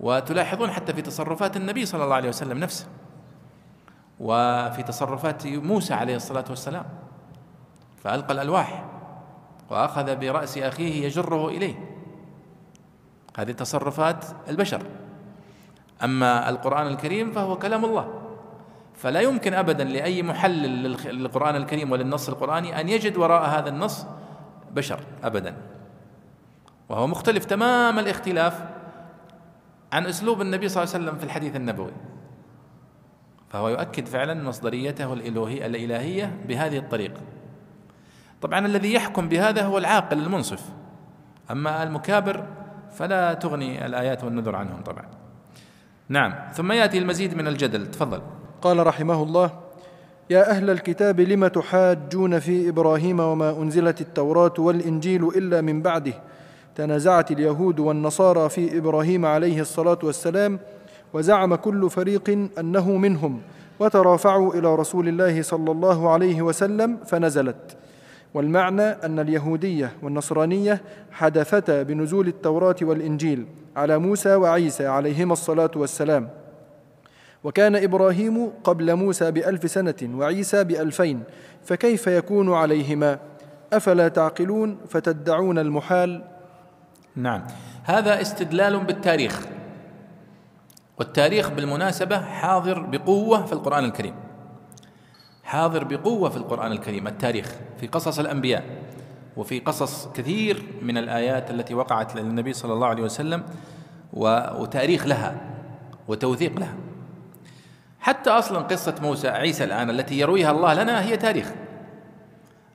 وتلاحظون 0.00 0.70
حتى 0.70 0.94
في 0.94 1.02
تصرفات 1.02 1.56
النبي 1.56 1.86
صلى 1.86 2.04
الله 2.04 2.14
عليه 2.14 2.28
وسلم 2.28 2.58
نفسه. 2.58 2.86
وفي 4.20 4.82
تصرفات 4.82 5.46
موسى 5.46 5.94
عليه 5.94 6.16
الصلاة 6.16 6.44
والسلام. 6.50 6.84
فألقى 8.04 8.34
الألواح 8.34 8.84
وأخذ 9.70 10.16
برأس 10.16 10.58
أخيه 10.58 11.04
يجره 11.04 11.48
إليه. 11.48 11.74
هذه 13.36 13.52
تصرفات 13.52 14.24
البشر. 14.48 14.82
أما 16.04 16.48
القرآن 16.48 16.86
الكريم 16.86 17.32
فهو 17.32 17.58
كلام 17.58 17.84
الله. 17.84 18.22
فلا 18.94 19.20
يمكن 19.20 19.54
ابدا 19.54 19.84
لأي 19.84 20.22
محلل 20.22 20.96
للقرآن 21.04 21.56
الكريم 21.56 21.92
وللنص 21.92 22.28
القرآني 22.28 22.80
أن 22.80 22.88
يجد 22.88 23.16
وراء 23.16 23.48
هذا 23.48 23.68
النص 23.68 24.06
بشر 24.70 25.00
ابدا. 25.24 25.56
وهو 26.88 27.06
مختلف 27.06 27.44
تمام 27.44 27.98
الاختلاف 27.98 28.75
عن 29.96 30.06
أسلوب 30.06 30.40
النبي 30.40 30.68
صلى 30.68 30.82
الله 30.82 30.94
عليه 30.94 31.04
وسلم 31.04 31.18
في 31.18 31.24
الحديث 31.24 31.56
النبوي. 31.56 31.92
فهو 33.48 33.68
يؤكد 33.68 34.06
فعلا 34.06 34.34
مصدريته 34.34 35.12
الالوهيه 35.12 35.66
الإلهية 35.66 36.36
بهذه 36.48 36.78
الطريقة. 36.78 37.20
طبعا 38.42 38.66
الذي 38.66 38.92
يحكم 38.92 39.28
بهذا 39.28 39.62
هو 39.62 39.78
العاقل 39.78 40.18
المنصف. 40.18 40.62
أما 41.50 41.82
المكابر 41.82 42.46
فلا 42.92 43.34
تغني 43.34 43.86
الآيات 43.86 44.24
والنذر 44.24 44.56
عنهم 44.56 44.82
طبعا. 44.82 45.04
نعم 46.08 46.34
ثم 46.52 46.72
يأتي 46.72 46.98
المزيد 46.98 47.34
من 47.34 47.46
الجدل. 47.46 47.86
تفضل. 47.86 48.22
قال 48.62 48.86
رحمه 48.86 49.22
الله 49.22 49.50
يا 50.30 50.50
أهل 50.50 50.70
الكتاب 50.70 51.20
لم 51.20 51.46
تحاجون 51.46 52.38
في 52.38 52.68
إبراهيم 52.68 53.20
وما 53.20 53.50
أنزلت 53.50 54.00
التوراة 54.00 54.54
والإنجيل 54.58 55.28
إلا 55.28 55.60
من 55.60 55.82
بعده؟ 55.82 56.14
تنازعت 56.76 57.30
اليهود 57.30 57.80
والنصارى 57.80 58.48
في 58.48 58.78
إبراهيم 58.78 59.26
عليه 59.26 59.60
الصلاة 59.60 59.98
والسلام 60.02 60.58
وزعم 61.12 61.54
كل 61.54 61.90
فريق 61.90 62.48
أنه 62.58 62.96
منهم 62.96 63.40
وترافعوا 63.80 64.54
إلى 64.54 64.74
رسول 64.74 65.08
الله 65.08 65.42
صلى 65.42 65.70
الله 65.70 66.10
عليه 66.10 66.42
وسلم 66.42 66.96
فنزلت. 67.06 67.76
والمعنى 68.34 68.82
أن 68.82 69.18
اليهودية 69.18 69.92
والنصرانية 70.02 70.82
حدثتا 71.12 71.82
بنزول 71.82 72.28
التوراة 72.28 72.76
والإنجيل 72.82 73.46
على 73.76 73.98
موسى 73.98 74.34
وعيسى 74.34 74.86
عليهما 74.86 75.32
الصلاة 75.32 75.70
والسلام. 75.76 76.28
وكان 77.44 77.76
إبراهيم 77.76 78.50
قبل 78.64 78.94
موسى 78.94 79.30
بألف 79.30 79.70
سنة 79.70 80.10
وعيسى 80.14 80.64
بألفين 80.64 81.22
فكيف 81.64 82.06
يكون 82.06 82.52
عليهما؟ 82.52 83.18
أفلا 83.72 84.08
تعقلون 84.08 84.78
فتدعون 84.88 85.58
المحال؟ 85.58 86.35
نعم. 87.16 87.42
هذا 87.84 88.20
استدلال 88.20 88.84
بالتاريخ. 88.84 89.46
والتاريخ 90.98 91.50
بالمناسبة 91.50 92.20
حاضر 92.20 92.80
بقوة 92.80 93.46
في 93.46 93.52
القرآن 93.52 93.84
الكريم. 93.84 94.14
حاضر 95.44 95.84
بقوة 95.84 96.30
في 96.30 96.36
القرآن 96.36 96.72
الكريم 96.72 97.06
التاريخ 97.06 97.54
في 97.80 97.86
قصص 97.86 98.18
الأنبياء 98.18 98.64
وفي 99.36 99.58
قصص 99.58 100.08
كثير 100.14 100.62
من 100.82 100.98
الآيات 100.98 101.50
التي 101.50 101.74
وقعت 101.74 102.16
للنبي 102.16 102.52
صلى 102.52 102.72
الله 102.72 102.86
عليه 102.86 103.02
وسلم 103.02 103.42
وتاريخ 104.12 105.06
لها 105.06 105.36
وتوثيق 106.08 106.58
لها. 106.58 106.74
حتى 108.00 108.30
أصلا 108.30 108.58
قصة 108.58 108.94
موسى 109.02 109.28
عيسى 109.28 109.64
الآن 109.64 109.90
التي 109.90 110.18
يرويها 110.18 110.50
الله 110.50 110.74
لنا 110.74 111.02
هي 111.02 111.16
تاريخ. 111.16 111.52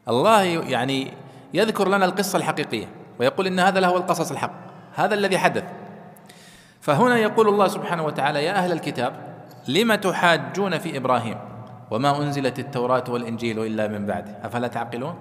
الله 0.08 0.44
يعني 0.44 1.14
يذكر 1.54 1.88
لنا 1.88 2.06
القصة 2.06 2.38
الحقيقية. 2.38 2.88
ويقول 3.22 3.48
إن 3.48 3.60
هذا 3.60 3.80
له 3.80 3.98
القصص 3.98 4.32
الحق 4.32 4.52
هذا 4.96 5.14
الذي 5.14 5.38
حدث. 5.38 5.64
فهنا 6.82 7.18
يقول 7.18 7.48
الله 7.48 7.68
سبحانه 7.68 8.04
وتعالى 8.04 8.46
يا 8.46 8.54
أهل 8.54 8.72
الكتاب 8.72 9.14
لم 9.68 9.96
تحاجون 9.96 10.78
في 10.78 10.98
إبراهيم 10.98 11.38
وما 11.92 12.18
أنزلت 12.18 12.60
التوراة 12.60 13.04
والإنجيل 13.10 13.60
إلا 13.60 13.88
من 13.88 14.06
بعده؟ 14.06 14.38
أفلا 14.44 14.68
تعقلون؟ 14.68 15.16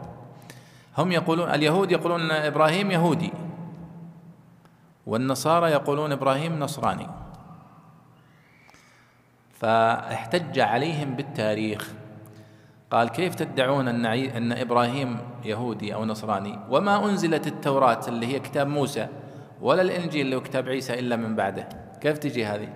هم 0.99 1.13
يقولون 1.13 1.51
اليهود 1.51 1.93
يقولون 1.93 2.21
إن 2.21 2.31
إبراهيم 2.31 2.91
يهودي 2.91 3.33
والنصارى 5.07 5.71
يقولون 5.71 6.13
إبراهيم 6.13 6.59
نصراني. 6.59 7.07
فاحتج 9.61 10.59
عليهم 10.59 11.15
بالتاريخ. 11.15 11.93
قال 12.91 13.09
كيف 13.09 13.35
تدعون 13.35 13.89
أن 13.89 14.07
أن 14.07 14.53
إبراهيم 14.53 15.19
يهودي 15.45 15.95
أو 15.95 16.05
نصراني؟ 16.05 16.59
وما 16.71 17.05
أنزلت 17.05 17.47
التوراة 17.47 18.01
اللي 18.09 18.27
هي 18.27 18.41
كتاب 18.41 18.67
موسى 18.67 19.09
ولا 19.61 19.83
الإنجيل 19.83 20.21
اللي 20.21 20.37
هو 20.37 20.41
كتاب 20.41 20.69
عيسى 20.69 20.99
إلا 20.99 21.17
من 21.17 21.37
بعده. 21.37 21.69
كيف 22.01 22.19
تجي 22.19 22.47
هذه؟ 22.47 22.69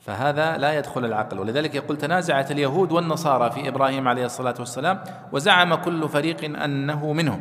فهذا 0.00 0.56
لا 0.56 0.78
يدخل 0.78 1.04
العقل. 1.04 1.38
ولذلك 1.38 1.74
يقول 1.74 1.96
تنازعت 1.96 2.50
اليهود 2.50 2.92
والنصارى 2.92 3.50
في 3.50 3.68
إبراهيم 3.68 4.08
عليه 4.08 4.24
الصلاة 4.24 4.54
والسلام 4.58 5.00
وزعم 5.32 5.74
كل 5.74 6.08
فريق 6.08 6.44
أنه 6.44 7.12
منهم 7.12 7.40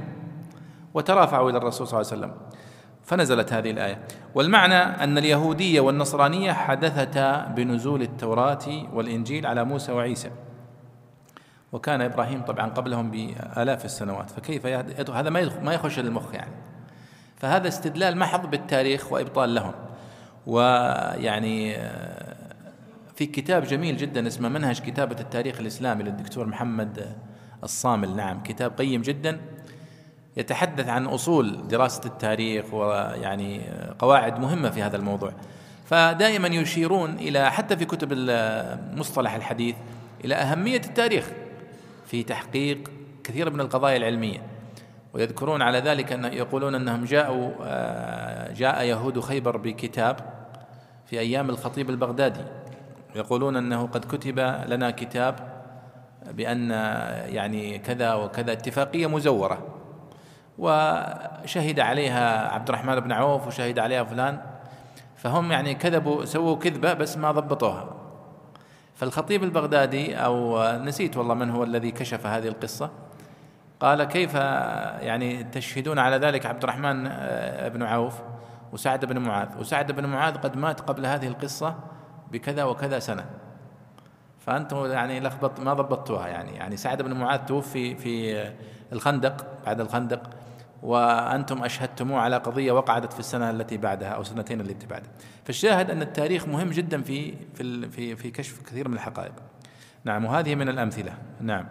وترافعوا 0.93 1.49
إلى 1.49 1.57
الرسول 1.57 1.87
صلى 1.87 2.01
الله 2.01 2.11
عليه 2.11 2.21
وسلم. 2.21 2.37
فنزلت 3.03 3.53
هذه 3.53 3.71
الآية. 3.71 3.99
والمعنى 4.35 4.75
أن 4.75 5.17
اليهودية 5.17 5.81
والنصرانية 5.81 6.51
حدثتا 6.51 7.45
بنزول 7.45 8.01
التوراة 8.01 8.65
والإنجيل 8.93 9.45
على 9.45 9.63
موسى 9.63 9.91
وعيسى. 9.91 10.31
وكان 11.73 12.01
إبراهيم 12.01 12.41
طبعا 12.41 12.69
قبلهم 12.69 13.11
بآلاف 13.11 13.85
السنوات 13.85 14.29
فكيف 14.29 14.65
هذا 15.11 15.29
ما 15.61 15.73
يخش 15.73 15.99
للمخ 15.99 16.33
يعني. 16.33 16.51
فهذا 17.37 17.67
استدلال 17.67 18.17
محض 18.17 18.49
بالتاريخ 18.49 19.11
وإبطال 19.11 19.55
لهم. 19.55 19.73
ويعني 20.47 21.75
آه، 21.77 22.35
في 23.15 23.25
كتاب 23.25 23.63
جميل 23.63 23.97
جدا 23.97 24.27
اسمه 24.27 24.49
منهج 24.49 24.79
كتابة 24.79 25.19
التاريخ 25.19 25.59
الإسلامي 25.59 26.03
للدكتور 26.03 26.45
محمد 26.45 27.15
الصامل. 27.63 28.15
نعم 28.15 28.43
كتاب 28.43 28.77
قيم 28.77 29.01
جدا 29.01 29.41
يتحدث 30.37 30.87
عن 30.87 31.05
أصول 31.05 31.67
دراسة 31.67 32.01
التاريخ 32.05 32.73
ويعني 32.73 33.61
قواعد 33.99 34.39
مهمة 34.39 34.69
في 34.69 34.81
هذا 34.83 34.97
الموضوع. 34.97 35.33
فدائما 35.85 36.47
يشيرون 36.47 37.13
إلى 37.13 37.51
حتى 37.51 37.77
في 37.77 37.85
كتب 37.85 38.13
مصطلح 38.97 39.33
الحديث 39.33 39.75
إلى 40.25 40.35
أهمية 40.35 40.81
التاريخ. 40.85 41.31
في 42.13 42.23
تحقيق 42.23 42.91
كثير 43.23 43.49
من 43.49 43.59
القضايا 43.59 43.97
العلمية. 43.97 44.41
ويذكرون 45.13 45.61
على 45.61 45.79
ذلك 45.79 46.11
أن 46.11 46.33
يقولون 46.33 46.75
أنهم 46.75 47.05
جاءوا 47.05 47.51
آه، 47.61 48.53
جاء 48.53 48.83
يهود 48.83 49.19
خيبر 49.19 49.57
بكتاب 49.57 50.19
في 51.05 51.19
أيام 51.19 51.49
الخطيب 51.49 51.89
البغدادي. 51.89 52.41
يقولون 53.15 53.55
أنه 53.55 53.87
قد 53.87 54.05
كتب 54.05 54.39
لنا 54.67 54.91
كتاب 54.91 55.35
بأن 56.31 56.69
يعني 57.29 57.79
كذا 57.79 58.13
وكذا 58.13 58.51
اتفاقية 58.51 59.07
مزورة. 59.07 59.67
وشهد 60.57 61.79
عليها 61.79 62.53
عبد 62.53 62.69
الرحمن 62.69 62.99
بن 62.99 63.11
عوف 63.11 63.47
وشهد 63.47 63.79
عليها 63.79 64.03
فلان. 64.03 64.41
فهم 65.15 65.51
يعني 65.51 65.75
كذبوا 65.75 66.25
سووا 66.25 66.55
كذبة 66.55 66.93
بس 66.93 67.17
ما 67.17 67.31
ضبطوها. 67.31 68.02
فالخطيب 69.03 69.43
البغدادي 69.43 70.15
أو 70.15 70.63
نسيت 70.77 71.17
والله 71.17 71.33
من 71.33 71.49
هو 71.49 71.63
الذي 71.63 71.91
كشف 71.91 72.25
هذه 72.25 72.47
القصة 72.47 72.89
قال 73.79 74.03
كيف 74.03 74.33
يعني 74.33 75.43
تشهدون 75.43 75.99
على 75.99 76.17
ذلك 76.17 76.45
عبد 76.45 76.63
الرحمن 76.63 77.07
آه، 77.07 77.67
بن 77.67 77.83
عوف 77.83 78.13
وسعد 78.73 79.05
بن 79.05 79.17
معاذ. 79.17 79.47
وسعد 79.59 79.91
بن 79.91 80.05
معاذ 80.05 80.37
قد 80.37 80.57
مات 80.57 80.81
قبل 80.81 81.05
هذه 81.05 81.27
القصة 81.27 81.75
بكذا 82.31 82.63
وكذا 82.63 82.99
سنة. 82.99 83.25
فأنتم 84.39 84.85
يعني 84.85 85.19
لخبط 85.19 85.59
ما 85.59 85.73
ضبطتوها 85.73 86.27
يعني. 86.27 86.55
يعني 86.55 86.77
سعد 86.77 87.01
بن 87.01 87.13
معاذ 87.13 87.39
توفي 87.39 87.95
في 87.95 88.43
الخندق 88.93 89.45
بعد 89.65 89.79
الخندق 89.79 90.29
وأنتم 90.83 91.63
أشهدتموه 91.63 92.19
على 92.19 92.37
قضية 92.37 92.71
وقعت 92.71 93.13
في 93.13 93.19
السنة 93.19 93.49
التي 93.49 93.77
بعدها 93.77 94.09
أو 94.09 94.23
سنتين 94.23 94.61
التي 94.61 94.87
بعدها. 94.87 95.09
فالشاهد 95.45 95.91
أن 95.91 96.01
التاريخ 96.01 96.47
مهم 96.47 96.69
جدا 96.69 97.01
في 97.01 97.33
في 97.53 97.89
في, 97.89 98.15
في 98.15 98.31
كشف 98.31 98.61
كثير 98.61 98.87
من 98.87 98.93
الحقائق. 98.93 99.33
نعم 100.03 100.25
وهذه 100.25 100.55
من 100.55 100.69
الأمثلة. 100.69 101.13
نعم. 101.41 101.65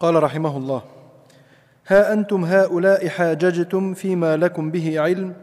قال 0.00 0.22
رحمه 0.22 0.56
الله 0.56 0.82
ها 1.86 2.12
أنتم 2.12 2.44
هؤلاء 2.44 3.08
حاججتم 3.08 3.94
فيما 3.94 4.36
لكم 4.36 4.70
به 4.70 5.00
علم 5.00 5.34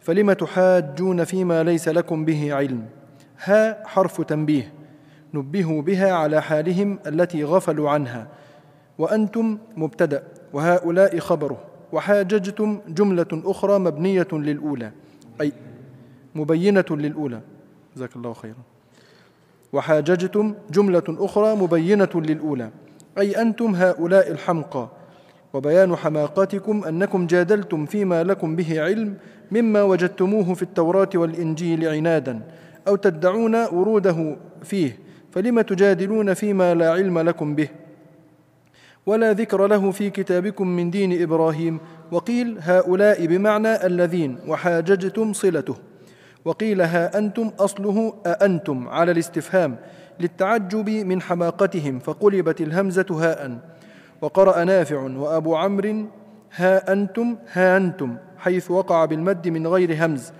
فلم 0.00 0.32
تحاجون 0.32 1.24
فيما 1.24 1.62
ليس 1.62 1.88
لكم 1.88 2.24
به 2.24 2.54
علم؟ 2.54 2.86
ها 3.44 3.86
حرف 3.86 4.20
تنبيه. 4.20 4.72
نبهوا 5.34 5.82
بها 5.82 6.12
على 6.12 6.42
حالهم 6.42 6.98
التي 7.06 7.44
غفلوا 7.44 7.90
عنها. 7.90 8.26
وأنتم 8.98 9.58
مبتدأ 9.76 10.22
وهؤلاء 10.52 11.18
خبره. 11.18 11.75
وحاججتم 11.96 12.80
جملة 12.88 13.32
أخرى 13.32 13.78
مبنية 13.78 14.28
للأولى 14.32 14.90
أي 15.40 15.52
مبينة 16.34 16.84
للأولى. 16.90 17.40
جزاك 17.96 18.16
الله 18.16 18.32
خيرا. 18.32 18.62
وحاججتم 19.72 20.54
جملة 20.70 21.08
أخرى 21.08 21.56
مبينة 21.56 22.14
للأولى 22.14 22.70
أي 23.18 23.42
أنتم 23.42 23.74
هؤلاء 23.74 24.30
الحمقى. 24.30 24.88
وبيان 25.54 25.96
حماقتكم 25.96 26.84
أنكم 26.84 27.26
جادلتم 27.26 27.86
فيما 27.86 28.24
لكم 28.24 28.56
به 28.56 28.80
علم 28.80 29.14
مما 29.50 29.82
وجدتموه 29.82 30.54
في 30.54 30.62
التوراة 30.62 31.08
والإنجيل 31.14 31.88
عنادا 31.88 32.40
أو 32.88 32.96
تدعون 32.96 33.54
وروده 33.54 34.36
فيه 34.62 34.98
فلم 35.32 35.60
تجادلون 35.60 36.34
فيما 36.34 36.74
لا 36.74 36.90
علم 36.90 37.18
لكم 37.18 37.54
به؟ 37.54 37.68
ولا 39.06 39.32
ذكر 39.32 39.66
له 39.66 39.90
في 39.90 40.10
كتابكم 40.10 40.68
من 40.68 40.90
دين 40.90 41.22
إبراهيم. 41.22 41.78
وقيل 42.12 42.58
هؤلاء 42.60 43.26
بمعنى 43.26 43.86
الذين 43.86 44.38
وحاججتم 44.48 45.32
صلته. 45.32 45.76
وقيل 46.44 46.80
ها 46.80 47.18
أنتم 47.18 47.50
أصله 47.60 48.14
أأنتم 48.26 48.88
على 48.88 49.12
الاستفهام 49.12 49.76
للتعجب 50.20 50.90
من 50.90 51.22
حماقتهم 51.22 51.98
فقلبت 51.98 52.60
الهمزة 52.60 53.06
هاء. 53.10 53.58
وقرأ 54.22 54.64
نافع 54.64 55.00
وأبو 55.00 55.56
عمرو 55.56 56.04
ها 56.56 56.92
أنتم 56.92 57.36
ها 57.52 57.76
أنتم 57.76 58.16
حيث 58.38 58.70
وقع 58.70 59.04
بالمد 59.04 59.48
من 59.48 59.66
غير 59.66 60.04
همز. 60.04 60.32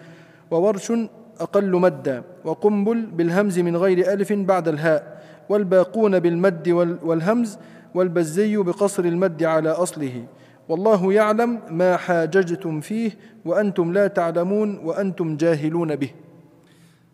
وورش 0.50 0.92
أقل 1.40 1.72
مدا 1.76 2.22
وقنبل 2.44 3.07
بالهمز 3.07 3.59
من 3.59 3.76
غير 3.76 4.12
ألف 4.12 4.33
بعد 4.33 4.68
الهاء. 4.68 5.16
والباقون 5.48 6.18
بالمد 6.18 6.68
والهمز 7.02 7.59
والبزي 7.96 8.56
بقصر 8.56 9.04
المد 9.04 9.44
على 9.44 9.70
أصله. 9.70 10.26
والله 10.68 11.12
يعلم 11.12 11.62
ما 11.70 11.96
حاججتم 11.96 12.80
فيه 12.80 13.11
وأنتم 13.44 13.92
لا 13.92 14.06
تعلمون 14.06 14.78
وأنتم 14.78 15.37
جاهلون 15.37 15.96
به. 15.96 16.11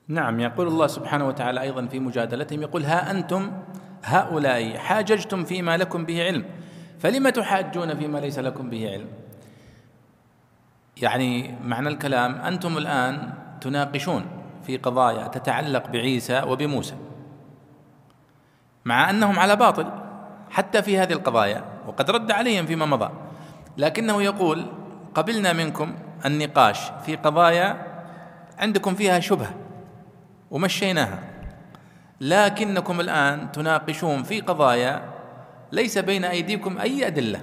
نعم 0.09 0.41
يقول 0.41 0.67
الله 0.67 0.87
سبحانه 0.87 1.29
وتعالى 1.29 1.61
أيضا 1.61 1.87
في 1.87 1.99
مجادلتهم 2.01 2.63
يقول 2.63 2.83
ها 2.83 3.11
أنتم 3.11 3.51
هؤلاء 4.05 4.77
حاججتم 4.77 5.45
فيما 5.45 5.77
لكم 5.77 6.05
به 6.05 6.25
علم 6.25 6.45
فلم 6.99 7.29
تحاجون 7.29 7.95
فيما 7.95 8.19
ليس 8.19 8.39
لكم 8.39 8.71
به 8.71 8.91
علم؟ 8.91 9.07
يعني 10.97 11.55
معنى 11.65 11.89
الكلام 11.89 12.35
أنتم 12.35 12.79
الآن 12.79 13.33
تناقشون 13.61 14.25
في 14.67 14.77
قضايا 14.77 15.29
تتعلق 15.29 15.91
بعيسى 15.91 16.43
وبموسى 16.43 16.95
مع 18.85 19.11
أنهم 19.11 19.39
على 19.39 19.57
باطل. 19.57 20.02
حتى 20.53 20.83
في 20.83 20.99
هذه 20.99 21.13
القضايا 21.13 21.65
وقد 21.87 22.11
رد 22.11 22.31
عليهم 22.31 22.67
فيما 22.67 22.87
مضى. 22.87 23.11
لكنه 23.79 24.23
يقول 24.23 24.67
قبلنا 25.15 25.53
منكم 25.53 25.95
النقاش 26.27 26.79
في 27.07 27.17
قضايا 27.17 27.87
عندكم 28.59 28.95
فيها 28.95 29.21
شبهة 29.21 29.55
ومشيناها. 30.51 31.19
لكنكم 32.21 33.01
الآن 33.01 33.53
تناقشون 33.53 34.23
في 34.23 34.41
قضايا 34.41 35.03
ليس 35.73 35.99
بين 35.99 36.25
أيديكم 36.25 36.79
أي 36.79 37.07
أدلة. 37.07 37.41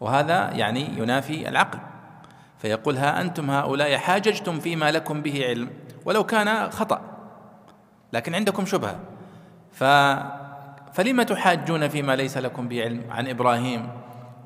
وهذا 0.00 0.50
يعني 0.52 0.98
ينافي 0.98 1.48
العقل. 1.48 1.78
فيقول 2.58 2.96
ها 2.96 3.20
أنتم 3.20 3.50
هؤلاء 3.50 3.96
حاججتم 3.96 4.60
فيما 4.60 4.90
لكم 4.90 5.22
به 5.22 5.46
علم 5.46 5.70
ولو 6.04 6.24
كان 6.24 6.70
خطأ 6.70 7.00
لكن 8.12 8.34
عندكم 8.34 8.66
شبهة. 8.66 9.00
ف 9.72 9.84
فلم 10.94 11.22
تحاجون 11.22 11.88
فيما 11.88 12.16
ليس 12.16 12.38
لكم 12.38 12.68
به 12.68 12.82
علم 12.82 13.02
عن 13.10 13.28
إبراهيم؟ 13.28 13.88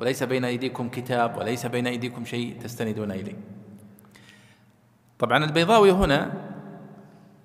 وليس 0.01 0.23
بين 0.23 0.45
أيديكم 0.45 0.89
كتاب 0.89 1.37
وليس 1.37 1.67
بين 1.67 1.87
أيديكم 1.87 2.25
شيء 2.25 2.57
تستندون 2.63 3.11
إليه. 3.11 3.37
طبعا 5.19 5.45
البيضاوي 5.45 5.91
هنا 5.91 6.33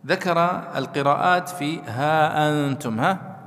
ذكر 0.06 0.38
القراءات 0.78 1.50
في 1.50 1.80
ها 1.80 2.50
أنتم 2.50 3.00
ها؟ 3.00 3.38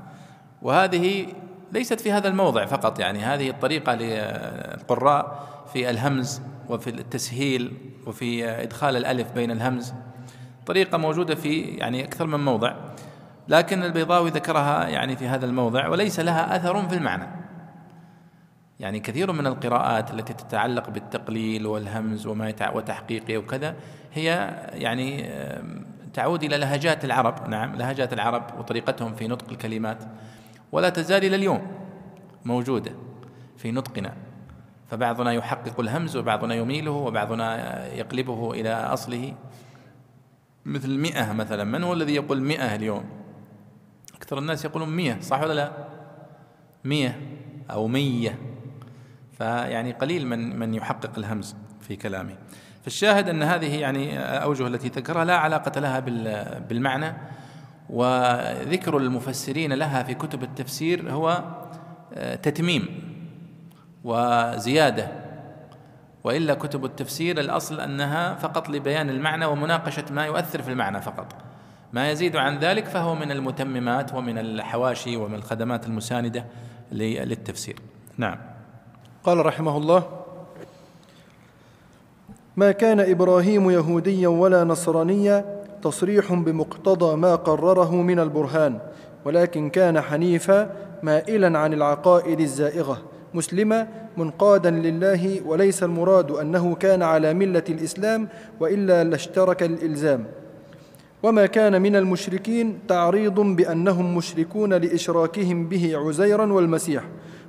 وهذه 0.62 1.26
ليست 1.72 2.00
في 2.00 2.12
هذا 2.12 2.28
الموضع 2.28 2.66
فقط 2.66 3.00
يعني 3.00 3.18
هذه 3.18 3.50
الطريقة 3.50 3.94
للقراء 3.94 5.46
في 5.72 5.90
الهمز 5.90 6.42
وفي 6.68 6.90
التسهيل 6.90 7.72
وفي 8.06 8.48
إدخال 8.48 8.96
الألف 8.96 9.32
بين 9.32 9.50
الهمز. 9.50 9.94
طريقة 10.66 10.98
موجودة 10.98 11.34
في 11.34 11.60
يعني 11.60 12.04
أكثر 12.04 12.26
من 12.26 12.44
موضع. 12.44 12.74
لكن 13.48 13.82
البيضاوي 13.82 14.30
ذكرها 14.30 14.88
يعني 14.88 15.16
في 15.16 15.28
هذا 15.28 15.46
الموضع 15.46 15.88
وليس 15.88 16.20
لها 16.20 16.56
أثر 16.56 16.88
في 16.88 16.94
المعنى. 16.94 17.26
يعني 18.80 19.00
كثير 19.00 19.32
من 19.32 19.46
القراءات 19.46 20.10
التي 20.10 20.32
تتعلق 20.32 20.90
بالتقليل 20.90 21.66
والهمز 21.66 22.26
وما 22.26 22.54
وتحقيقه 22.74 23.38
وكذا 23.38 23.74
هي 24.14 24.26
يعني 24.72 25.30
تعود 26.14 26.42
إلى 26.44 26.56
لهجات 26.56 27.04
العرب. 27.04 27.48
نعم 27.48 27.76
لهجات 27.76 28.12
العرب 28.12 28.58
وطريقتهم 28.58 29.14
في 29.14 29.28
نطق 29.28 29.50
الكلمات. 29.50 30.04
ولا 30.72 30.88
تزال 30.88 31.24
إلى 31.24 31.36
اليوم 31.36 31.62
موجودة 32.44 32.92
في 33.56 33.72
نطقنا. 33.72 34.12
فبعضنا 34.90 35.32
يحقق 35.32 35.80
الهمز 35.80 36.16
وبعضنا 36.16 36.54
يميله 36.54 36.90
وبعضنا 36.90 37.86
يقلبه 37.86 38.52
إلى 38.52 38.72
أصله. 38.72 39.34
مثل 40.64 40.98
مئة 40.98 41.32
مثلا 41.32 41.64
من 41.64 41.84
هو 41.84 41.92
الذي 41.92 42.14
يقول 42.14 42.42
مئة 42.42 42.74
اليوم؟ 42.74 43.04
أكثر 44.16 44.38
الناس 44.38 44.64
يقولون 44.64 44.88
مئة 44.88 45.20
صح 45.20 45.40
ولا 45.40 45.52
لا؟ 45.52 45.72
مئة 46.84 47.14
أو 47.70 47.86
مية. 47.86 48.38
فيعني 49.38 49.92
قليل 49.92 50.26
من 50.26 50.58
من 50.58 50.74
يحقق 50.74 51.18
الهمز 51.18 51.56
في 51.80 51.96
كلامه 51.96 52.34
فالشاهد 52.82 53.28
أن 53.28 53.42
هذه 53.42 53.80
يعني 53.80 54.18
اوجه 54.18 54.66
التي 54.66 54.88
ذكرها 54.88 55.24
لا 55.24 55.36
علاقة 55.36 55.80
لها 55.80 56.00
بالمعنى 56.58 57.14
وذكر 57.90 58.96
المفسرين 58.96 59.72
لها 59.72 60.02
في 60.02 60.14
كتب 60.14 60.42
التفسير 60.42 61.12
هو 61.12 61.44
آه، 62.14 62.34
تتميم 62.34 62.88
وزيادة. 64.04 65.08
وإلا 66.24 66.54
كتب 66.54 66.84
التفسير 66.84 67.40
الأصل 67.40 67.80
أنها 67.80 68.34
فقط 68.34 68.68
لبيان 68.68 69.10
المعنى 69.10 69.44
ومناقشة 69.44 70.04
ما 70.10 70.26
يؤثر 70.26 70.62
في 70.62 70.70
المعنى 70.70 71.00
فقط. 71.02 71.45
ما 71.92 72.10
يزيد 72.10 72.36
عن 72.36 72.58
ذلك 72.58 72.84
فهو 72.84 73.14
من 73.14 73.30
المتممات 73.30 74.14
ومن 74.14 74.38
الحواشي 74.38 75.16
ومن 75.16 75.34
الخدمات 75.34 75.86
المساندة 75.86 76.44
للتفسير. 76.92 77.76
نعم. 78.18 78.38
قال 79.24 79.46
رحمه 79.46 79.76
الله 79.76 80.02
ما 82.56 82.72
كان 82.72 83.00
إبراهيم 83.00 83.70
يهوديا 83.70 84.28
ولا 84.28 84.64
نصرانيا 84.64 85.44
تصريح 85.82 86.32
بمقتضى 86.32 87.16
ما 87.16 87.34
قرره 87.34 87.94
من 87.94 88.18
البرهان 88.18 88.78
ولكن 89.24 89.70
كان 89.70 90.00
حنيفا 90.00 90.76
مائلا 91.02 91.58
عن 91.58 91.72
العقائد 91.72 92.40
الزائغة 92.40 93.02
مسلما 93.34 93.88
منقادا 94.16 94.70
لله 94.70 95.40
وليس 95.46 95.82
المراد 95.82 96.30
أنه 96.30 96.74
كان 96.74 97.02
على 97.02 97.34
ملة 97.34 97.64
الإسلام 97.68 98.28
وإلا 98.60 99.04
لاشترك 99.04 99.62
الإلزام. 99.62 100.24
وما 101.22 101.46
كان 101.46 101.82
من 101.82 101.96
المشركين 101.96 102.78
تعريض 102.88 103.40
بانهم 103.40 104.16
مشركون 104.16 104.74
لاشراكهم 104.74 105.68
به 105.68 105.92
عزيرا 105.96 106.52
والمسيح 106.52 107.04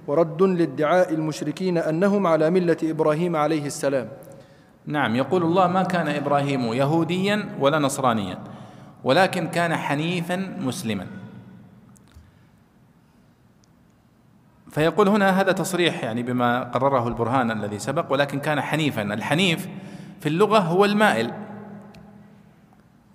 ورد 0.07 0.41
لادعاء 0.43 1.13
المشركين 1.13 1.77
انهم 1.77 2.27
على 2.27 2.49
مله 2.49 2.77
إبراهيم 2.83 3.35
عليه 3.35 3.65
السلام. 3.65 4.09
نعم 4.85 5.15
يقول 5.15 5.43
الله 5.43 5.67
ما 5.67 5.83
كان 5.83 6.07
إبراهيم 6.07 6.73
يهوديا 6.73 7.49
ولا 7.59 7.79
نصرانيا 7.79 8.39
ولكن 9.03 9.47
كان 9.47 9.75
حنيفا 9.75 10.35
مسلما. 10.59 11.07
فيقول 14.71 15.07
هنا 15.07 15.41
هذا 15.41 15.51
تصريح 15.51 16.03
يعني 16.03 16.23
بما 16.23 16.63
قرره 16.63 17.07
البرهان 17.07 17.51
الذي 17.51 17.79
سبق 17.79 18.11
ولكن 18.11 18.39
كان 18.39 18.61
حنيفا. 18.61 19.01
الحنيف 19.01 19.67
في 20.19 20.29
اللغة 20.29 20.59
هو 20.59 20.85
المائل. 20.85 21.46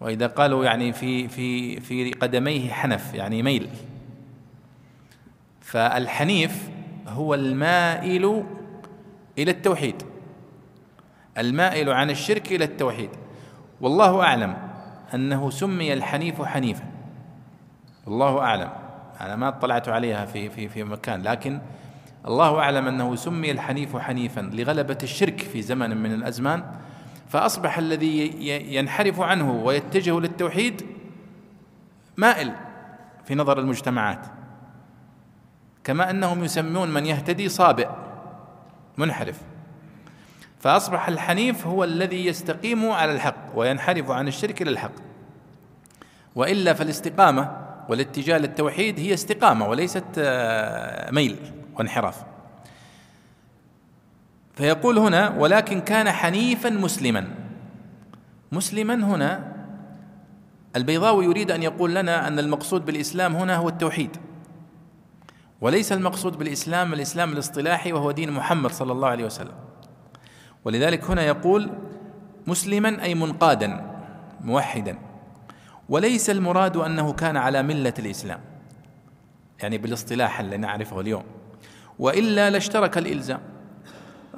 وإذا 0.03 0.27
قالوا 0.27 0.65
يعني 0.65 0.93
في 0.93 1.29
في 1.29 1.81
في 1.81 2.13
قدميه 2.13 2.71
حنف 2.71 3.15
يعني 3.15 3.43
ميل. 3.43 3.69
فالحنيف 5.61 6.71
هو 7.09 7.35
المائل 7.35 8.45
إلى 9.39 9.51
التوحيد. 9.51 10.03
المائل 11.39 11.91
عن 11.91 12.11
الشرك 12.11 12.53
إلى 12.53 12.65
التوحيد. 12.65 13.11
والله 13.81 14.23
أعلم 14.23 14.57
أنه 15.15 15.51
سمي 15.51 15.93
الحنيف 15.93 16.43
حنيفا. 16.43 16.85
والله 18.07 18.41
أعلم. 18.41 18.71
أنا 19.21 19.37
ما 19.37 19.49
اطلعت 19.49 19.89
عليها 19.89 20.27
في 20.27 20.51
في 20.51 20.69
في 20.69 20.85
مكان 20.85 21.23
لكن 21.23 21.61
الله 22.27 22.59
أعلم 22.59 22.89
أنه 22.89 23.15
سمي 23.15 23.51
الحنيف 23.51 23.97
حنيفا 23.97 24.41
لغلبة 24.41 24.99
الشرك 25.03 25.41
في 25.41 25.63
زمن 25.63 25.97
من 25.97 26.13
الأزمان. 26.15 26.63
فأصبح 27.33 27.79
الذي 27.79 28.33
ينحرف 28.75 29.21
عنه 29.21 29.53
ويتجه 29.53 30.21
للتوحيد 30.21 30.87
مائل 32.17 32.53
في 33.25 33.35
نظر 33.35 33.59
المجتمعات. 33.59 34.27
كما 35.85 36.11
أنهم 36.11 36.45
يسمون 36.45 36.91
من 36.91 37.07
يهتدي 37.07 37.49
صابئ 37.49 37.89
منحرف. 38.99 39.41
فأصبح 40.61 41.09
الحنيف 41.09 41.67
هو 41.67 41.85
الذي 41.85 42.27
يستقيم 42.27 42.91
على 42.91 43.13
الحق 43.13 43.53
وينحرف 43.55 44.11
عن 44.11 44.29
الشرك 44.29 44.63
إلى 44.63 44.71
الحق 44.71 44.93
وإلا 46.35 46.75
فالاستقامة 46.75 47.57
والاتجاه 47.89 48.39
للتوحيد 48.39 49.01
هي 49.01 49.15
استقامة 49.15 49.69
وليست 49.69 50.05
آه، 50.19 51.11
ميل 51.11 51.37
وانحراف. 51.75 52.32
فيقول 54.55 54.99
هنا 54.99 55.29
ولكن 55.39 55.81
كان 55.81 56.11
حنيفا 56.11 56.71
مسلما. 56.71 57.29
مسلما 58.53 58.95
هنا 58.95 59.53
البيضاوي 60.77 61.25
يريد 61.25 61.51
أن 61.51 61.63
يقول 61.63 61.95
لنا 61.95 62.29
أن 62.29 62.39
المقصود 62.39 62.85
بالإسلام 62.85 63.37
هنا 63.37 63.57
هو 63.57 63.69
التوحيد. 63.69 64.17
وليس 65.61 65.93
المقصود 65.93 66.39
بالإسلام 66.39 66.93
الإسلام 66.93 67.33
الاصطلاحي 67.33 67.93
وهو 67.93 68.11
دين 68.11 68.31
محمد 68.31 68.71
صلى 68.71 68.93
الله 68.93 69.09
عليه 69.09 69.25
وسلم. 69.25 69.55
ولذلك 70.65 71.05
هنا 71.05 71.23
يقول 71.23 71.71
مسلما 72.47 73.03
أي 73.03 73.15
منقادا 73.15 73.91
موحدا. 74.41 74.99
وليس 75.89 76.31
المراد 76.31 76.77
أنه 76.77 77.13
كان 77.13 77.37
على 77.37 77.63
ملة 77.63 77.95
الإسلام. 77.99 78.41
يعني 79.63 79.79
بالاصطلاح 79.79 80.41
اللي 80.41 80.57
نعرفه 80.57 81.01
اليوم. 81.01 81.25
وإلا 81.99 82.51
لاشترك 82.51 82.99
الإلزام. 82.99 83.41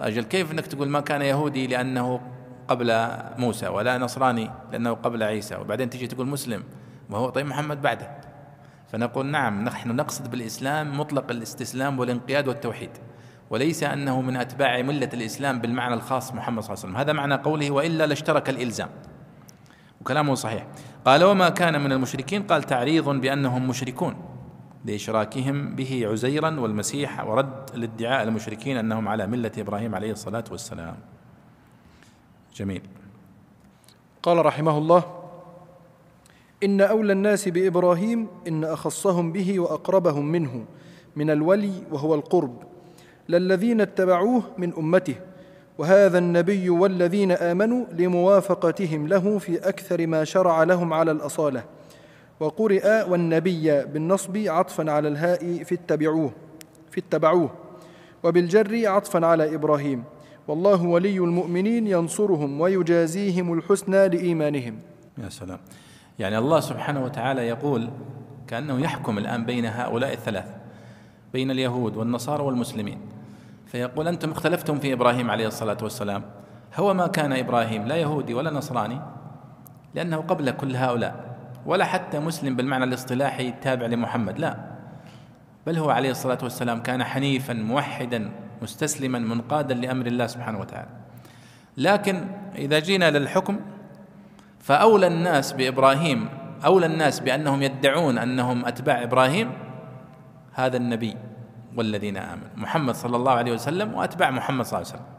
أجل 0.00 0.22
كيف 0.22 0.52
إنك 0.52 0.66
تقول 0.66 0.88
ما 0.88 1.00
كان 1.00 1.22
يهودي 1.22 1.66
لأنه 1.66 2.20
قبل 2.68 3.08
موسى 3.38 3.68
ولا 3.68 3.98
نصراني 3.98 4.50
لأنه 4.72 4.92
قبل 4.92 5.22
عيسى 5.22 5.56
وبعدين 5.56 5.90
تجي 5.90 6.06
تقول 6.06 6.26
مسلم 6.26 6.62
وهو 7.10 7.30
طيب 7.30 7.46
محمد 7.46 7.82
بعده؟ 7.82 8.10
فنقول 8.92 9.26
نعم 9.26 9.64
نحن 9.64 9.96
نقصد 9.96 10.30
بالإسلام 10.30 11.00
مطلق 11.00 11.30
الاستسلام 11.30 11.98
والانقياد 11.98 12.48
والتوحيد 12.48 12.90
وليس 13.50 13.82
أنه 13.82 14.20
من 14.20 14.36
أتباع 14.36 14.82
ملة 14.82 15.08
الإسلام 15.14 15.60
بالمعنى 15.60 15.94
الخاص 15.94 16.34
محمد 16.34 16.62
صلى 16.62 16.74
الله 16.74 16.84
عليه 16.84 16.92
وسلم. 16.92 16.96
هذا 16.96 17.12
معنى 17.12 17.34
قوله 17.34 17.70
وإلا 17.70 18.06
لاشترك 18.06 18.50
الإلزام. 18.50 18.88
وكلامه 20.00 20.34
صحيح. 20.34 20.66
قال 21.04 21.24
وما 21.24 21.48
كان 21.48 21.80
من 21.80 21.92
المشركين 21.92 22.42
قال 22.42 22.62
تعريض 22.62 23.08
بأنهم 23.08 23.68
مشركون. 23.68 24.33
لإشراكهم 24.84 25.74
به 25.74 26.08
عزيرا 26.10 26.60
والمسيح 26.60 27.26
ورد 27.26 27.70
الادعاء 27.74 28.22
المشركين 28.22 28.76
أنهم 28.76 29.08
على 29.08 29.26
ملة 29.26 29.52
إبراهيم 29.58 29.94
عليه 29.94 30.12
الصلاة 30.12 30.44
والسلام. 30.50 30.96
جميل. 32.56 32.82
قال 34.22 34.46
رحمه 34.46 34.78
الله 34.78 35.04
إن 36.64 36.80
أولى 36.80 37.12
الناس 37.12 37.48
بإبراهيم 37.48 38.26
إن 38.48 38.64
أخصهم 38.64 39.32
به 39.32 39.60
وأقربهم 39.60 40.32
منه 40.32 40.64
من 41.16 41.30
الولي 41.30 41.72
وهو 41.92 42.14
القرب 42.14 42.62
للذين 43.28 43.80
اتبعوه 43.80 44.42
من 44.58 44.74
أمته 44.74 45.14
وهذا 45.78 46.18
النبي 46.18 46.70
والذين 46.70 47.32
آمنوا 47.32 47.86
لموافقتهم 47.92 49.08
له 49.08 49.38
في 49.38 49.68
أكثر 49.68 50.06
ما 50.06 50.24
شرع 50.24 50.62
لهم 50.62 50.92
على 50.92 51.10
الأصالة. 51.10 51.64
وقرئ 52.40 53.10
والنبي 53.10 53.84
بالنصب 53.84 54.36
عطفا 54.36 54.90
على 54.90 55.08
الهاء 55.08 55.64
في 55.64 55.74
اتبعوه 55.74 56.32
في 56.90 57.00
اتبعوه 57.00 57.50
وبالجر 58.22 58.88
عطفا 58.88 59.26
على 59.26 59.54
إبراهيم. 59.54 60.04
والله 60.48 60.82
ولي 60.82 61.18
المؤمنين 61.18 61.86
ينصرهم 61.86 62.60
ويجازيهم 62.60 63.52
الحسنى 63.52 64.08
لإيمانهم. 64.08 64.78
يا 65.18 65.28
سلام. 65.28 65.58
يعني 66.18 66.38
الله 66.38 66.60
سبحانه 66.60 67.04
وتعالى 67.04 67.48
يقول 67.48 67.90
كأنه 68.46 68.80
يحكم 68.80 69.18
الآن 69.18 69.44
بين 69.44 69.66
هؤلاء 69.66 70.12
الثلاث 70.12 70.46
بين 71.32 71.50
اليهود 71.50 71.96
والنصارى 71.96 72.42
والمسلمين. 72.42 72.98
فيقول 73.66 74.08
أنتم 74.08 74.30
اختلفتم 74.30 74.78
في 74.78 74.92
إبراهيم 74.92 75.30
عليه 75.30 75.46
الصلاة 75.46 75.78
والسلام. 75.82 76.22
هو 76.76 76.94
ما 76.94 77.06
كان 77.06 77.32
إبراهيم 77.32 77.86
لا 77.86 77.96
يهودي 77.96 78.34
ولا 78.34 78.50
نصراني 78.50 79.00
لأنه 79.94 80.16
قبل 80.16 80.50
كل 80.50 80.76
هؤلاء. 80.76 81.33
ولا 81.66 81.84
حتى 81.84 82.18
مسلم 82.18 82.56
بالمعنى 82.56 82.84
الاصطلاحي 82.84 83.50
تابع 83.50 83.86
لمحمد 83.86 84.38
لا. 84.38 84.56
بل 85.66 85.78
هو 85.78 85.90
عليه 85.90 86.10
الصلاة 86.10 86.38
والسلام 86.42 86.82
كان 86.82 87.04
حنيفا 87.04 87.52
موحدا 87.52 88.30
مستسلما 88.62 89.18
منقادا 89.18 89.74
لأمر 89.74 90.06
الله 90.06 90.26
سبحانه 90.26 90.60
وتعالى. 90.60 90.88
لكن 91.76 92.26
إذا 92.54 92.78
جينا 92.78 93.10
للحكم 93.10 93.60
فأولى 94.60 95.06
الناس 95.06 95.52
بإبراهيم 95.52 96.28
أولى 96.64 96.86
الناس 96.86 97.20
بأنهم 97.20 97.62
يدعون 97.62 98.18
أنهم 98.18 98.66
أتباع 98.66 99.02
إبراهيم 99.02 99.52
هذا 100.52 100.76
النبي 100.76 101.16
والذين 101.76 102.16
آمنوا 102.16 102.48
محمد 102.56 102.94
صلى 102.94 103.16
الله 103.16 103.32
عليه 103.32 103.52
وسلم 103.52 103.94
وأتباع 103.94 104.30
محمد 104.30 104.64
صلى 104.64 104.78
الله 104.80 104.90
عليه 104.90 104.98
وسلم. 104.98 105.14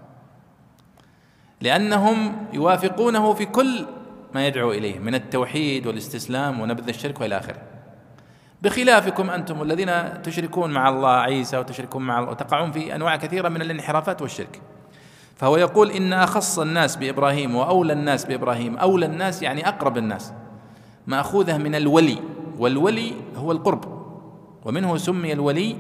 لأنهم 1.62 2.36
يوافقونه 2.54 3.34
في 3.34 3.46
كل 3.46 3.86
ما 4.36 4.48
يدعو 4.48 4.72
إليه 4.72 5.00
من 5.00 5.16
التوحيد 5.16 5.88
والاستسلام 5.88 6.60
ونبذ 6.60 6.88
الشرك 6.88 7.22
وإلى 7.22 7.38
آخره. 7.38 7.62
بخلافكم 8.62 9.30
أنتم 9.30 9.62
الذين 9.62 10.22
تشركون 10.22 10.74
مع 10.74 10.90
الله 10.90 11.10
عيسى 11.10 11.58
وتشركون 11.58 12.02
مع 12.04 12.20
الله 12.20 12.32
وتقعون 12.32 12.72
في 12.72 12.96
أنواع 12.96 13.16
كثيرة 13.16 13.50
من 13.50 13.62
الانحرافات 13.62 14.22
والشرك. 14.22 14.62
فهو 15.36 15.58
يقول 15.58 15.92
إن 15.92 16.14
أخص 16.14 16.60
الناس 16.60 16.96
بإبراهيم 16.96 17.56
وأولى 17.56 17.94
الناس 17.94 18.26
بإبراهيم. 18.26 18.78
أولى 18.78 19.06
الناس 19.06 19.42
يعني 19.42 19.68
أقرب 19.68 19.98
الناس. 19.98 20.34
مأخوذة 21.08 21.58
من 21.58 21.76
الولي 21.76 22.18
والولي 22.58 23.14
هو 23.36 23.52
القرب. 23.52 23.86
ومنه 24.66 24.98
سمي 24.98 25.34
الولي 25.34 25.76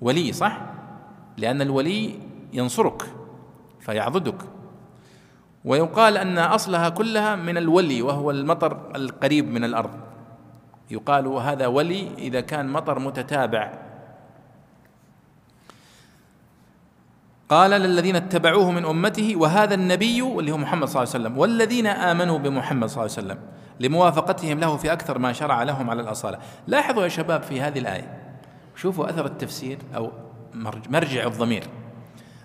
ولي 0.00 0.32
صح؟ 0.32 0.60
لأن 1.36 1.62
الولي 1.62 2.18
ينصرك 2.52 3.02
فيعضدك. 3.80 4.55
ويقال 5.66 6.16
أن 6.16 6.38
أصلها 6.38 6.88
كلها 6.88 7.36
من 7.36 7.56
الولي 7.56 8.02
وهو 8.02 8.30
المطر 8.30 8.96
القريب 8.96 9.50
من 9.50 9.64
الأرض. 9.64 9.90
يقال 10.90 11.26
هذا 11.26 11.66
ولي 11.66 12.08
إذا 12.18 12.40
كان 12.40 12.68
مطر 12.68 12.98
متتابع. 12.98 13.72
قال 17.48 17.70
للذين 17.70 18.16
اتبعوه 18.16 18.70
من 18.70 18.84
أمته 18.84 19.36
وهذا 19.36 19.74
النبي 19.74 20.22
اللي 20.22 20.52
هو 20.52 20.56
محمد 20.56 20.88
صلى 20.88 21.02
الله 21.02 21.14
عليه 21.14 21.24
وسلم 21.24 21.38
والذين 21.38 21.86
آمنوا 21.86 22.38
بمحمد 22.38 22.88
صلى 22.88 23.04
الله 23.04 23.16
عليه 23.16 23.26
وسلم 23.26 23.38
لموافقتهم 23.80 24.60
له 24.60 24.76
في 24.76 24.92
أكثر 24.92 25.18
ما 25.18 25.32
شرع 25.32 25.62
لهم 25.62 25.90
على 25.90 26.02
الأصالة. 26.02 26.38
لاحظوا 26.66 27.02
يا 27.02 27.08
شباب 27.08 27.42
في 27.42 27.60
هذه 27.60 27.78
الآية 27.78 28.18
شوفوا 28.76 29.10
أثر 29.10 29.26
التفسير 29.26 29.78
أو 29.96 30.12
مرجع 30.88 31.26
الضمير. 31.26 31.64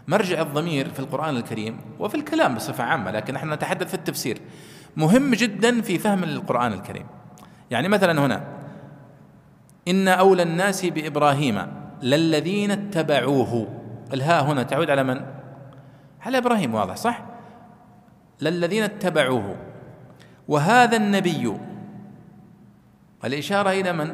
مرجع 0.07 0.41
الضمير 0.41 0.89
في 0.89 0.99
القرآن 0.99 1.37
الكريم 1.37 1.77
وفي 1.99 2.15
الكلام 2.15 2.55
بصفة 2.55 2.83
عامة 2.83 3.11
لكن 3.11 3.33
نحن 3.33 3.53
نتحدث 3.53 3.87
في 3.87 3.93
التفسير 3.93 4.37
مهم 4.97 5.35
جدا 5.35 5.81
في 5.81 5.99
فهم 5.99 6.23
القرآن 6.23 6.73
الكريم 6.73 7.05
يعني 7.71 7.87
مثلا 7.87 8.25
هنا 8.25 8.43
إن 9.87 10.07
أولى 10.07 10.43
الناس 10.43 10.85
بإبراهيم 10.85 11.67
للذين 12.01 12.71
اتبعوه 12.71 13.67
الهاء 14.13 14.43
هنا 14.43 14.63
تعود 14.63 14.89
على 14.89 15.03
من؟ 15.03 15.21
على 16.21 16.37
إبراهيم 16.37 16.75
واضح 16.75 16.95
صح؟ 16.95 17.23
للذين 18.41 18.83
اتبعوه 18.83 19.55
وهذا 20.47 20.97
النبي 20.97 21.57
الإشارة 23.25 23.69
إلى 23.69 23.93
من؟ 23.93 24.13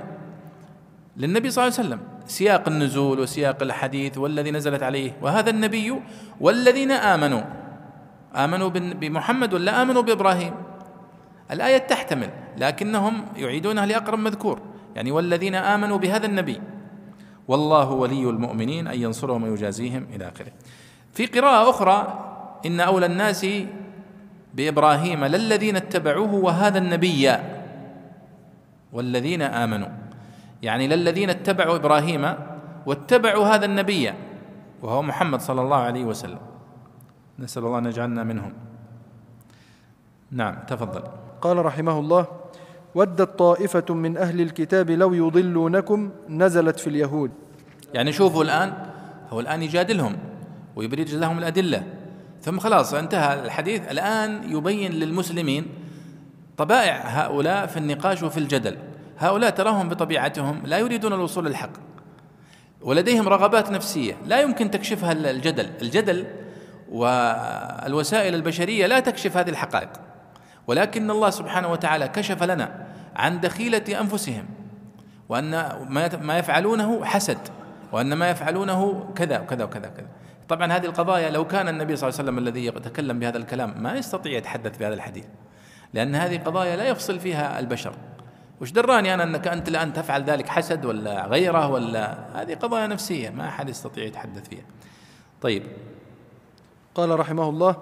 للنبي 1.18 1.50
صلى 1.50 1.68
الله 1.68 1.78
عليه 1.78 1.88
وسلم 1.88 2.17
سياق 2.28 2.68
النزول 2.68 3.20
وسياق 3.20 3.64
الحديث 3.64 4.18
والذي 4.18 4.52
نزلت 4.52 4.84
عليه. 4.84 5.12
وهذا 5.22 5.50
النبي 5.50 5.94
والذين 6.42 6.92
آمنوا. 6.92 7.42
آمنوا 8.36 8.70
بمحمد 8.70 9.54
ولا 9.54 9.82
آمنوا 9.82 10.02
بإبراهيم؟ 10.02 10.54
الآية 11.52 11.78
تحتمل 11.78 12.30
لكنهم 12.58 13.26
يعيدونها 13.36 13.86
لأقرب 13.86 14.20
مذكور. 14.20 14.62
يعني 14.96 15.12
والذين 15.12 15.56
آمنوا 15.56 15.98
بهذا 15.98 16.26
النبي. 16.26 16.62
والله 17.48 17.92
ولي 17.92 18.30
المؤمنين 18.30 18.88
أن 18.88 19.02
ينصرهم 19.02 19.44
ويجازيهم 19.44 20.08
إلى 20.16 20.28
آخره. 20.28 20.52
في 21.14 21.26
قراءة 21.26 21.70
أخرى 21.70 22.24
إن 22.66 22.80
أولى 22.80 23.06
الناس 23.06 23.48
بإبراهيم 24.54 25.26
للذين 25.26 25.76
اتبعوه 25.76 26.34
وهذا 26.34 26.78
النبي. 26.78 27.32
والذين 28.94 29.42
آمنوا. 29.42 30.07
يعني 30.62 30.88
للذين 30.88 31.30
اتبعوا 31.30 31.76
إبراهيم 31.76 32.34
واتبعوا 32.86 33.46
هذا 33.46 33.66
النبي 33.66 34.14
وهو 34.82 35.02
محمد 35.02 35.42
صلى 35.42 35.62
الله 35.62 35.78
عليه 35.78 36.06
وسلم. 36.06 36.40
نسأل 37.40 37.66
الله 37.66 37.78
أن 37.78 37.86
يجعلنا 37.86 38.24
منهم. 38.24 38.54
نعم 40.32 40.56
تفضل. 40.68 41.04
قال 41.42 41.66
رحمه 41.66 42.00
الله 42.00 42.28
ودت 42.96 43.40
طائفة 43.40 43.94
من 43.94 44.18
أهل 44.18 44.42
الكتاب 44.42 44.92
لو 44.92 45.14
يضلونكم 45.14 46.12
نزلت 46.30 46.80
في 46.80 46.88
اليهود. 46.88 47.32
يعني 47.94 48.12
شوفوا 48.12 48.44
الآن 48.44 48.74
هو 49.30 49.40
الآن 49.40 49.64
يجادلهم 49.64 50.18
ويبرز 50.76 51.16
لهم 51.16 51.38
الأدلة. 51.38 51.84
ثم 52.42 52.60
خلاص 52.60 52.94
انتهى 52.94 53.46
الحديث. 53.46 53.92
الآن 53.92 54.52
يبين 54.52 54.92
للمسلمين 54.92 55.66
طبائع 56.58 57.02
هؤلاء 57.06 57.66
في 57.66 57.78
النقاش 57.78 58.24
وفي 58.24 58.38
الجدل. 58.38 58.78
هؤلاء 59.20 59.50
تراهم 59.50 59.90
بطبيعتهم 59.90 60.62
لا 60.66 60.78
يريدون 60.78 61.14
الوصول 61.14 61.46
للحق. 61.46 61.70
ولديهم 62.82 63.28
رغبات 63.28 63.72
نفسية 63.72 64.18
لا 64.26 64.42
يمكن 64.42 64.72
تكشفها 64.72 65.12
الجدل. 65.12 65.70
الجدل 65.82 66.28
والوسائل 66.92 68.36
البشرية 68.36 68.86
لا 68.86 69.00
تكشف 69.00 69.38
هذه 69.38 69.50
الحقائق. 69.50 69.90
ولكن 70.68 71.12
الله 71.12 71.30
سبحانه 71.30 71.72
وتعالى 71.72 72.08
كشف 72.08 72.44
لنا 72.44 72.88
عن 73.16 73.40
دخيلة 73.40 74.02
أنفسهم 74.02 74.46
وأن 75.30 75.52
ما 76.22 76.38
يفعلونه 76.38 77.06
حسد 77.06 77.38
وأن 77.92 78.14
ما 78.14 78.30
يفعلونه 78.30 79.10
كذا 79.16 79.40
وكذا 79.40 79.64
وكذا 79.64 79.88
وكذا. 79.88 80.08
طبعا 80.50 80.74
هذه 80.74 80.86
القضايا 80.86 81.30
لو 81.30 81.48
كان 81.48 81.68
النبي 81.68 81.96
صلى 81.96 82.10
الله 82.10 82.20
عليه 82.20 82.30
وسلم 82.30 82.48
الذي 82.48 82.66
يتكلم 82.66 83.20
بهذا 83.20 83.38
الكلام 83.38 83.84
ما 83.84 83.96
يستطيع 83.96 84.38
يتحدث 84.38 84.78
بهذا 84.78 84.94
الحديث 84.94 85.26
لأن 85.94 86.16
هذه 86.16 86.38
قضايا 86.38 86.76
لا 86.76 86.88
يفصل 86.88 87.20
فيها 87.20 87.60
البشر. 87.60 87.94
وش 88.62 88.72
دراني 88.72 89.14
أنا 89.14 89.24
أنك 89.24 89.48
أنت 89.48 89.68
الآن 89.68 89.94
تفعل 89.94 90.24
ذلك 90.24 90.48
حسد 90.48 90.86
ولا 90.86 91.26
غيرة 91.26 91.68
ولا؟ 91.68 92.18
هذه 92.34 92.54
قضايا 92.54 92.88
نفسية 92.88 93.30
ما 93.30 93.48
أحد 93.48 93.70
يستطيع 93.70 94.04
يتحدث 94.04 94.50
فيها. 94.50 94.64
طيب. 95.42 95.64
قال 96.96 97.20
رحمه 97.20 97.50
الله 97.50 97.76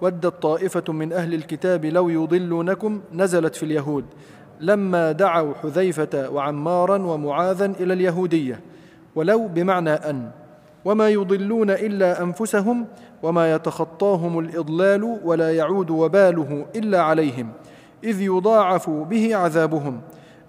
ودت 0.00 0.42
طائفة 0.42 0.92
من 0.92 1.12
أهل 1.12 1.34
الكتاب 1.34 1.84
لو 1.84 2.08
يضلونكم 2.08 3.00
نزلت 3.12 3.56
في 3.56 3.62
اليهود. 3.62 4.04
لما 4.60 5.12
دعوا 5.12 5.54
حذيفة 5.54 6.28
وعمارا 6.30 6.96
ومعاذا 6.96 7.66
إلى 7.66 7.92
اليهودية. 7.94 8.60
ولو 9.14 9.48
بمعنى 9.48 9.90
أن. 9.90 10.30
وما 10.84 11.08
يضلون 11.08 11.70
إلا 11.70 12.22
أنفسهم 12.22 12.86
وما 13.22 13.54
يتخطاهم 13.54 14.38
الإضلال 14.38 15.20
ولا 15.24 15.52
يعود 15.56 15.90
وباله 15.90 16.66
إلا 16.76 17.02
عليهم. 17.02 17.52
إذ 18.04 18.20
يضاعف 18.20 18.90
به 18.90 19.36
عذابهم. 19.36 20.00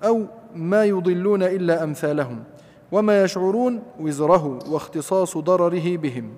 أو 0.04 0.26
ما 0.56 0.86
يضلون 0.86 1.44
إلا 1.44 1.84
أمثالهم 1.84 2.44
وما 2.92 3.24
يشعرون 3.24 3.84
وزره 4.00 4.60
واختصاص 4.70 5.38
ضرره 5.38 5.98
بهم. 5.98 6.34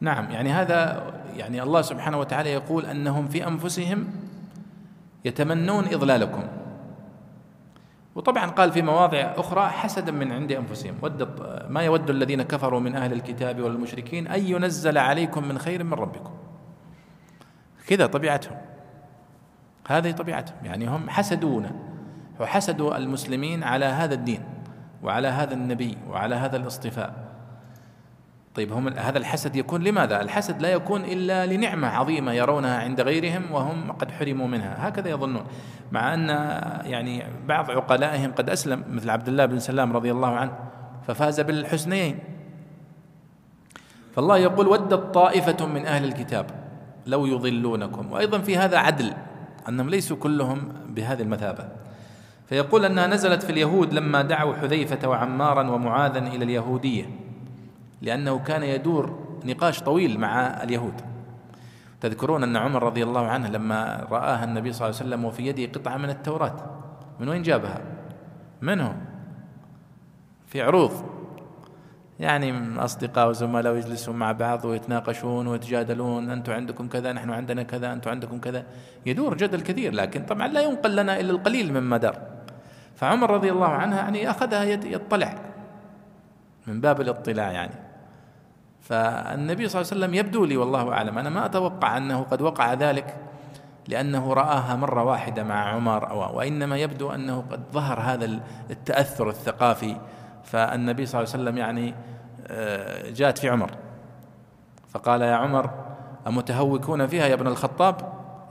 نعم 0.00 0.30
يعني 0.30 0.50
هذا 0.50 1.02
يعني 1.36 1.62
الله 1.62 1.82
سبحانه 1.82 2.18
وتعالى 2.18 2.52
يقول 2.52 2.86
أنهم 2.86 3.28
في 3.28 3.46
أنفسهم 3.46 4.06
يتمنون 5.24 5.84
إضلالكم. 5.84 6.42
وطبعا 8.14 8.46
قال 8.50 8.72
في 8.72 8.82
مواضع 8.82 9.18
أخرى 9.36 9.68
حسدا 9.68 10.12
من 10.12 10.32
عند 10.32 10.52
أنفسهم. 10.52 10.94
ود 11.02 11.28
ما 11.68 11.82
يود 11.82 12.10
الذين 12.10 12.42
كفروا 12.42 12.80
من 12.80 12.96
أهل 12.96 13.12
الكتاب 13.12 13.60
والمشركين 13.60 14.26
أن 14.26 14.46
ينزل 14.46 14.98
عليكم 14.98 15.48
من 15.48 15.58
خير 15.58 15.84
من 15.84 15.94
ربكم. 15.94 16.32
كذا 17.86 18.06
طبيعتهم. 18.06 18.56
هذه 19.88 20.10
طبيعتهم. 20.10 20.56
يعني 20.64 20.88
هم 20.88 21.10
حسدونا 21.10 21.72
وحسدوا 22.40 22.96
المسلمين 22.96 23.62
على 23.62 23.84
هذا 23.84 24.14
الدين 24.14 24.40
وعلى 25.02 25.28
هذا 25.28 25.54
النبي 25.54 25.98
وعلى 26.10 26.34
هذا 26.34 26.56
الاصطفاء. 26.56 27.14
طيب 28.54 28.72
هم 28.72 28.88
هذا 28.88 29.18
الحسد 29.18 29.56
يكون 29.56 29.82
لماذا؟ 29.82 30.20
الحسد 30.20 30.62
لا 30.62 30.68
يكون 30.68 31.04
إلا 31.04 31.46
لنعمة 31.46 31.88
عظيمة 31.88 32.32
يرونها 32.32 32.78
عند 32.80 33.00
غيرهم 33.00 33.52
وهم 33.52 33.92
قد 33.92 34.10
حرموا 34.10 34.46
منها، 34.46 34.88
هكذا 34.88 35.08
يظنون، 35.08 35.44
مع 35.92 36.14
أن 36.14 36.28
يعني 36.86 37.24
بعض 37.46 37.70
عقلائهم 37.70 38.32
قد 38.32 38.50
أسلم 38.50 38.84
مثل 38.88 39.10
عبد 39.10 39.28
الله 39.28 39.46
بن 39.46 39.58
سلام 39.58 39.92
رضي 39.92 40.10
الله 40.10 40.36
عنه 40.36 40.52
ففاز 41.06 41.40
بالحسنيين. 41.40 42.18
فالله 44.14 44.38
يقول 44.38 44.68
ودت 44.68 45.14
طائفة 45.14 45.66
من 45.66 45.86
أهل 45.86 46.04
الكتاب 46.04 46.46
لو 47.06 47.26
يضلونكم. 47.26 48.12
وأيضا 48.12 48.38
في 48.38 48.56
هذا 48.56 48.78
عدل 48.78 49.12
أنهم 49.68 49.90
ليسوا 49.90 50.16
كلهم 50.16 50.72
بهذه 50.88 51.22
المثابة. 51.22 51.68
فيقول 52.46 52.84
أنها 52.84 53.06
نزلت 53.06 53.42
في 53.42 53.50
اليهود 53.50 53.94
لما 53.94 54.22
دعوا 54.22 54.54
حذيفة 54.54 55.08
وعمارا 55.08 55.70
ومعاذا 55.70 56.18
إلى 56.18 56.44
اليهودية 56.44 57.04
لأنه 58.02 58.38
كان 58.38 58.62
يدور 58.62 59.24
نقاش 59.44 59.82
طويل 59.82 60.20
مع 60.20 60.62
اليهود. 60.62 61.00
تذكرون 62.00 62.42
أن 62.42 62.56
عمر 62.56 62.82
رضي 62.82 63.02
الله 63.02 63.26
عنه 63.26 63.48
لما 63.48 64.06
رآها 64.10 64.44
النبي 64.44 64.72
صلى 64.72 64.88
الله 64.88 65.00
عليه 65.00 65.08
وسلم 65.08 65.24
وفي 65.24 65.46
يده 65.46 65.80
قطعة 65.80 65.96
من 65.96 66.10
التوراة 66.10 66.56
من 67.20 67.28
وين 67.28 67.42
جابها؟ 67.42 67.80
منه 68.62 68.96
في 70.46 70.62
عروض. 70.62 70.92
يعني 72.20 72.78
أصدقاء 72.78 73.28
وزملاء 73.28 73.76
يجلسون 73.76 74.16
مع 74.16 74.32
بعض 74.32 74.64
ويتناقشون 74.64 75.46
ويتجادلون 75.46 76.30
أنتم 76.30 76.52
عندكم 76.52 76.88
كذا 76.88 77.12
نحن 77.12 77.30
عندنا 77.30 77.62
كذا 77.62 77.92
أنتم 77.92 78.10
عندكم 78.10 78.38
كذا. 78.38 78.64
يدور 79.06 79.36
جدل 79.36 79.60
كثير 79.60 79.94
لكن 79.94 80.24
طبعا 80.24 80.48
لا 80.48 80.60
ينقل 80.60 80.96
لنا 80.96 81.20
إلا 81.20 81.30
القليل 81.30 81.72
مما 81.72 81.96
دار. 81.96 82.33
فعمر 82.96 83.30
رضي 83.30 83.52
الله 83.52 83.68
عنه 83.68 83.96
يعني 83.96 84.30
أخذها 84.30 84.64
يطلع 84.64 85.34
من 86.66 86.80
باب 86.80 87.00
الاطلاع 87.00 87.52
يعني. 87.52 87.74
فالنبي 88.80 89.68
صلى 89.68 89.80
الله 89.80 89.92
عليه 89.92 90.04
وسلم 90.04 90.14
يبدو 90.14 90.44
لي 90.44 90.56
والله 90.56 90.92
أعلم 90.92 91.18
أنا 91.18 91.30
ما 91.30 91.46
أتوقع 91.46 91.96
أنه 91.96 92.22
قد 92.22 92.42
وقع 92.42 92.74
ذلك 92.74 93.16
لأنه 93.88 94.32
رآها 94.32 94.76
مرة 94.76 95.04
واحدة 95.04 95.42
مع 95.42 95.68
عمر 95.68 96.10
أو 96.10 96.38
وإنما 96.38 96.76
يبدو 96.76 97.10
أنه 97.10 97.44
قد 97.50 97.60
ظهر 97.72 98.00
هذا 98.00 98.40
التأثر 98.70 99.28
الثقافي. 99.28 99.96
فالنبي 100.44 101.06
صلى 101.06 101.20
الله 101.20 101.32
عليه 101.32 101.42
وسلم 101.42 101.58
يعني 101.58 101.94
آه، 102.46 103.10
جاءت 103.10 103.38
في 103.38 103.48
عمر 103.48 103.70
فقال 104.88 105.22
يا 105.22 105.34
عمر 105.34 105.70
أمتهوكون 106.26 107.06
فيها 107.06 107.26
يا 107.26 107.34
ابن 107.34 107.46
الخطاب؟ 107.46 107.96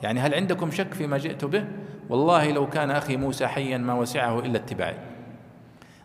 يعني 0.04 0.20
هل 0.20 0.34
عندكم 0.34 0.72
شك 0.72 0.94
فيما 0.94 1.18
جئت 1.18 1.46
به؟ 1.46 1.66
والله 2.10 2.52
لو 2.52 2.70
كان 2.70 2.92
أخي 2.92 3.18
موسى 3.18 3.48
حيا 3.48 3.78
ما 3.78 3.94
وسعه 3.94 4.40
إلا 4.40 4.58
اتباعي. 4.58 4.98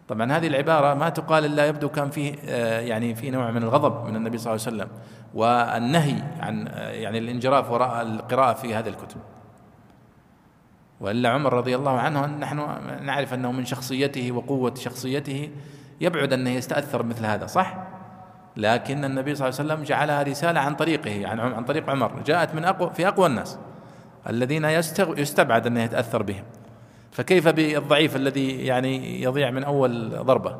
طبعا 0.09 0.33
هذه 0.33 0.47
العبارة 0.47 0.95
ما 0.95 1.09
تقال 1.09 1.45
إلا 1.45 1.67
يبدو 1.67 1.89
كان 1.89 2.11
فيه 2.11 2.35
آه، 2.49 2.81
يعني 2.81 3.15
في 3.15 3.31
نوع 3.31 3.51
من 3.51 3.63
الغضب 3.63 4.07
من 4.07 4.17
النبي 4.17 4.39
صلى 4.39 4.55
الله 4.55 4.67
عليه 4.67 4.77
وسلم 4.77 4.89
والنهي 5.35 6.23
عن 6.41 6.69
آه، 6.69 6.91
يعني 6.91 7.19
الانجراف 7.19 7.71
وراء 7.71 8.03
القراءة 8.03 8.55
في 8.55 8.75
هذه 8.75 8.89
الكتب. 8.89 9.21
وإلا 11.01 11.29
عمر 11.29 11.53
رضي 11.53 11.77
الله 11.77 11.99
عنه 11.99 12.27
نحن 12.27 12.57
نعرف 13.03 13.35
أنه 13.35 13.53
من 13.53 13.65
شخصيته 13.65 14.33
وقوة 14.33 14.75
شخصيته 14.75 15.51
يبعد 16.01 16.33
أنه 16.33 16.51
يستأثر 16.51 17.03
مثل 17.03 17.27
هذا 17.27 17.47
صح؟ 17.47 17.75
لكن 18.57 19.05
النبي 19.05 19.35
صلى 19.35 19.49
الله 19.49 19.61
عليه 19.61 19.73
وسلم 19.73 19.85
جعلها 19.85 20.23
رسالة 20.23 20.61
عن 20.61 20.75
طريقه 20.75 21.29
عن 21.29 21.41
عن 21.41 21.65
طريق 21.65 21.91
عمر 21.91 22.23
جاءت 22.27 22.55
من 22.55 22.65
أقوى 22.65 22.91
في 22.91 23.09
أقوى 23.09 23.27
الناس. 23.27 23.59
الذين 24.29 24.65
يستبعد 24.99 25.67
انه 25.67 25.83
يتأثر 25.83 26.23
بهم. 26.23 26.45
فكيف 27.13 27.49
بالضعيف 27.49 28.17
الذي 28.17 28.67
يعني 28.67 29.23
يضيع 29.23 29.51
من 29.51 29.65
أول 29.65 30.11
ضربة؟ 30.11 30.59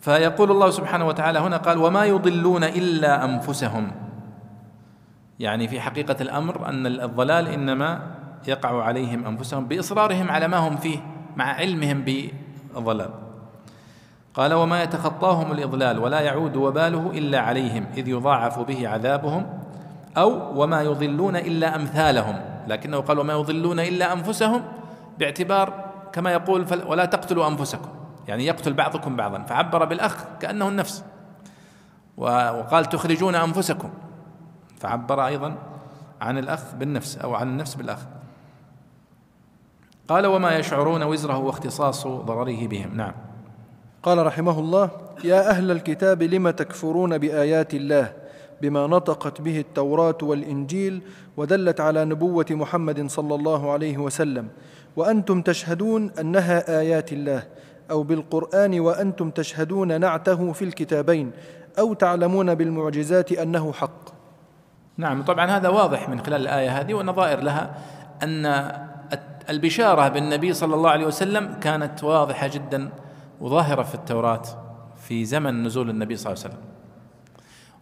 فيقول 0.00 0.50
الله 0.50 0.70
سبحانه 0.70 1.06
وتعالى 1.06 1.38
هنا 1.38 1.56
قال 1.56 1.78
وما 1.78 2.04
يضلون 2.04 2.64
إلا 2.64 3.24
أنفسهم. 3.24 3.90
يعني 5.38 5.68
في 5.68 5.80
حقيقة 5.80 6.16
الأمر 6.20 6.68
أن 6.68 6.86
الضلال 6.86 7.48
إنما 7.48 8.18
يقع 8.48 8.82
عليهم 8.82 9.26
أنفسهم 9.26 9.68
بإصرارهم 9.68 10.30
على 10.30 10.48
ما 10.48 10.56
هم 10.56 10.76
فيه 10.76 10.98
مع 11.36 11.44
علمهم 11.44 12.02
بالضلال 12.02 13.10
قال 14.34 14.54
وما 14.54 14.82
يتخطاهم 14.82 15.52
الإضلال 15.52 15.98
ولا 15.98 16.20
يعود 16.20 16.56
وباله 16.56 17.10
إلا 17.10 17.40
عليهم 17.40 17.86
إذ 17.96 18.08
يضاعف 18.08 18.58
به 18.58 18.88
عذابهم 18.88 19.57
أو 20.16 20.62
وما 20.62 20.82
يضلون 20.82 21.36
إلا 21.36 21.76
أمثالهم. 21.76 22.40
لكنه 22.68 23.00
قال 23.00 23.18
وما 23.18 23.32
يضلون 23.32 23.80
إلا 23.80 24.12
أنفسهم 24.12 24.62
باعتبار 25.18 25.84
كما 26.12 26.32
يقول 26.32 26.66
ولا 26.86 27.04
تقتلوا 27.04 27.48
أنفسكم. 27.48 27.88
يعني 28.28 28.46
يقتل 28.46 28.72
بعضكم 28.72 29.16
بعضا 29.16 29.42
فعبر 29.42 29.84
بالأخ 29.84 30.24
كأنه 30.40 30.68
النفس. 30.68 31.04
وقال 32.16 32.84
تخرجون 32.84 33.34
أنفسكم. 33.34 33.90
فعبر 34.80 35.26
أيضا 35.26 35.56
عن 36.20 36.38
الأخ 36.38 36.74
بالنفس 36.74 37.18
أو 37.18 37.34
عن 37.34 37.48
النفس 37.48 37.74
بالأخ. 37.74 38.00
قال 40.08 40.26
وما 40.26 40.56
يشعرون 40.56 41.02
وزره 41.02 41.38
واختصاص 41.38 42.06
ضرره 42.06 42.66
بهم. 42.66 42.96
نعم. 42.96 43.12
قال 44.02 44.26
رحمه 44.26 44.58
الله 44.58 44.90
يا 45.24 45.50
أهل 45.50 45.70
الكتاب 45.70 46.22
لم 46.22 46.50
تكفرون 46.50 47.18
بآيات 47.18 47.74
الله 47.74 48.12
بما 48.62 48.86
نطقت 48.86 49.40
به 49.40 49.60
التوراة 49.60 50.18
والإنجيل 50.22 51.02
ودلت 51.36 51.80
على 51.80 52.04
نبوة 52.04 52.46
محمد 52.50 53.06
صلى 53.06 53.34
الله 53.34 53.72
عليه 53.72 53.98
وسلم. 53.98 54.48
وأنتم 54.96 55.42
تشهدون 55.42 56.10
أنها 56.20 56.80
آيات 56.80 57.12
الله 57.12 57.42
أو 57.90 58.02
بالقرآن 58.02 58.80
وأنتم 58.80 59.30
تشهدون 59.30 60.00
نعته 60.00 60.52
في 60.52 60.64
الكتابين 60.64 61.30
أو 61.78 61.94
تعلمون 61.94 62.54
بالمعجزات 62.54 63.32
أنه 63.32 63.72
حق. 63.72 64.08
نعم 64.96 65.22
طبعا 65.22 65.46
هذا 65.46 65.68
واضح 65.68 66.08
من 66.08 66.20
خلال 66.20 66.40
الآية 66.40 66.80
هذه 66.80 66.94
ونظائر 66.94 67.40
لها 67.40 67.78
أن 68.22 68.46
البشارة 69.50 70.08
بالنبي 70.08 70.52
صلى 70.52 70.74
الله 70.74 70.90
عليه 70.90 71.06
وسلم 71.06 71.54
كانت 71.60 72.04
واضحة 72.04 72.46
جدا 72.46 72.88
وظاهرة 73.40 73.82
في 73.82 73.94
التوراة 73.94 74.42
في 74.96 75.24
زمن 75.24 75.62
نزول 75.64 75.90
النبي 75.90 76.16
صلى 76.16 76.32
الله 76.32 76.44
عليه 76.44 76.54
وسلم. 76.54 76.64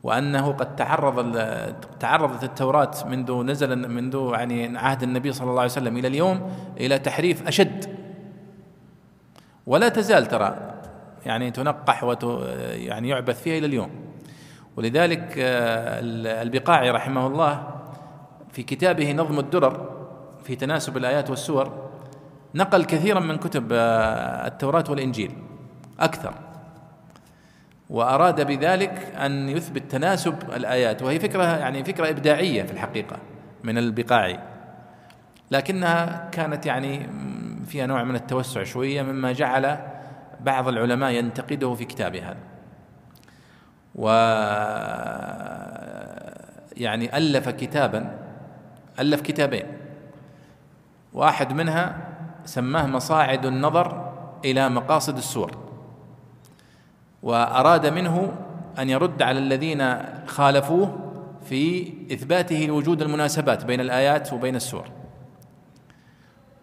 وأنه 0.02 0.52
قد 0.52 0.76
تعرض 0.76 1.36
تعرضت 2.00 2.44
التوراة 2.44 2.90
منذ 3.06 3.42
نزل 3.42 3.88
منذ 3.88 4.30
يعني 4.32 4.78
عهد 4.78 5.02
النبي 5.02 5.32
صلى 5.32 5.50
الله 5.50 5.60
عليه 5.60 5.70
وسلم 5.70 5.96
إلى 5.96 6.08
اليوم 6.08 6.52
إلى 6.80 6.98
تحريف 6.98 7.48
أشد. 7.48 7.96
ولا 9.66 9.88
تزال 9.88 10.26
ترى 10.26 10.56
يعني 11.26 11.50
تنقح 11.50 12.04
وت 12.04 12.24
يعني 12.72 13.08
يعبث 13.08 13.42
فيها 13.42 13.58
إلى 13.58 13.66
اليوم. 13.66 13.90
ولذلك 14.76 15.34
آه، 15.38 16.00
البقاعي 16.42 16.90
رحمه 16.90 17.26
الله 17.26 17.66
في 18.52 18.62
كتابه 18.62 19.12
نظم 19.12 19.38
الدرر 19.38 19.90
في 20.44 20.56
تناسب 20.56 20.96
الآيات 20.96 21.30
والسور 21.30 21.72
نقل 22.54 22.84
كثيرا 22.84 23.20
من 23.20 23.36
كتب 23.36 23.68
آه، 23.72 24.46
التوراة 24.46 24.84
والإنجيل 24.88 25.32
أكثر. 26.00 26.34
وأراد 27.90 28.46
بذلك 28.46 29.12
أن 29.16 29.48
يثبت 29.48 29.90
تناسب 29.90 30.34
الآيات. 30.52 31.02
وهي 31.02 31.20
فكرة 31.20 31.42
يعني 31.42 31.84
فكرة 31.84 32.10
إبداعية 32.10 32.62
في 32.62 32.72
الحقيقة 32.72 33.16
من 33.64 33.78
البقاعي 33.78 34.38
لكنها 35.50 36.28
كانت 36.32 36.66
يعني 36.66 37.08
فيها 37.66 37.86
نوع 37.86 38.04
من 38.04 38.14
التوسع 38.14 38.62
شوية 38.62 39.02
مما 39.02 39.32
جعل 39.32 39.78
بعض 40.40 40.68
العلماء 40.68 41.10
ينتقده 41.10 41.74
في 41.74 41.84
كتابه 41.84 42.28
هذا 42.28 42.36
و 43.94 44.08
يعني 46.76 47.16
ألف 47.16 47.48
كتابا 47.48 48.18
ألف 49.00 49.20
كتابين. 49.20 49.66
واحد 51.12 51.52
منها 51.52 51.96
سماه 52.44 52.86
مصاعد 52.86 53.46
النظر 53.46 54.12
إلى 54.44 54.68
مقاصد 54.68 55.16
السور. 55.16 55.65
وأراد 57.26 57.86
منه 57.86 58.32
أن 58.78 58.90
يرد 58.90 59.22
على 59.22 59.38
الذين 59.38 59.96
خالفوه 60.26 60.98
في 61.42 61.92
إثباته 62.12 62.56
لوجود 62.56 63.02
المناسبات 63.02 63.64
بين 63.64 63.80
الآيات 63.80 64.32
وبين 64.32 64.56
السور. 64.56 64.84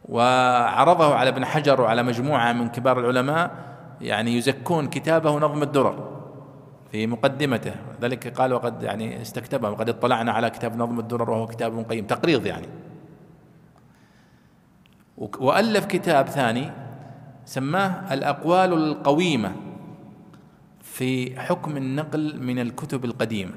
وعرضه 0.10 1.16
على 1.16 1.30
ابن 1.30 1.46
حجر 1.46 1.82
وعلى 1.82 2.04
مجموعة 2.04 2.54
من 2.54 2.70
كبار 2.70 3.00
العلماء 3.00 3.52
يعني 4.02 4.38
يزكون 4.38 4.88
كتابه 4.88 5.40
نظم 5.40 5.64
الدرر 5.64 6.24
في 6.92 7.08
مقدمته. 7.08 7.74
ذلك 8.02 8.38
قال 8.38 8.54
وقد 8.54 8.84
يعني 8.84 9.22
استكتبه 9.22 9.70
وقد 9.70 9.90
اطلعنا 9.90 10.32
على 10.32 10.50
كتاب 10.50 10.78
نظم 10.78 11.00
الدرر 11.00 11.30
وهو 11.30 11.48
كتاب 11.48 11.86
قيم 11.90 12.06
تقريض 12.06 12.46
يعني. 12.46 12.68
وألف 15.18 15.86
كتاب 15.86 16.28
ثاني 16.28 16.72
سماه 17.46 18.14
الأقوال 18.14 18.74
القويمة. 18.74 19.52
في 20.94 21.40
حكم 21.40 21.78
النقل 21.78 22.40
من 22.42 22.60
الكتب 22.60 23.06
القديمة. 23.06 23.52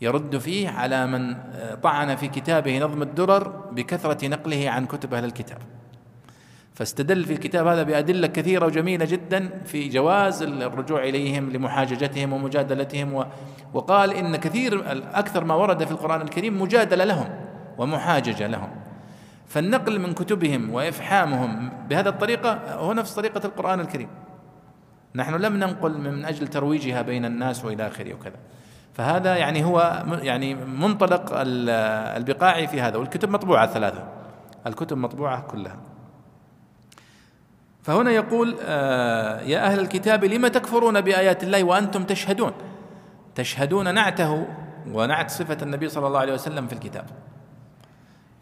يرد 0.00 0.38
فيه 0.38 0.68
على 0.68 1.06
من 1.06 1.36
طعن 1.82 2.16
في 2.16 2.28
كتابه 2.28 2.78
نظم 2.78 3.02
الدرر 3.02 3.48
بكثرة 3.48 4.28
نقله 4.28 4.70
عن 4.70 4.86
كتب 4.86 5.14
أهل 5.14 5.24
الكتاب. 5.24 5.58
فاستدل 6.74 7.24
في 7.24 7.32
الكتاب 7.32 7.66
هذا 7.66 7.82
بأدلة 7.82 8.26
كثيرة 8.26 8.66
وجميلة 8.66 9.04
جدا 9.04 9.50
في 9.64 9.88
جواز 9.88 10.42
الرجوع 10.42 11.04
إليهم 11.04 11.50
لمحاججتهم 11.50 12.32
ومجادلتهم 12.32 13.26
وقال 13.74 14.12
إن 14.12 14.36
كثير 14.36 14.82
أكثر 15.18 15.44
ما 15.44 15.54
ورد 15.54 15.84
في 15.84 15.90
القرآن 15.90 16.20
الكريم 16.20 16.62
مجادلة 16.62 17.04
لهم 17.04 17.28
ومحاججة 17.78 18.46
لهم. 18.46 18.70
فالنقل 19.46 19.98
من 20.00 20.14
كتبهم 20.14 20.70
وإفحامهم 20.70 21.70
بهذه 21.88 22.08
الطريقة 22.08 22.74
هو 22.74 22.92
نفس 22.92 23.14
طريقة 23.14 23.46
القرآن 23.46 23.80
الكريم. 23.80 24.08
نحن 25.16 25.34
لم 25.34 25.56
ننقل 25.56 25.98
من 25.98 26.24
أجل 26.24 26.48
ترويجها 26.48 27.02
بين 27.02 27.24
الناس 27.24 27.64
وإلى 27.64 27.86
آخره 27.86 28.14
وكذا. 28.14 28.36
فهذا 28.94 29.36
يعني 29.36 29.64
هو 29.64 30.04
يعني 30.22 30.54
منطلق 30.54 31.32
البقاعي 32.16 32.66
في 32.66 32.80
هذا 32.80 32.96
والكتب 32.96 33.30
مطبوعة 33.30 33.66
ثلاثة. 33.66 34.04
الكتب 34.66 34.96
مطبوعة 34.96 35.40
كلها. 35.40 35.76
فهنا 37.82 38.10
يقول 38.10 38.56
آه 38.62 39.40
يا 39.40 39.66
أهل 39.66 39.80
الكتاب 39.80 40.24
لم 40.24 40.46
تكفرون 40.46 41.00
بآيات 41.00 41.44
الله 41.44 41.64
وأنتم 41.64 42.04
تشهدون؟ 42.04 42.52
تشهدون 43.34 43.94
نعته 43.94 44.46
ونعت 44.92 45.30
صفة 45.30 45.58
النبي 45.62 45.88
صلى 45.88 46.06
الله 46.06 46.18
عليه 46.18 46.34
وسلم 46.34 46.66
في 46.66 46.72
الكتاب. 46.72 47.04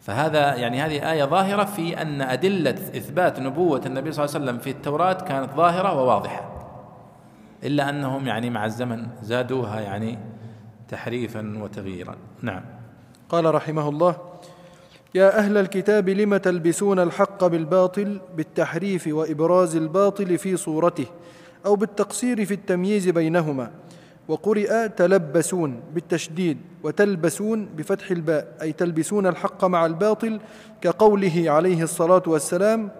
فهذا 0.01 0.55
يعني 0.55 0.81
هذه 0.81 1.11
آية 1.11 1.23
ظاهرة 1.23 1.63
في 1.63 2.01
أن 2.01 2.21
أدلة 2.21 2.69
إثبات 2.71 3.39
نبوة 3.39 3.81
النبي 3.85 4.11
صلى 4.11 4.25
الله 4.25 4.35
عليه 4.35 4.45
وسلم 4.45 4.59
في 4.59 4.69
التوراة 4.69 5.13
كانت 5.13 5.53
ظاهرة 5.53 5.93
وواضحة. 5.93 6.54
إلا 7.63 7.89
أنهم 7.89 8.27
يعني 8.27 8.49
مع 8.49 8.65
الزمن 8.65 9.07
زادوها 9.23 9.79
يعني 9.79 10.17
تحريفا 10.89 11.63
وتغييرا. 11.63 12.15
نعم. 12.41 12.61
قال 13.29 13.55
رحمه 13.55 13.89
الله 13.89 14.15
يا 15.15 15.37
أهل 15.37 15.57
الكتاب 15.57 16.09
لم 16.09 16.37
تلبسون 16.37 16.99
الحق 16.99 17.45
بالباطل 17.45 18.21
بالتحريف 18.37 19.07
وإبراز 19.07 19.75
الباطل 19.75 20.37
في 20.37 20.57
صورته 20.57 21.05
أو 21.65 21.75
بالتقصير 21.75 22.45
في 22.45 22.53
التمييز 22.53 23.09
بينهما؟ 23.09 23.71
وقرئ 24.27 24.87
تلبسون 24.87 25.81
بالتشديد 25.93 26.57
وتلبسون 26.83 27.69
بفتح 27.77 28.11
الباء 28.11 28.57
أي 28.61 28.71
تلبسون 28.73 29.27
الحق 29.27 29.65
مع 29.65 29.85
الباطل 29.85 30.39
كقوله 30.81 31.43
عليه 31.47 31.83
الصلاة 31.83 32.23
والسلام 32.27 32.91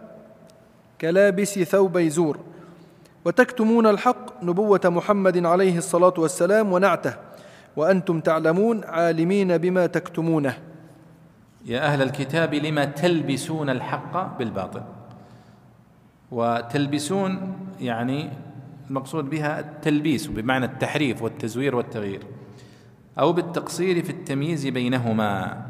كلابس 1.02 1.60
ثوبي 1.60 2.10
زور. 2.10 2.40
وتكتمون 3.26 3.88
الحق 3.88 4.44
نبوة 4.44 4.82
محمد 4.86 5.46
عليه 5.46 5.78
الصلاة 5.78 6.14
والسلام 6.18 6.74
ونعته 6.74 7.14
وأنتم 7.76 8.20
تعلمون 8.20 8.84
عالمين 8.84 9.58
بما 9.58 9.86
تكتمونه. 9.86 10.58
يا 11.66 11.86
أهل 11.86 12.02
الكتاب 12.02 12.54
لما 12.54 12.86
تلبسون 12.86 13.70
الحق 13.70 14.38
بالباطل؟ 14.38 14.82
وتلبسون 16.32 17.58
يعني 17.80 18.30
المقصود 18.90 19.30
بها 19.30 19.60
التلبيس 19.60 20.28
بمعنى 20.28 20.66
التحريف 20.66 21.22
والتزوير 21.22 21.76
والتغيير. 21.76 22.24
أو 23.20 23.34
بالتقصير 23.34 24.04
في 24.04 24.10
التمييز 24.10 24.68
بينهما. 24.68 25.62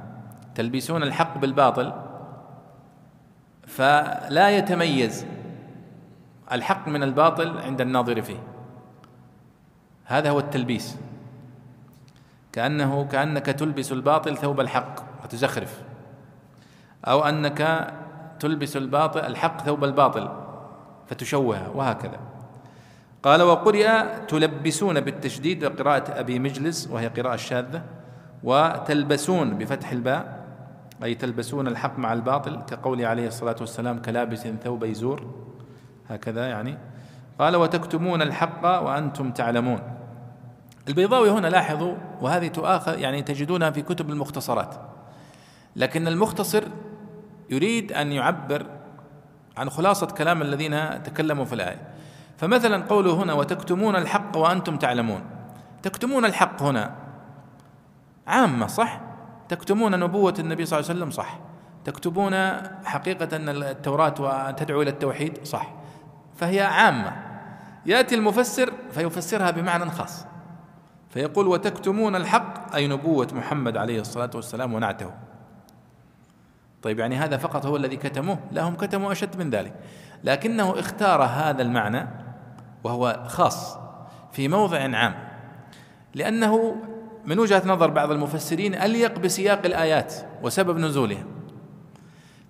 تلبسون 0.55 1.03
الحق 1.03 1.37
بالباطل 1.37 1.93
فلا 3.67 4.49
يتميز. 4.49 5.25
الحق 6.51 6.87
من 6.87 7.03
الباطل 7.03 7.57
عند 7.57 7.81
الناظر 7.81 8.21
فيه. 8.21 8.39
هذا 10.05 10.29
هو 10.29 10.39
التلبيس. 10.39 10.97
كأنه 12.51 13.05
كأنك 13.05 13.45
تلبس 13.45 13.91
الباطل 13.91 14.37
ثوب 14.37 14.59
الحق 14.59 14.95
وتزخرف. 15.23 15.81
أو 17.05 17.23
أنك 17.23 17.93
تلبس 18.39 18.77
الباطل 18.77 19.19
الحق 19.19 19.61
ثوب 19.61 19.83
الباطل 19.83 20.29
فتشوهه 21.07 21.71
وهكذا. 21.75 22.19
قال 23.23 23.41
وقرئ 23.41 24.03
تلبسون 24.27 25.01
بالتشديد 25.01 25.65
قراءة 25.65 26.19
أبي 26.19 26.39
مجلس 26.39 26.87
وهي 26.87 27.07
قراءة 27.07 27.35
شاذة 27.35 27.83
وتلبسون 28.43 29.57
بفتح 29.57 29.91
الباء 29.91 30.45
أي 31.03 31.15
تلبسون 31.15 31.67
الحق 31.67 31.99
مع 31.99 32.13
الباطل 32.13 32.61
كقول 32.61 33.05
عليه 33.05 33.27
الصلاة 33.27 33.55
والسلام 33.59 34.01
كلابس 34.01 34.47
ثوب 34.47 34.83
يزور 34.83 35.25
هكذا 36.09 36.47
يعني. 36.47 36.77
قال 37.39 37.55
وتكتمون 37.55 38.21
الحق 38.21 38.65
وأنتم 38.65 39.31
تعلمون. 39.31 39.79
البيضاوي 40.87 41.29
هنا 41.29 41.47
لاحظوا 41.47 41.95
وهذه 42.21 42.47
تؤاخذ 42.47 42.99
يعني 42.99 43.21
تجدونها 43.21 43.69
في 43.69 43.81
كتب 43.81 44.09
المختصرات 44.09 44.75
لكن 45.75 46.07
المختصر 46.07 46.63
يريد 47.49 47.91
أن 47.91 48.11
يعبر 48.11 48.65
عن 49.57 49.69
خلاصة 49.69 50.07
كلام 50.07 50.41
الذين 50.41 51.03
تكلموا 51.03 51.45
في 51.45 51.55
الآية. 51.55 51.81
فمثلا 52.37 52.83
قوله 52.83 53.13
هنا 53.23 53.33
وتكتمون 53.33 53.95
الحق 53.95 54.37
وأنتم 54.37 54.77
تعلمون. 54.77 55.21
تكتمون 55.83 56.25
الحق 56.25 56.61
هنا 56.61 56.95
عامة 58.27 58.67
صح؟ 58.67 59.01
تكتمون 59.49 59.99
نبوة 59.99 60.33
النبي 60.39 60.65
صلى 60.65 60.79
الله 60.79 60.89
عليه 60.89 60.99
وسلم 60.99 61.11
صح. 61.11 61.39
تكتبون 61.85 62.33
حقيقة 62.85 63.35
أن 63.35 63.49
التوراة 63.49 64.13
وتدعو 64.19 64.81
إلى 64.81 64.89
التوحيد 64.89 65.45
صح. 65.45 65.84
فهي 66.36 66.61
عامة. 66.61 67.13
يأتي 67.86 68.15
المفسر 68.15 68.73
فيفسرها 68.91 69.51
بمعنى 69.51 69.91
خاص. 69.91 70.25
فيقول 71.09 71.47
وتكتمون 71.47 72.15
الحق 72.15 72.75
أي 72.75 72.88
نبوة 72.88 73.27
محمد 73.33 73.77
عليه 73.77 74.01
الصلاة 74.01 74.29
والسلام 74.36 74.73
ونعته. 74.73 75.11
طيب 76.81 76.99
يعني 76.99 77.15
هذا 77.15 77.38
فقط 77.38 77.65
هو 77.65 77.75
الذي 77.75 77.95
كتموه؟ 77.97 78.39
لا 78.51 78.63
هم 78.63 78.75
كتموا 78.75 79.11
أشد 79.11 79.38
من 79.38 79.49
ذلك. 79.49 79.73
لكنه 80.23 80.79
اختار 80.79 81.23
هذا 81.23 81.61
المعنى 81.61 82.07
وهو 82.83 83.23
خاص 83.27 83.77
في 84.31 84.47
موضع 84.47 84.97
عام. 84.97 85.15
لأنه 86.15 86.75
من 87.25 87.39
وجهة 87.39 87.61
نظر 87.65 87.89
بعض 87.89 88.11
المفسرين 88.11 88.75
أليق 88.75 89.19
بسياق 89.19 89.65
الآيات 89.65 90.13
وسبب 90.43 90.77
نزولها 90.77 91.23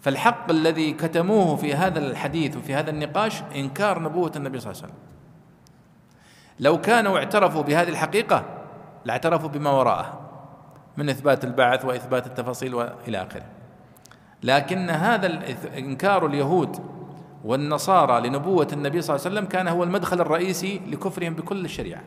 فالحق 0.06 0.52
الذي 0.52 0.94
كتموه 0.94 1.56
في 1.56 1.74
هذا 1.74 2.00
الحديث 2.00 2.58
وفي 2.58 2.74
هذا 2.74 2.90
النقاش 2.90 3.42
إنكار 3.56 4.00
نبوة 4.00 4.32
النبي 4.36 4.60
صلى 4.60 4.72
الله 4.72 4.82
عليه 4.84 4.94
وسلم. 4.94 5.04
لو 6.60 6.82
كانوا 6.82 7.18
اعترفوا 7.18 7.62
بهذه 7.62 7.90
الحقيقة 7.90 8.46
لاعترفوا 9.06 9.50
بما 9.50 9.70
وراءها 9.70 10.20
من 10.98 11.10
إثبات 11.10 11.44
البعث 11.44 11.86
وإثبات 11.86 12.28
التفاصيل 12.28 12.76
وإلى 12.76 13.22
آخره. 13.22 13.46
لكن 14.44 14.90
هذا 14.90 15.40
إنكار 15.78 16.26
اليهود 16.26 16.80
والنصارى 17.44 18.28
لنبوة 18.28 18.68
النبي 18.74 19.02
صلى 19.02 19.16
الله 19.16 19.26
عليه 19.26 19.36
وسلم 19.36 19.50
كان 19.50 19.68
هو 19.68 19.84
المدخل 19.84 20.22
الرئيسي 20.22 20.82
لكفرهم 20.88 21.34
بكل 21.34 21.66
الشريعة. 21.66 22.04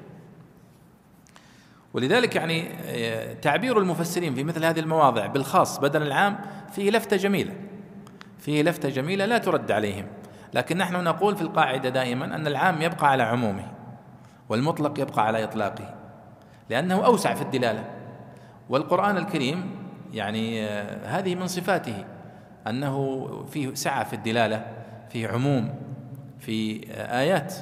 ولذلك 1.94 2.36
يعني 2.36 2.68
آه، 2.84 3.34
تعبير 3.34 3.78
المفسرين 3.78 4.34
في 4.34 4.44
مثل 4.44 4.64
هذه 4.64 4.80
المواضع 4.80 5.26
بالخاص 5.26 5.78
بدل 5.78 6.02
العام 6.02 6.38
فيه 6.72 6.90
لفتة 6.90 7.16
جميلة. 7.16 7.67
فيه 8.38 8.62
لفتة 8.62 8.88
جميلة 8.88 9.26
لا 9.26 9.38
ترد 9.38 9.70
عليهم 9.70 10.06
لكن 10.54 10.76
نحن 10.76 11.04
نقول 11.04 11.36
في 11.36 11.42
القاعدة 11.42 11.88
دائما 11.88 12.24
أن 12.24 12.46
العام 12.46 12.82
يبقى 12.82 13.10
على 13.10 13.22
عمومه 13.22 13.66
والمطلق 14.48 15.00
يبقى 15.00 15.26
على 15.26 15.44
إطلاقه 15.44 15.94
لأنه 16.70 17.06
أوسع 17.06 17.34
في 17.34 17.42
الدلالة. 17.42 17.84
والقرآن 18.68 19.16
الكريم 19.16 19.76
يعني 20.12 20.66
آه، 20.66 21.06
هذه 21.06 21.34
من 21.34 21.46
صفاته 21.46 22.04
أنه 22.66 23.26
فيه 23.50 23.74
سعة 23.74 24.04
في 24.04 24.12
الدلالة 24.12 24.66
فيه 25.10 25.28
عموم 25.28 25.74
في 26.38 26.86
آه، 26.92 27.20
آيات 27.20 27.54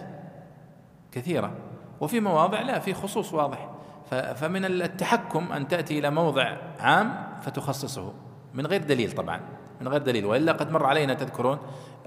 كثيرة 1.12 1.52
وفي 2.00 2.20
مواضع 2.20 2.60
لا 2.60 2.78
في 2.78 2.94
خصوص 2.94 3.34
واضح. 3.34 3.70
فمن 4.34 4.64
التحكم 4.64 5.52
أن 5.52 5.68
تأتي 5.68 5.98
إلى 5.98 6.10
موضع 6.10 6.56
عام 6.80 7.14
فتخصصه 7.42 8.12
من 8.54 8.66
غير 8.66 8.82
دليل 8.82 9.12
طبعا. 9.12 9.40
من 9.80 9.88
غير 9.88 10.02
دليل 10.02 10.26
وإلا 10.26 10.52
قد 10.52 10.70
مر 10.70 10.86
علينا 10.86 11.14
تذكرون 11.14 11.58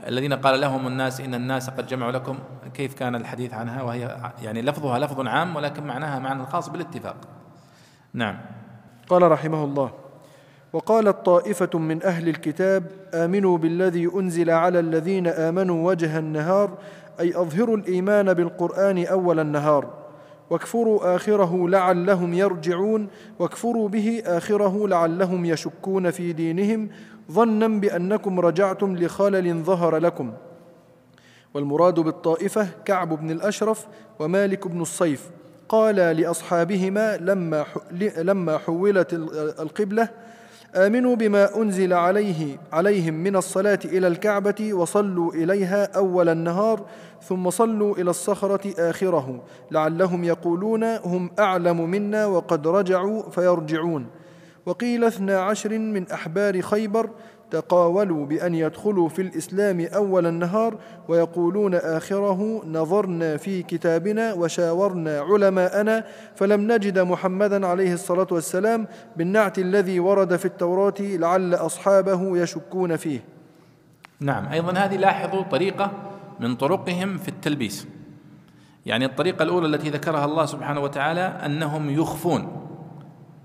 الذين 0.07 0.33
قال 0.33 0.61
لهم 0.61 0.87
الناس 0.87 1.21
إن 1.21 1.33
الناس 1.33 1.69
قد 1.69 1.87
جمعوا 1.87 2.11
لكم 2.11 2.37
كيف 2.73 2.93
كان 2.93 3.15
الحديث 3.15 3.53
عنها 3.53 3.83
وهي 3.83 4.31
يعني 4.41 4.61
لفظها 4.61 4.99
لفظ 4.99 5.27
عام 5.27 5.55
ولكن 5.55 5.83
معناها 5.83 6.19
معنى 6.19 6.45
خاص 6.45 6.69
بالاتفاق. 6.69 7.15
نعم. 8.13 8.37
قال 9.09 9.31
رحمه 9.31 9.63
الله: 9.63 9.91
وقالت 10.73 11.25
طائفة 11.25 11.79
من 11.79 12.03
أهل 12.03 12.29
الكتاب 12.29 12.83
آمنوا 13.13 13.57
بالذي 13.57 14.09
أنزل 14.15 14.49
على 14.49 14.79
الذين 14.79 15.27
آمنوا 15.27 15.87
وجه 15.87 16.19
النهار 16.19 16.77
أي 17.19 17.35
أظهروا 17.35 17.77
الإيمان 17.77 18.33
بالقرآن 18.33 19.05
أول 19.05 19.39
النهار 19.39 19.93
واكفروا 20.49 21.15
آخره 21.15 21.69
لعلهم 21.69 22.33
يرجعون 22.33 23.07
واكفروا 23.39 23.89
به 23.89 24.23
آخره 24.25 24.87
لعلهم 24.87 25.45
يشكون 25.45 26.11
في 26.11 26.33
دينهم 26.33 26.89
ظنا 27.31 27.67
بأنكم 27.67 28.39
رجعتم 28.39 28.95
لخلل 28.95 29.63
ظهر 29.63 29.97
لكم. 29.97 30.33
والمراد 31.53 31.99
بالطائفة 31.99 32.67
كعب 32.85 33.19
بن 33.21 33.31
الأشرف 33.31 33.87
ومالك 34.19 34.67
بن 34.67 34.81
الصيف. 34.81 35.29
قال 35.69 35.95
لأصحابهما 35.95 37.17
لما 37.17 37.65
لما 38.17 38.57
حولت 38.57 39.13
القبلة 39.59 40.09
آمنوا 40.75 41.15
بما 41.15 41.57
أنزل 41.57 41.93
عليه 41.93 42.57
عليهم 42.73 43.13
من 43.13 43.35
الصلاة 43.35 43.79
إلى 43.85 44.07
الكعبة 44.07 44.73
وصلوا 44.73 45.33
إليها 45.33 45.97
أول 45.97 46.29
النهار 46.29 46.81
ثم 47.23 47.49
صلوا 47.49 47.95
إلى 47.95 48.09
الصخرة 48.09 48.89
آخره. 48.89 49.41
لعلهم 49.71 50.23
يقولون 50.23 50.83
هم 50.83 51.31
أعلم 51.39 51.89
منا 51.89 52.25
وقد 52.25 52.67
رجعوا 52.67 53.29
فيرجعون. 53.29 54.07
وقيل 54.65 55.03
اثنا 55.03 55.39
عشر 55.39 55.77
من 55.79 56.11
أحبار 56.11 56.61
خيبر 56.61 57.09
تقاولوا 57.51 58.25
بأن 58.25 58.55
يدخلوا 58.55 59.09
في 59.09 59.21
الإسلام 59.21 59.87
أول 59.95 60.25
النهار 60.25 60.77
ويقولون 61.07 61.75
آخره 61.75 62.61
نظرنا 62.65 63.37
في 63.37 63.63
كتابنا 63.63 64.33
وشاورنا 64.33 65.19
علماءنا 65.19 66.05
فلم 66.35 66.71
نجد 66.71 66.99
محمدا 66.99 67.67
عليه 67.67 67.93
الصلاة 67.93 68.27
والسلام 68.31 68.87
بالنعت 69.15 69.59
الذي 69.59 69.99
ورد 69.99 70.35
في 70.35 70.45
التوراة 70.45 70.93
لعل 70.99 71.53
أصحابه 71.53 72.37
يشكون 72.37 72.95
فيه. 72.95 73.23
نعم 74.19 74.47
أيضا 74.47 74.71
هذه 74.71 74.95
لاحظوا 74.95 75.43
طريقة 75.43 75.91
من 76.39 76.55
طرقهم 76.55 77.17
في 77.17 77.27
التلبيس. 77.27 77.87
يعني 78.85 79.05
الطريقة 79.05 79.43
الأولى 79.43 79.67
التي 79.67 79.89
ذكرها 79.89 80.25
الله 80.25 80.45
سبحانه 80.45 80.79
وتعالى 80.79 81.21
أنهم 81.21 81.89
يخفون. 81.89 82.69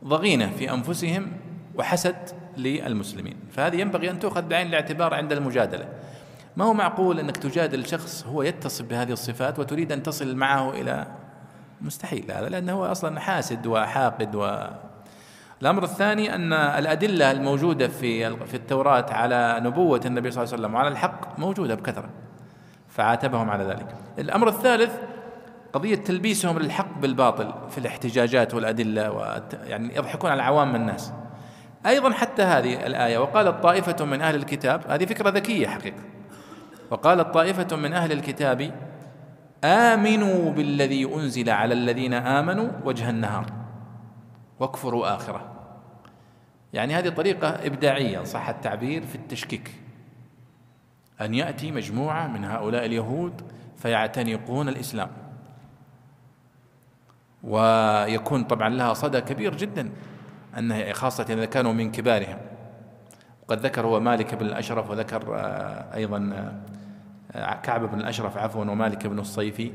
ضغينة 0.06 0.50
في 0.50 0.70
أنفسهم 0.70 1.32
وحسد 1.74 2.16
للمسلمين. 2.56 3.36
فهذه 3.50 3.80
ينبغي 3.80 4.10
أن 4.10 4.18
تؤخذ 4.18 4.42
بعين 4.42 4.66
الاعتبار 4.66 5.14
عند 5.14 5.32
المجادلة. 5.32 5.88
ما 6.56 6.64
هو 6.64 6.74
معقول 6.74 7.20
أنك 7.20 7.36
تجادل 7.36 7.86
شخص 7.86 8.26
هو 8.26 8.42
يتصف 8.42 8.84
بهذه 8.84 9.12
الصفات 9.12 9.58
وتريد 9.58 9.92
أن 9.92 10.02
تصل 10.02 10.36
معه 10.36 10.70
إلى 10.70 11.06
مستحيل 11.80 12.32
هذا 12.32 12.48
لأنه 12.48 12.72
هو 12.72 12.84
أصلا 12.84 13.20
حاسد 13.20 13.66
وحاقد 13.66 14.34
و 14.34 14.66
الأمر 15.62 15.84
الثاني 15.84 16.34
أن 16.34 16.52
الأدلة 16.52 17.30
الموجودة 17.30 17.88
في 17.88 18.36
في 18.46 18.54
التوراة 18.54 19.06
على 19.10 19.60
نبوة 19.62 20.00
النبي 20.06 20.30
صلى 20.30 20.42
الله 20.42 20.54
عليه 20.54 20.62
وسلم 20.62 20.74
وعلى 20.74 20.88
الحق 20.88 21.38
موجودة 21.38 21.74
بكثرة 21.74 22.08
فعاتبهم 22.88 23.50
على 23.50 23.64
ذلك. 23.64 23.86
الأمر 24.18 24.48
الثالث 24.48 24.92
قضية 25.74 25.94
تلبيسهم 25.94 26.58
للحق 26.58 26.98
بالباطل 26.98 27.54
في 27.70 27.78
الاحتجاجات 27.78 28.54
والأدلة 28.54 29.10
و 29.10 29.42
يعني 29.64 29.96
يضحكون 29.96 30.30
على 30.30 30.42
عوام 30.42 30.76
الناس. 30.76 31.12
أيضا 31.86 32.12
حتى 32.12 32.42
هذه 32.42 32.86
الآية 32.86 33.18
وقالت 33.18 33.62
طائفة 33.62 34.04
من 34.04 34.20
أهل 34.20 34.34
الكتاب 34.34 34.90
هذه 34.90 35.04
فكرة 35.04 35.30
ذكية 35.30 35.66
حقيقة. 35.66 36.02
وقالت 36.90 37.34
طائفة 37.34 37.76
من 37.76 37.92
أهل 37.92 38.12
الكتاب 38.12 38.74
آمنوا 39.64 40.50
بالذي 40.50 41.14
أنزل 41.14 41.50
على 41.50 41.74
الذين 41.74 42.14
آمنوا 42.14 42.68
وجه 42.84 43.10
النهار 43.10 43.46
واكفروا 44.60 45.14
آخرة. 45.14 45.52
يعني 46.72 46.94
هذه 46.94 47.08
طريقة 47.08 47.48
إبداعية 47.48 48.22
صح 48.22 48.48
التعبير 48.48 49.02
في 49.02 49.14
التشكيك. 49.14 49.70
أن 51.20 51.34
يأتي 51.34 51.72
مجموعة 51.72 52.26
من 52.26 52.44
هؤلاء 52.44 52.86
اليهود 52.86 53.42
فيعتنقون 53.76 54.68
الإسلام. 54.68 55.23
ويكون 57.44 58.44
طبعا 58.44 58.68
لها 58.68 58.94
صدى 58.94 59.20
كبير 59.20 59.56
جدا 59.56 59.90
أنه 60.58 60.92
خاصة 60.92 61.26
إذا 61.30 61.44
كانوا 61.44 61.72
من 61.72 61.92
كبارهم. 61.92 62.38
وقد 63.42 63.66
ذكر 63.66 63.86
هو 63.86 64.00
مالك 64.00 64.34
بن 64.34 64.46
الأشرف 64.46 64.90
وذكر 64.90 65.36
آه، 65.36 65.94
أيضا 65.94 66.30
آه، 67.32 67.54
كعب 67.54 67.90
بن 67.90 68.00
الأشرف 68.00 68.36
عفوا 68.36 68.64
ومالك 68.64 69.06
بن 69.06 69.18
الصيفي. 69.18 69.72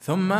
ثم 0.00 0.34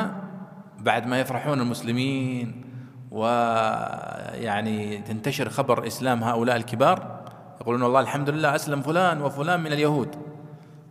بعد 0.78 1.06
ما 1.06 1.20
يفرحون 1.20 1.60
المسلمين 1.60 2.64
ويعني 3.10 4.98
تنتشر 4.98 5.48
خبر 5.48 5.86
إسلام 5.86 6.24
هؤلاء 6.24 6.56
الكبار 6.56 7.24
يقولون 7.60 7.82
والله 7.82 8.00
الحمد 8.00 8.30
لله 8.30 8.54
أسلم 8.54 8.82
فلان 8.82 9.22
وفلان 9.22 9.60
من 9.60 9.72
اليهود. 9.72 10.16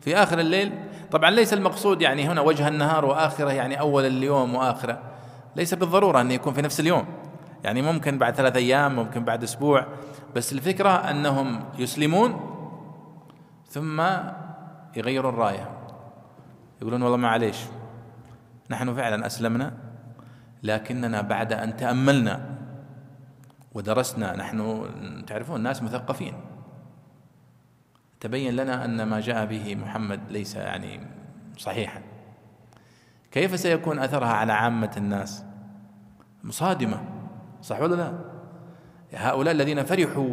في 0.01 0.15
آخر 0.15 0.39
الليل 0.39 0.71
طبعا 1.15 1.29
ليس 1.29 1.53
المقصود 1.53 2.01
يعني 2.01 2.27
هنا 2.27 2.41
وجه 2.41 2.67
النهار 2.67 3.05
وآخرة 3.05 3.51
يعني 3.51 3.79
أول 3.79 4.05
اليوم 4.05 4.55
وآخرة. 4.55 5.01
ليس 5.55 5.73
بالضرورة 5.73 6.21
أن 6.21 6.31
يكون 6.31 6.53
في 6.53 6.61
نفس 6.61 6.79
اليوم. 6.79 7.05
يعني 7.63 7.81
ممكن 7.81 8.17
بعد 8.17 8.35
ثلاثة 8.35 8.57
أيام 8.57 8.95
ممكن 8.95 9.23
بعد 9.23 9.43
أسبوع. 9.43 9.85
بس 10.35 10.53
الفكرة 10.53 10.89
أنهم 10.89 11.63
يسلمون 11.77 12.39
ثم 13.67 14.03
يغيرون 14.95 15.33
الراية. 15.33 15.69
يقولون 16.81 17.01
والله 17.01 17.17
معليش 17.17 17.57
نحن 18.69 18.93
فعلا 18.93 19.25
أسلمنا 19.25 19.73
لكننا 20.63 21.21
بعد 21.21 21.53
أن 21.53 21.77
تأملنا 21.77 22.57
ودرسنا 23.73 24.35
نحن 24.35 24.85
تعرفون 25.27 25.55
الناس 25.55 25.83
مثقفين. 25.83 26.33
تبين 28.25 28.55
لنا 28.55 28.85
أن 28.85 29.03
ما 29.03 29.19
جاء 29.19 29.45
به 29.45 29.75
محمد 29.75 30.19
ليس 30.29 30.55
يعني 30.55 30.99
صحيحا. 31.57 32.01
كيف 33.31 33.59
سيكون 33.59 33.99
أثرها 33.99 34.33
على 34.33 34.53
عامة 34.53 34.91
الناس؟ 34.97 35.45
مصادمة 36.43 37.01
صح 37.61 37.81
ولا 37.81 37.95
لا؟ 37.95 38.13
هؤلاء 39.13 39.53
الذين 39.53 39.83
فرحوا 39.83 40.27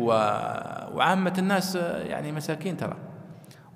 وعامة 0.95 1.34
الناس 1.38 1.74
يعني 1.76 2.32
مساكين 2.32 2.76
ترى. 2.76 2.97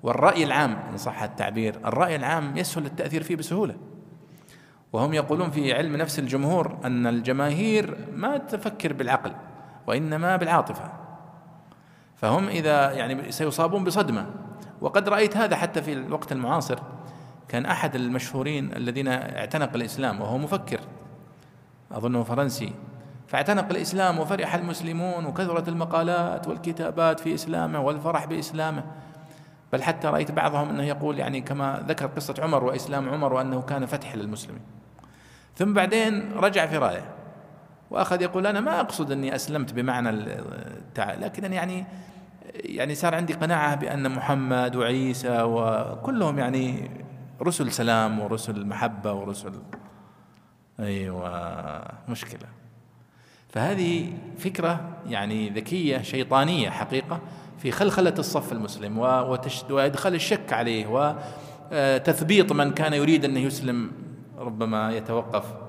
والرأي 0.03 0.43
العام 0.43 0.77
إن 0.91 0.97
صح 0.97 1.23
التعبير 1.23 1.75
الرأي 1.85 2.15
العام 2.15 2.57
يسهل 2.57 2.85
التأثير 2.85 3.23
فيه 3.23 3.35
بسهولة. 3.35 3.75
وهم 4.93 5.13
يقولون 5.13 5.51
في 5.51 5.73
علم 5.73 5.95
نفس 5.95 6.19
الجمهور 6.19 6.77
أن 6.85 7.07
الجماهير 7.07 7.97
ما 8.13 8.37
تفكر 8.37 8.93
بالعقل 8.93 9.33
وإنما 9.87 10.35
بالعاطفة. 10.35 10.96
فهم 12.17 12.47
إذا 12.47 12.91
يعني 12.91 13.31
سيصابون 13.31 13.83
بصدمة. 13.83 14.25
وقد 14.81 15.09
رأيت 15.09 15.37
هذا 15.37 15.55
حتى 15.55 15.81
في 15.81 15.93
الوقت 15.93 16.31
المعاصر. 16.31 16.79
كان 17.47 17.65
أحد 17.65 17.95
المشهورين 17.95 18.75
الذين 18.75 19.07
اعتنق 19.07 19.73
الإسلام 19.75 20.21
وهو 20.21 20.37
مفكر 20.37 20.79
أظنه 21.91 22.23
فرنسي. 22.23 22.73
فاعتنق 23.27 23.69
الإسلام 23.71 24.19
وفرح 24.19 24.55
المسلمون 24.55 25.25
وكثرت 25.25 25.67
المقالات 25.67 26.47
والكتابات 26.47 27.19
في 27.19 27.33
إسلامه 27.33 27.79
والفرح 27.79 28.25
بإسلامه. 28.25 28.83
بل 29.73 29.83
حتى 29.83 30.07
رأيت 30.07 30.31
بعضهم 30.31 30.69
أنه 30.69 30.83
يقول 30.83 31.19
يعني 31.19 31.41
كما 31.41 31.83
ذكر 31.87 32.05
قصة 32.05 32.35
عمر 32.39 32.63
وإسلام 32.63 33.09
عمر 33.09 33.33
وأنه 33.33 33.61
كان 33.61 33.85
فتح 33.85 34.15
للمسلمين. 34.15 34.61
ثم 35.55 35.73
بعدين 35.73 36.31
رجع 36.33 36.65
في 36.65 36.77
رأيه. 36.77 37.16
وأخذ 37.91 38.21
يقول 38.21 38.47
أنا 38.47 38.59
ما 38.59 38.79
أقصد 38.79 39.11
أني 39.11 39.35
أسلمت 39.35 39.73
بمعنى. 39.73 40.11
لكن 40.97 41.53
يعني 41.53 41.85
يعني 42.53 42.95
صار 42.95 43.15
عندي 43.15 43.33
قناعة 43.33 43.75
بأن 43.75 44.11
محمد 44.11 44.75
وعيسى 44.75 45.41
وكلهم 45.41 46.39
يعني 46.39 46.91
رسل 47.41 47.71
سلام 47.71 48.19
ورسل 48.19 48.65
محبة 48.65 49.13
ورسل 49.13 49.53
أيوة 50.79 51.83
مشكلة 52.09 52.47
فهذه 53.49 54.13
فكرة 54.37 54.97
يعني 55.07 55.49
ذكية 55.49 56.01
شيطانية 56.01 56.69
حقيقة 56.69 57.19
في 57.57 57.71
خلخلة 57.71 58.13
الصف 58.19 58.51
المسلم 58.51 58.97
وإدخال 59.69 60.15
الشك 60.15 60.53
عليه 60.53 60.87
وتثبيط 61.71 62.51
من 62.51 62.71
كان 62.71 62.93
يريد 62.93 63.25
أن 63.25 63.37
يسلم 63.37 63.91
ربما 64.37 64.91
يتوقف 64.91 65.66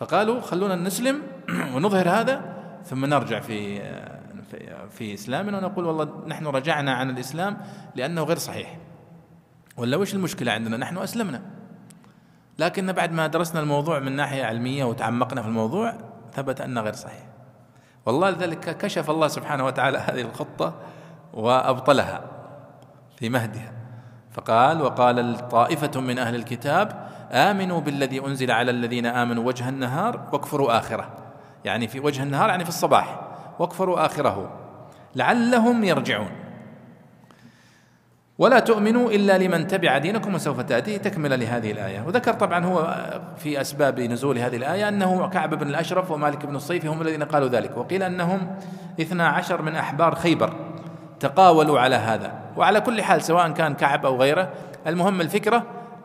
فقالوا 0.00 0.40
خلونا 0.40 0.76
نسلم 0.76 1.22
ونظهر 1.74 2.08
هذا 2.08 2.54
ثم 2.84 3.04
نرجع 3.04 3.40
في 3.40 3.80
في 4.90 5.14
إسلامنا 5.14 5.58
ونقول 5.58 5.84
والله 5.84 6.24
نحن 6.26 6.46
رجعنا 6.46 6.92
عن 6.92 7.10
الإسلام 7.10 7.58
لأنه 7.94 8.22
غير 8.22 8.38
صحيح. 8.38 8.78
ولا 9.76 9.96
وش 9.96 10.14
المشكلة 10.14 10.52
عندنا؟ 10.52 10.76
نحن 10.76 10.98
أسلمنا. 10.98 11.42
لكن 12.58 12.92
بعد 12.92 13.12
ما 13.12 13.26
درسنا 13.26 13.60
الموضوع 13.60 13.98
من 13.98 14.16
ناحية 14.16 14.44
علمية 14.44 14.84
وتعمقنا 14.84 15.42
في 15.42 15.48
الموضوع 15.48 15.94
ثبت 16.32 16.60
أنه 16.60 16.80
غير 16.80 16.92
صحيح. 16.92 17.26
والله 18.06 18.30
لذلك 18.30 18.76
كشف 18.76 19.10
الله 19.10 19.28
سبحانه 19.28 19.66
وتعالى 19.66 19.98
هذه 19.98 20.20
الخطة 20.20 20.74
وأبطلها 21.34 22.24
في 23.16 23.28
مهدها. 23.28 23.72
فقال 24.30 24.82
وقال 24.82 25.48
طائفه 25.48 26.00
من 26.00 26.18
أهل 26.18 26.34
الكتاب 26.34 27.08
آمنوا 27.32 27.80
بالذي 27.80 28.20
أنزل 28.20 28.50
على 28.50 28.70
الذين 28.70 29.06
آمنوا 29.06 29.44
وجه 29.44 29.68
النهار 29.68 30.28
واكفروا 30.32 30.78
آخره. 30.78 31.08
يعني 31.64 31.88
في 31.88 32.00
وجه 32.00 32.22
النهار 32.22 32.48
يعني 32.48 32.64
في 32.64 32.70
الصباح. 32.70 33.20
واكفروا 33.58 34.06
آخره. 34.06 34.52
لعلهم 35.16 35.84
يرجعون. 35.84 36.30
ولا 38.38 38.58
تؤمنوا 38.58 39.10
إلا 39.10 39.38
لمن 39.38 39.66
تبع 39.66 39.98
دينكم 39.98 40.34
وسوف 40.34 40.60
تاتي 40.60 40.98
تكملة 40.98 41.36
لهذه 41.36 41.72
الآية. 41.72 42.04
وذكر 42.06 42.32
طبعا 42.32 42.64
هو 42.64 42.96
في 43.36 43.60
أسباب 43.60 44.00
نزول 44.00 44.38
هذه 44.38 44.56
الآية 44.56 44.88
أنه 44.88 45.28
كعب 45.28 45.54
بن 45.54 45.66
الأشرف 45.68 46.10
ومالك 46.10 46.46
بن 46.46 46.56
الصيف 46.56 46.86
هم 46.86 47.02
الذين 47.02 47.22
قالوا 47.22 47.48
ذلك. 47.48 47.76
وقيل 47.76 48.02
أنهم 48.02 48.56
اثنا 49.00 49.28
عشر 49.28 49.62
من 49.62 49.76
أحبار 49.76 50.14
خيبر 50.14 50.52
تقاولوا 51.20 51.80
على 51.80 51.96
هذا. 51.96 52.32
وعلى 52.56 52.80
كل 52.80 53.02
حال 53.02 53.22
سواء 53.22 53.50
كان 53.50 53.74
كعب 53.74 54.06
أو 54.06 54.16
غيره 54.16 54.50
المهم 54.86 55.20
الفكرة 55.20 55.62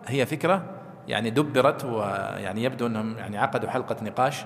هي 0.07 0.25
فكرة 0.25 0.74
يعني 1.07 1.29
دبرت 1.29 1.85
ويعني 1.85 2.63
يبدو 2.63 2.87
أنهم 2.87 3.17
يعني 3.17 3.37
عقدوا 3.37 3.69
حلقة 3.69 3.95
نقاش 4.03 4.45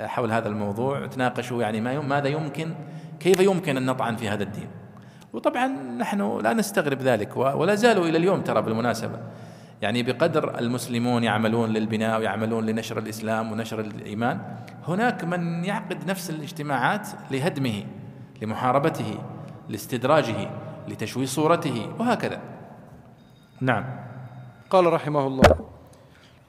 حول 0.00 0.32
هذا 0.32 0.48
الموضوع 0.48 1.06
تناقشوا 1.06 1.62
يعني 1.62 1.80
ما 1.80 2.00
ماذا 2.00 2.28
يمكن 2.28 2.74
كيف 3.20 3.40
يمكن 3.40 3.76
أن 3.76 3.86
نطعن 3.86 4.16
في 4.16 4.28
هذا 4.28 4.42
الدين. 4.42 4.68
وطبعا 5.32 5.66
نحن 5.98 6.38
لا 6.38 6.52
نستغرب 6.52 6.98
ذلك 6.98 7.36
ولا 7.36 7.74
زالوا 7.74 8.06
إلى 8.06 8.18
اليوم 8.18 8.40
ترى 8.40 8.62
بالمناسبة. 8.62 9.18
يعني 9.82 10.02
بقدر 10.02 10.58
المسلمون 10.58 11.24
يعملون 11.24 11.70
للبناء 11.70 12.18
ويعملون 12.18 12.66
لنشر 12.66 12.98
الإسلام 12.98 13.52
ونشر 13.52 13.80
الإيمان 13.80 14.40
هناك 14.88 15.24
من 15.24 15.64
يعقد 15.64 16.10
نفس 16.10 16.30
الاجتماعات 16.30 17.08
لهدمه 17.30 17.84
لمحاربته 18.42 19.18
لاستدراجه 19.68 20.50
لتشويه 20.88 21.26
صورته 21.26 21.88
وهكذا. 21.98 22.40
نعم. 23.60 23.84
قال 24.70 24.92
رحمه 24.92 25.26
الله 25.26 25.71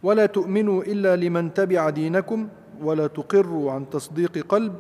ولا 0.03 0.25
تؤمنوا 0.25 0.83
إلا 0.83 1.15
لمن 1.15 1.53
تبع 1.53 1.89
دينكم 1.89 2.47
ولا 2.81 3.07
تقروا 3.07 3.71
عن 3.71 3.89
تصديق 3.89 4.45
قلب 4.49 4.73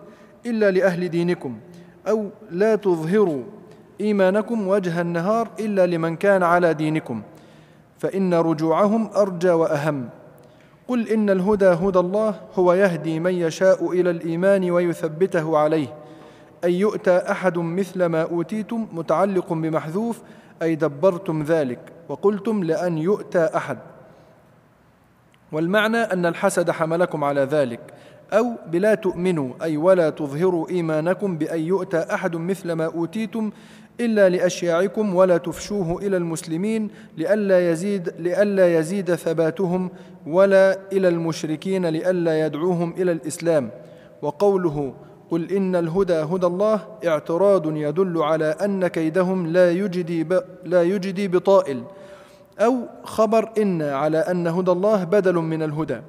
إلا 0.45 0.71
لأهل 0.71 1.09
دينكم 1.09 1.57
أو 2.07 2.29
لا 2.51 2.75
تظهروا 2.75 3.43
إيمانكم 4.01 4.67
وجه 4.67 5.01
النهار 5.01 5.47
إلا 5.59 5.85
لمن 5.85 6.15
كان 6.15 6.43
على 6.43 6.73
دينكم 6.73 7.21
فإن 7.97 8.33
رجوعهم 8.33 9.09
أرجى 9.15 9.49
وأهم 9.49 10.09
قل 10.87 11.07
إن 11.09 11.29
الهدى 11.29 11.65
هدى 11.65 11.99
الله 11.99 12.35
هو 12.55 12.73
يهدي 12.73 13.19
من 13.19 13.33
يشاء 13.33 13.91
إلى 13.91 14.09
الإيمان 14.09 14.71
ويثبته 14.71 15.57
عليه 15.57 15.87
أن 16.63 16.71
يؤتى 16.71 17.17
أحد 17.17 17.57
مثل 17.57 18.05
ما 18.05 18.21
أوتيتم 18.21 18.87
متعلق 18.91 19.53
بمحذوف 19.53 20.21
أي 20.61 20.75
دبرتم 20.75 21.43
ذلك 21.43 21.79
وقلتم 22.09 22.63
لأن 22.63 22.97
يؤتى 22.97 23.49
أحد 23.55 23.77
والمعنى 25.53 25.97
أن 25.97 26.25
الحسد 26.25 26.71
حملكم 26.71 27.23
على 27.23 27.41
ذلك 27.41 27.79
أو 28.33 28.45
بلا 28.67 28.95
تؤمنوا 28.95 29.53
أي 29.61 29.77
ولا 29.77 30.09
تظهروا 30.09 30.69
إيمانكم 30.69 31.37
بأن 31.37 31.59
يؤتى 31.59 31.97
أحد 31.97 32.35
مثل 32.35 32.71
ما 32.71 32.85
أوتيتم 32.85 33.51
إلا 33.99 34.29
لأشياعكم 34.29 35.15
ولا 35.15 35.37
تفشوه 35.37 36.01
إلى 36.01 36.17
المسلمين 36.17 36.89
لئلا 37.17 37.71
يزيد 37.71 38.13
لئلا 38.19 38.79
يزيد 38.79 39.15
ثباتهم 39.15 39.89
ولا 40.27 40.79
إلى 40.91 41.07
المشركين 41.07 41.85
لئلا 41.85 42.45
يدعوهم 42.45 42.93
إلى 42.97 43.11
الإسلام. 43.11 43.69
وقوله 44.21 44.93
قل 45.31 45.51
إن 45.51 45.75
الهدى 45.75 46.13
هدى 46.13 46.45
الله 46.47 46.79
اعتراض 47.07 47.77
يدل 47.77 48.17
على 48.17 48.45
أن 48.45 48.87
كيدهم 48.87 49.47
لا 49.47 49.71
يجدي 49.71 50.27
لا 50.65 50.83
يجدي 50.83 51.27
بطائل. 51.27 51.83
أو 52.59 52.77
خبر 53.03 53.51
إن 53.57 53.81
على 53.81 54.17
أن 54.17 54.47
هدى 54.47 54.71
الله 54.71 55.03
بدل 55.03 55.35
من 55.35 55.63
الهدى. 55.63 56.01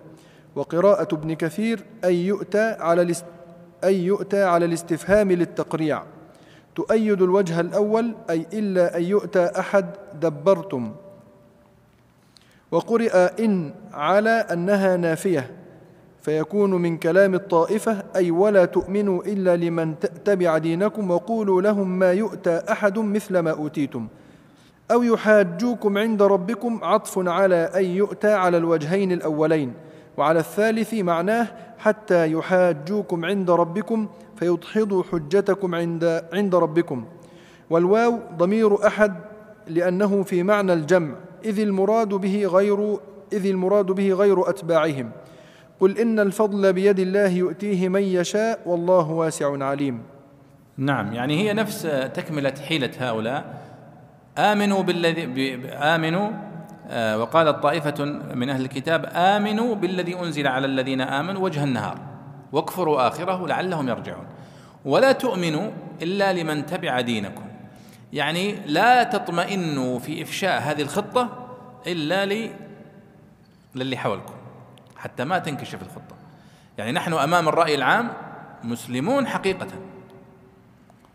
وقراءة 0.57 1.09
ابن 1.13 1.35
كثير 1.35 1.85
أي 2.05 2.27
يؤتى 2.27 2.77
على 2.81 3.03
الاست 3.03 3.25
أي 3.85 4.05
يؤتى 4.05 4.43
على 4.43 4.65
الاستفهام 4.65 5.33
للتقريع. 5.33 6.03
تؤيد 6.75 7.23
الوجه 7.23 7.61
الأول 7.61 8.15
أي 8.31 8.47
إلا 8.53 8.97
أن 8.97 9.03
يؤتى 9.03 9.51
أحد 9.59 9.87
دبرتم. 10.21 10.93
وقرئ 12.71 13.17
إن 13.17 13.75
على 13.93 14.31
أنها 14.31 14.97
نافية. 14.97 15.51
فيكون 16.23 16.71
من 16.71 16.99
كلام 16.99 17.35
الطائفة 17.35 18.05
أي 18.17 18.31
ولا 18.31 18.65
تؤمنوا 18.65 19.23
إلا 19.25 19.57
لمن 19.57 19.95
تبع 20.25 20.59
دينكم 20.59 21.11
وقولوا 21.11 21.63
لهم 21.63 21.99
ما 21.99 22.13
يؤتى 22.13 22.63
أحد 22.71 22.99
مثل 22.99 23.39
ما 23.39 23.51
أوتيتم. 23.51 24.09
أو 24.91 25.03
يحاجوكم 25.03 25.99
عند 25.99 26.23
ربكم 26.23 26.81
عطف 26.83 27.29
على 27.29 27.71
أن 27.75 27.85
يؤتى 27.85 28.33
على 28.33 28.57
الوجهين 28.57 29.13
الأولين. 29.13 29.73
وعلى 30.17 30.39
الثالث 30.39 30.95
معناه 30.95 31.47
حتى 31.79 32.33
يحاجوكم 32.33 33.25
عند 33.25 33.51
ربكم 33.51 34.09
فيدحضوا 34.37 35.03
حجتكم 35.13 35.75
عند 35.75 36.25
عند 36.33 36.55
ربكم. 36.55 37.05
والواو 37.71 38.19
ضمير 38.37 38.87
أحد 38.87 39.15
لأنه 39.69 40.23
في 40.23 40.43
معنى 40.43 40.73
الجمع 40.73 41.15
إذ 41.45 41.61
المراد 41.61 42.09
به 42.09 42.47
غير 42.47 42.99
إذ 43.33 43.47
المراد 43.47 43.87
به 43.87 44.13
غير 44.13 44.49
أتباعهم. 44.49 45.11
قل 45.81 45.99
إن 45.99 46.21
الفضل 46.21 46.73
بيد 46.73 46.99
الله 46.99 47.29
يؤتيه 47.29 47.89
من 47.89 48.03
يشاء 48.03 48.61
والله 48.67 49.11
واسع 49.11 49.65
عليم. 49.65 50.03
نعم 50.77 51.13
يعني 51.13 51.39
هي 51.41 51.53
نفس 51.53 51.83
تكملة 52.15 52.55
حيلة 52.69 52.91
هؤلاء. 52.99 53.65
آمنوا 54.39 54.83
بالذي 54.83 55.69
آمنوا 55.69 56.31
آه 56.89 57.19
وقالت 57.19 57.63
طائفة 57.63 58.05
من 58.35 58.51
أهل 58.51 58.61
الكتاب 58.61 59.11
آمنوا 59.15 59.75
بالذي 59.75 60.19
أنزل 60.19 60.47
على 60.47 60.67
الذين 60.67 61.01
آمنوا 61.01 61.43
وجه 61.43 61.65
النهار. 61.65 61.99
واكفروا 62.53 63.09
آخره 63.09 63.47
لعلهم 63.47 63.89
يرجعون. 63.89 64.27
ولا 64.85 65.13
تؤمنوا 65.13 65.71
إلا 66.03 66.33
لمن 66.33 66.67
تبع 66.67 67.01
دينكم. 67.01 67.45
يعني 68.13 68.57
لا 68.67 69.03
تطمئنوا 69.03 69.99
في 69.99 70.23
إفشاء 70.23 70.61
هذه 70.63 70.83
الخطة 70.83 71.47
إلا 71.87 72.25
لي 72.27 72.51
للي 73.75 73.97
حولكم 73.97 74.35
حتى 74.97 75.25
ما 75.25 75.39
تنكشف 75.39 75.83
الخطة. 75.83 76.17
يعني 76.79 76.93
نحن 76.93 77.13
أمام 77.13 77.49
الرأي 77.49 77.75
العام 77.75 78.13
مسلمون 78.65 79.27
حقيقة 79.27 79.69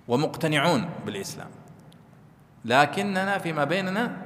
ومقتنعون 0.07 0.89
بالإسلام. 1.05 1.47
لكننا 2.66 3.38
فيما 3.38 3.64
بيننا 3.64 4.18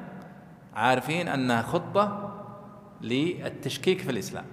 عارفين 0.76 1.28
انها 1.28 1.62
خطة 1.62 2.34
للتشكيك 3.02 4.02
في 4.02 4.12
الإسلام. 4.12 4.46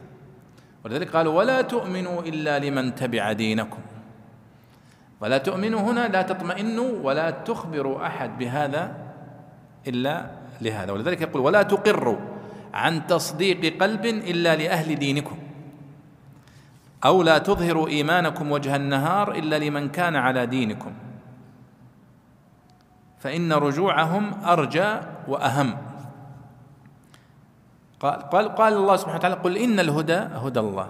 ولذلك 0.84 1.16
قالوا 1.16 1.34
ولا 1.34 1.62
تؤمنوا 1.62 2.22
إلا 2.22 2.58
لمن 2.58 2.94
تبع 2.94 3.32
دينكم. 3.32 3.80
ولا 5.20 5.38
تؤمنوا 5.38 5.80
هنا 5.80 6.08
لا 6.08 6.22
تطمئنوا 6.22 6.98
ولا 7.02 7.30
تخبروا 7.30 8.06
أحد 8.06 8.38
بهذا 8.38 8.96
إلا 9.86 10.30
لهذا. 10.60 10.92
ولذلك 10.92 11.20
يقول 11.20 11.42
ولا 11.42 11.62
تقروا 11.62 12.16
عن 12.74 13.06
تصديق 13.06 13.82
قلب 13.82 14.06
إلا 14.06 14.56
لأهل 14.56 14.94
دينكم. 14.94 15.38
أو 17.04 17.22
لا 17.22 17.38
تظهروا 17.38 17.88
إيمانكم 17.88 18.52
وجه 18.52 18.76
النهار 18.76 19.32
إلا 19.34 19.58
لمن 19.58 19.88
كان 19.88 20.16
على 20.16 20.46
دينكم. 20.46 20.92
فإن 23.20 23.52
رجوعهم 23.52 24.44
أرجى 24.44 24.94
وأهم. 25.28 25.76
قال, 28.00 28.22
قال, 28.30 28.54
قال 28.54 28.72
الله 28.72 28.96
سبحانه 28.96 29.18
وتعالى 29.18 29.34
قل 29.34 29.56
إن 29.56 29.80
الهدى 29.80 30.16
هدى 30.16 30.60
الله. 30.60 30.88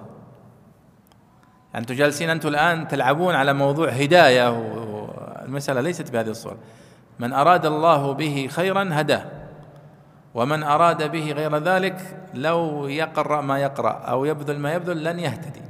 أنتم 1.74 1.94
جالسين 1.94 2.30
أنتم 2.30 2.48
الآن 2.48 2.88
تلعبون 2.88 3.34
على 3.34 3.52
موضوع 3.52 3.88
هداية 3.88 4.48
المسألة 5.44 5.80
ليست 5.80 6.10
بهذه 6.10 6.30
الصورة. 6.30 6.58
من 7.18 7.32
أراد 7.32 7.66
الله 7.66 8.12
به 8.12 8.48
خيرا 8.50 8.88
هداه 8.92 9.24
ومن 10.34 10.62
أراد 10.62 11.10
به 11.10 11.32
غير 11.32 11.56
ذلك 11.56 12.16
لو 12.34 12.86
يقرأ 12.86 13.40
ما 13.40 13.58
يقرأ 13.58 13.92
أو 13.92 14.24
يبذل 14.24 14.58
ما 14.58 14.72
يبذل 14.72 15.04
لن 15.04 15.18
يهتدي. 15.18 15.69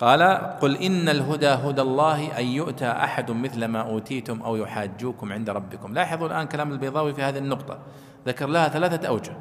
قال 0.00 0.22
قل 0.60 0.76
إن 0.76 1.08
الهدى 1.08 1.48
هدى 1.48 1.82
الله 1.82 2.38
أن 2.38 2.44
يؤتى 2.46 2.90
أحد 2.90 3.30
مثل 3.30 3.64
ما 3.64 3.80
أوتيتم 3.80 4.42
أو 4.42 4.56
يحاجوكم 4.56 5.32
عند 5.32 5.50
ربكم. 5.50 5.94
لاحظوا 5.94 6.26
الآن 6.26 6.46
كلام 6.46 6.72
البيضاوي 6.72 7.14
في 7.14 7.22
هذه 7.22 7.38
النقطة. 7.38 7.78
ذكر 8.26 8.46
لها 8.46 8.68
ثلاثة 8.68 9.08
أوجه 9.08 9.32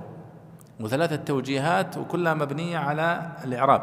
وثلاثة 0.79 1.15
توجيهات 1.15 1.97
وكلها 1.97 2.33
مبنية 2.33 2.77
على 2.77 3.31
الإعراب. 3.43 3.81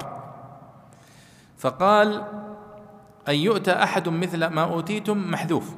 فقال 1.59 2.23
أن 3.29 3.35
يؤتى 3.35 3.73
أحد 3.73 4.09
مثل 4.09 4.47
ما 4.47 4.63
أوتيتم 4.63 5.31
محذوف. 5.31 5.75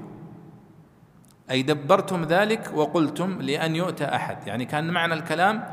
أي 1.50 1.62
دبرتم 1.62 2.24
ذلك 2.24 2.70
وقلتم 2.74 3.42
لأن 3.42 3.76
يؤتى 3.76 4.04
أحد. 4.04 4.46
يعني 4.46 4.64
كان 4.64 4.90
معنى 4.90 5.14
الكلام 5.14 5.64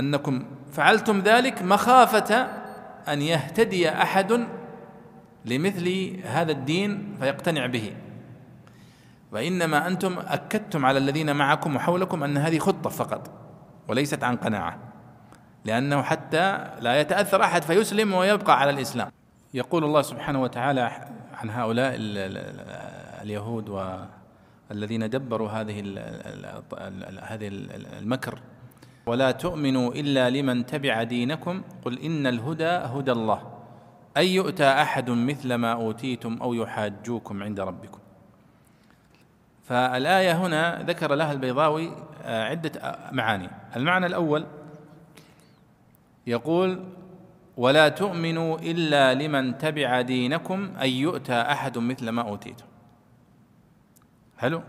أنكم 0.00 0.44
فعلتم 0.72 1.20
ذلك 1.20 1.62
مخافة 1.62 2.48
أن 3.08 3.22
يهتدي 3.22 3.88
أحد 3.88 4.46
لمثل 5.44 6.16
هذا 6.24 6.52
الدين 6.52 7.16
فيقتنع 7.20 7.66
به. 7.66 7.96
وإنما 9.32 9.86
أنتم 9.86 10.18
أكدتم 10.18 10.86
على 10.86 10.98
الذين 10.98 11.36
معكم 11.36 11.76
وحولكم 11.76 12.24
أن 12.24 12.36
هذه 12.36 12.58
خطة 12.58 12.90
فقط 12.90 13.30
وليست 13.88 14.24
عن 14.24 14.36
قناعة 14.36 14.78
لأنه 15.64 16.02
حتى 16.02 16.70
لا 16.80 17.00
يتأثر 17.00 17.42
أحد 17.42 17.62
فيسلم 17.62 18.14
ويبقى 18.14 18.60
على 18.60 18.70
الإسلام. 18.70 19.10
يقول 19.54 19.84
الله 19.84 20.02
سبحانه 20.02 20.42
وتعالى 20.42 20.80
عن 21.34 21.50
هؤلاء 21.50 21.94
اليهود 23.22 23.68
والذين 23.68 25.10
دبروا 25.10 25.48
هذه 25.50 25.80
هذه 27.22 27.48
المكر. 27.98 28.38
ولا 29.08 29.30
تؤمنوا 29.30 29.92
إلا 29.92 30.30
لمن 30.30 30.66
تبع 30.66 31.02
دينكم 31.02 31.62
قل 31.84 31.98
إن 31.98 32.26
الهدى 32.26 32.64
هدى 32.64 33.12
الله. 33.12 33.40
أن 34.16 34.24
يؤتى 34.26 34.64
أحد 34.64 35.10
مثل 35.10 35.54
ما 35.54 35.72
أوتيتم 35.72 36.38
أو 36.42 36.54
يحاجوكم 36.54 37.42
عند 37.42 37.60
ربكم. 37.60 37.98
فالآية 39.64 40.32
هنا 40.32 40.82
ذكر 40.82 41.14
لها 41.14 41.32
البيضاوي 41.32 41.92
آه، 42.24 42.44
عدة 42.44 42.98
معاني. 43.12 43.50
المعنى 43.76 44.06
الأول 44.06 44.46
يقول 46.26 46.84
ولا 47.56 47.88
تؤمنوا 47.88 48.58
إلا 48.58 49.14
لمن 49.14 49.58
تبع 49.58 50.00
دينكم 50.00 50.70
أن 50.82 50.88
يؤتى 50.88 51.40
أحد 51.40 51.78
مثل 51.78 52.08
ما 52.08 52.22
أوتيتم. 52.22 52.66
حلو؟ 54.38 54.62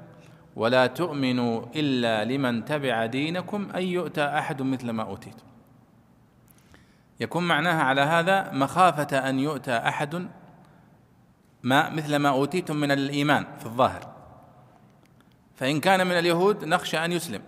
ولا 0.55 0.87
تؤمنوا 0.87 1.65
إلا 1.75 2.25
لمن 2.25 2.65
تبع 2.65 3.05
دينكم 3.05 3.69
أن 3.75 3.83
يؤتى 3.83 4.25
أحد 4.25 4.61
مثل 4.61 4.89
ما 4.89 5.03
أوتيتم. 5.03 5.45
يكون 7.19 7.47
معناها 7.47 7.83
على 7.83 8.01
هذا 8.01 8.51
مخافة 8.51 9.29
أن 9.29 9.39
يؤتى 9.39 9.77
أحد 9.77 10.27
ما 11.63 11.89
مثل 11.89 12.15
ما 12.15 12.29
أوتيتم 12.29 12.75
من 12.75 12.91
الإيمان 12.91 13.45
في 13.59 13.65
الظاهر. 13.65 14.15
فإن 15.55 15.79
كان 15.79 16.07
من 16.07 16.11
اليهود 16.19 16.65
نخشى 16.65 17.05
أن 17.05 17.11
يسلم. 17.11 17.41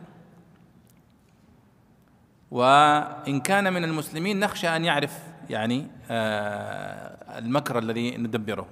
وإن 2.51 3.39
كان 3.39 3.73
من 3.73 3.83
المسلمين 3.83 4.39
نخشى 4.39 4.75
أن 4.75 4.85
يعرف 4.85 5.19
يعني 5.49 5.87
آه، 6.09 7.39
المكر 7.39 7.79
الذي 7.79 8.17
ندبره. 8.17 8.67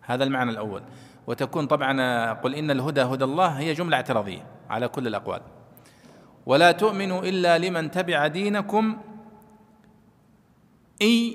هذا 0.00 0.24
المعنى 0.24 0.50
الأول. 0.50 0.82
وتكون 1.26 1.66
طبعا 1.66 2.32
قل 2.32 2.54
إن 2.54 2.70
الهدى 2.70 3.02
هدى 3.02 3.24
الله 3.24 3.48
هي 3.48 3.72
جملة 3.72 3.96
اعتراضية 3.96 4.46
على 4.70 4.88
كل 4.88 5.06
الأقوال. 5.06 5.40
ولا 6.46 6.72
تؤمنوا 6.72 7.22
إلا 7.22 7.58
لمن 7.58 7.90
تبع 7.90 8.26
دينكم 8.26 8.98
إن 11.02 11.32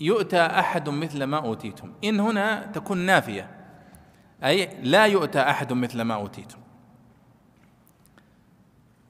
يؤتى 0.00 0.40
أحد 0.40 0.88
مثل 0.88 1.24
ما 1.24 1.36
أوتيتم. 1.36 1.92
إن 2.04 2.20
هنا 2.20 2.66
تكون 2.66 2.98
نافية 2.98 3.50
أي 4.44 4.68
لا 4.82 5.06
يؤتى 5.06 5.40
أحد 5.40 5.72
مثل 5.72 6.02
ما 6.02 6.14
أوتيتم. 6.14 6.58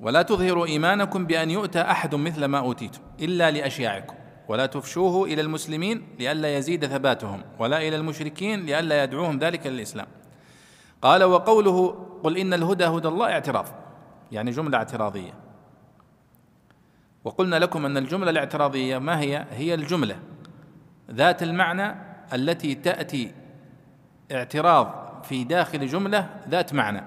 ولا 0.01 0.23
تظهروا 0.23 0.67
إيمانكم 0.67 1.27
بأن 1.27 1.51
يؤتى 1.51 1.81
أحد 1.81 2.15
مثل 2.15 2.45
ما 2.45 2.59
أوتيتم 2.59 3.01
إلا 3.21 3.51
لأشياعكم. 3.51 4.15
ولا 4.49 4.67
تفشوه 4.67 5.25
إلى 5.25 5.41
المسلمين 5.41 6.09
لئلا 6.19 6.57
يزيد 6.57 6.87
ثباتهم 6.87 7.43
ولا 7.59 7.79
إلى 7.79 7.97
المشركين 7.97 8.67
لئلا 8.67 9.05
يدعوهم 9.05 9.39
ذلك 9.39 9.67
للإسلام. 9.67 10.07
قال 11.03 11.25
وقوله 11.25 12.07
قل 12.25 12.39
إن 12.39 12.55
الهدى 12.55 12.85
هدى 12.85 13.09
الله 13.09 13.33
اعتراض 13.33 13.67
يعني 14.33 14.51
جملة 14.51 14.79
اعتراضية. 14.79 15.33
وقلنا 17.25 17.57
لكم 17.57 17.87
أن 17.87 17.97
الجملة 17.97 18.31
الاعتراضية 18.31 18.99
ما 18.99 19.21
هي؟ 19.21 19.47
هي 19.51 19.75
الجملة 19.75 20.17
ذات 21.11 21.43
المعنى 21.43 21.95
التي 22.33 22.75
تأتي 22.75 23.35
اعتراض 24.33 25.05
في 25.23 25.45
داخل 25.45 25.87
جملة 25.87 26.29
ذات 26.49 26.75
معنى. 26.75 27.05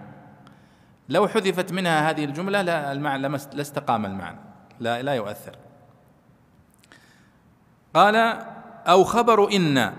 لو 1.10 1.28
حذفت 1.28 1.72
منها 1.72 2.10
هذه 2.10 2.26
الجملة 2.26 2.62
لا 2.62 2.92
المعنى 2.92 3.28
لاستقام 3.54 4.06
المعنى 4.06 4.40
لا 4.80 5.02
لا 5.02 5.14
يؤثر. 5.14 5.67
قال 7.94 8.16
أو 8.88 9.04
خبر 9.04 9.52
إن. 9.52 9.94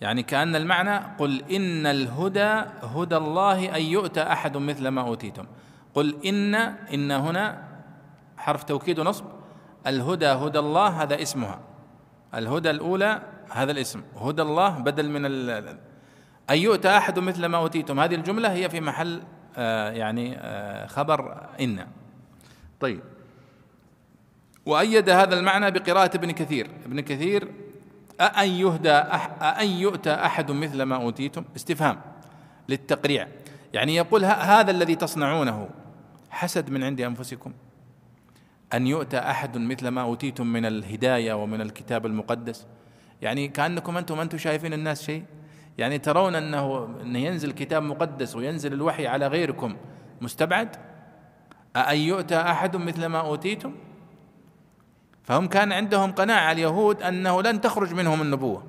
يعني 0.00 0.22
كأن 0.22 0.56
المعنى 0.56 1.16
قل 1.18 1.42
إن 1.50 1.86
الهدى 1.86 2.62
هدى 2.82 3.16
الله 3.16 3.76
أن 3.76 3.82
يؤتى 3.82 4.22
أحد 4.22 4.56
مثل 4.56 4.88
ما 4.88 5.00
أوتيتم. 5.00 5.46
قل 5.94 6.16
إن 6.26 6.54
إن 6.94 7.10
هنا 7.10 7.62
حرف 8.36 8.64
توكيد 8.64 8.98
ونصب. 8.98 9.24
الهدى 9.86 10.26
هدى 10.26 10.58
الله 10.58 11.02
هذا 11.02 11.22
اسمها. 11.22 11.60
الهدى 12.34 12.70
الأولى 12.70 13.22
هذا 13.50 13.72
الاسم. 13.72 14.02
هدى 14.20 14.42
الله 14.42 14.68
بدل 14.78 15.10
من 15.10 15.24
أن 16.50 16.58
يؤتى 16.58 16.96
أحد 16.96 17.18
مثل 17.18 17.46
ما 17.46 17.58
أوتيتم. 17.58 18.00
هذه 18.00 18.14
الجملة 18.14 18.52
هي 18.52 18.70
في 18.70 18.80
محل 18.80 19.22
آه 19.56 19.90
يعني 19.90 20.36
آه 20.38 20.86
خبر 20.86 21.46
إن. 21.60 21.86
طيب. 22.80 23.15
وأيد 24.66 25.10
هذا 25.10 25.38
المعنى 25.38 25.70
بقراءة 25.70 26.16
ابن 26.16 26.30
كثير. 26.30 26.70
ابن 26.86 27.00
كثير 27.00 27.48
أأن 28.20 28.48
يهدى 28.48 28.90
أأن 28.90 29.68
يؤتى 29.68 30.14
أحد 30.14 30.50
مثل 30.50 30.82
ما 30.82 30.96
أوتيتم؟ 30.96 31.44
استفهام 31.56 32.00
للتقريع. 32.68 33.28
يعني 33.72 33.96
يقول 33.96 34.24
هذا 34.24 34.70
الذي 34.70 34.94
تصنعونه 34.94 35.68
حسد 36.30 36.70
من 36.70 36.84
عند 36.84 37.00
أنفسكم؟ 37.00 37.52
أن 38.74 38.86
يؤتى 38.86 39.18
أحد 39.18 39.58
مثل 39.58 39.88
ما 39.88 40.02
أوتيتم 40.02 40.46
من 40.46 40.64
الهداية 40.64 41.32
ومن 41.32 41.60
الكتاب 41.60 42.06
المقدس؟ 42.06 42.66
يعني 43.22 43.48
كأنكم 43.48 43.96
أنتم 43.96 44.20
أنتم 44.20 44.38
شايفين 44.38 44.72
الناس 44.72 45.02
شيء؟ 45.02 45.22
يعني 45.78 45.98
ترون 45.98 46.34
أنه 46.34 46.88
أن 47.02 47.16
ينزل 47.16 47.52
كتاب 47.52 47.82
مقدس 47.82 48.36
وينزل 48.36 48.72
الوحي 48.72 49.06
على 49.06 49.26
غيركم 49.26 49.76
مستبعد؟ 50.20 50.76
أأن 51.76 51.98
يؤتى 51.98 52.36
أحد 52.36 52.76
مثل 52.76 53.06
ما 53.06 53.20
أوتيتم؟ 53.20 53.72
فهم 55.26 55.46
كان 55.46 55.72
عندهم 55.72 56.12
قناعة 56.12 56.52
اليهود 56.52 57.02
أنه 57.02 57.42
لن 57.42 57.60
تخرج 57.60 57.94
منهم 57.94 58.22
النبوة. 58.22 58.62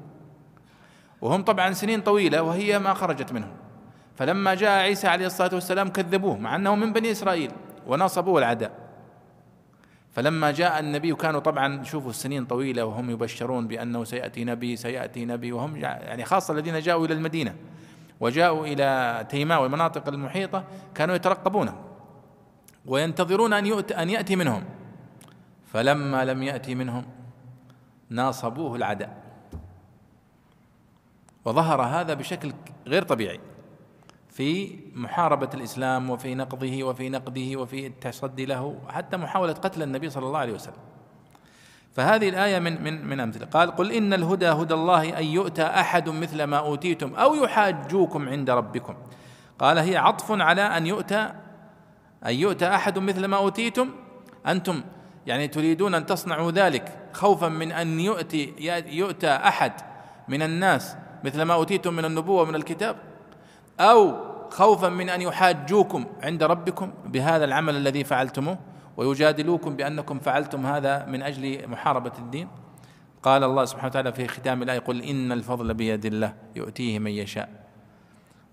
وهم 1.21 1.43
طبعا 1.43 1.73
سنين 1.73 2.01
طويلة 2.01 2.41
وهي 2.41 2.79
ما 2.79 2.93
خرجت 2.93 3.31
منهم. 3.31 3.51
فلما 4.15 4.55
جاء 4.55 4.71
عيسى 4.71 5.07
عليه 5.07 5.25
الصلاة 5.25 5.53
والسلام 5.53 5.89
كذبوه 5.89 6.37
مع 6.37 6.55
أنه 6.55 6.75
من 6.75 6.93
بني 6.93 7.11
إسرائيل 7.11 7.51
ونصبوه 7.87 8.39
العداء. 8.39 8.71
فلما 10.11 10.51
جاء 10.51 10.79
النبي 10.79 11.11
وكانوا 11.11 11.39
طبعا 11.39 11.83
شوفوا 11.83 12.09
السنين 12.09 12.45
طويلة 12.45 12.85
وهم 12.85 13.09
يبشرون 13.09 13.67
بأنه 13.67 14.03
سيأتي 14.03 14.43
نبي 14.43 14.75
سيأتي 14.75 15.25
نبي 15.25 15.51
وهم 15.51 15.75
يعني 15.75 16.25
خاصة 16.25 16.53
الذين 16.53 16.79
جاءوا 16.79 17.05
إلى 17.05 17.13
المدينة 17.13 17.55
وجاءوا 18.19 18.65
إلى 18.65 19.25
تيماء 19.29 19.61
والمناطق 19.61 20.07
المحيطة 20.07 20.63
كانوا 20.95 21.15
يترقبونه 21.15 21.75
وينتظرون 22.85 23.53
أن 23.53 23.65
يؤتي, 23.65 23.93
أن 23.93 24.09
يأتي 24.09 24.35
منهم. 24.35 24.63
فلما 25.67 26.25
لم 26.25 26.43
يأتي 26.43 26.75
منهم 26.75 27.05
ناصبوه 28.09 28.75
العداء 28.75 29.17
وظهر 31.45 31.81
هذا 31.81 32.13
بشكل 32.13 32.53
غير 32.87 33.03
طبيعي 33.03 33.39
في 34.29 34.79
محاربة 34.93 35.49
الإسلام 35.53 36.09
وفي 36.09 36.35
نقضه 36.35 36.83
وفي 36.83 37.09
نقده 37.09 37.59
وفي 37.59 37.87
التصدي 37.87 38.45
له 38.45 38.79
حتى 38.89 39.17
محاولة 39.17 39.53
قتل 39.53 39.83
النبي 39.83 40.09
صلى 40.09 40.25
الله 40.25 40.39
عليه 40.39 40.53
وسلم. 40.53 40.81
فهذه 41.93 42.29
الآية 42.29 42.59
من 42.59 42.83
من 42.83 43.05
من 43.05 43.19
أمثلة. 43.19 43.45
قال 43.45 43.71
قل 43.71 43.91
إن 43.91 44.13
الهدى 44.13 44.47
هدى 44.47 44.73
الله 44.73 45.19
أن 45.19 45.25
يؤتى 45.25 45.63
أحد 45.63 46.09
مثل 46.09 46.43
ما 46.43 46.57
أوتيتم 46.57 47.15
أو 47.15 47.35
يحاجوكم 47.35 48.29
عند 48.29 48.49
ربكم. 48.49 48.95
قال 49.59 49.77
هي 49.77 49.97
عطف 49.97 50.31
على 50.31 50.61
أن 50.61 50.87
يؤتى 50.87 51.33
أن 52.25 52.33
يؤتى 52.33 52.67
أحد 52.67 52.99
مثل 52.99 53.25
ما 53.25 53.37
أوتيتم. 53.37 53.89
أنتم 54.47 54.83
يعني 55.27 55.47
تريدون 55.47 55.95
أن 55.95 56.05
تصنعوا 56.05 56.51
ذلك 56.51 57.09
خوفا 57.13 57.47
من 57.47 57.71
أن 57.71 57.99
يؤتي 57.99 58.53
يؤتى 58.87 59.29
أحد 59.29 59.71
من 60.27 60.41
الناس 60.41 60.95
مثل 61.23 61.41
ما 61.41 61.53
أوتيتم 61.53 61.93
من 61.93 62.05
النبوة 62.05 62.41
ومن 62.41 62.55
الكتاب؟ 62.55 62.95
أو 63.79 64.15
خوفا 64.49 64.89
من 64.89 65.09
أن 65.09 65.21
يحاجوكم 65.21 66.05
عند 66.23 66.43
ربكم 66.43 66.91
بهذا 67.05 67.45
العمل 67.45 67.75
الذي 67.75 68.03
فعلتموه 68.03 68.57
ويجادلوكم 68.97 69.75
بأنكم 69.75 70.19
فعلتم 70.19 70.65
هذا 70.65 71.05
من 71.05 71.21
أجل 71.21 71.67
محاربة 71.67 72.11
الدين؟ 72.19 72.47
قال 73.23 73.43
الله 73.43 73.65
سبحانه 73.65 73.87
وتعالى 73.87 74.13
في 74.13 74.27
ختام 74.27 74.63
الآية 74.63 74.79
قل 74.79 75.01
إن 75.01 75.31
الفضل 75.31 75.73
بيد 75.73 76.05
الله 76.05 76.33
يؤتيه 76.55 76.99
من 76.99 77.11
يشاء. 77.11 77.49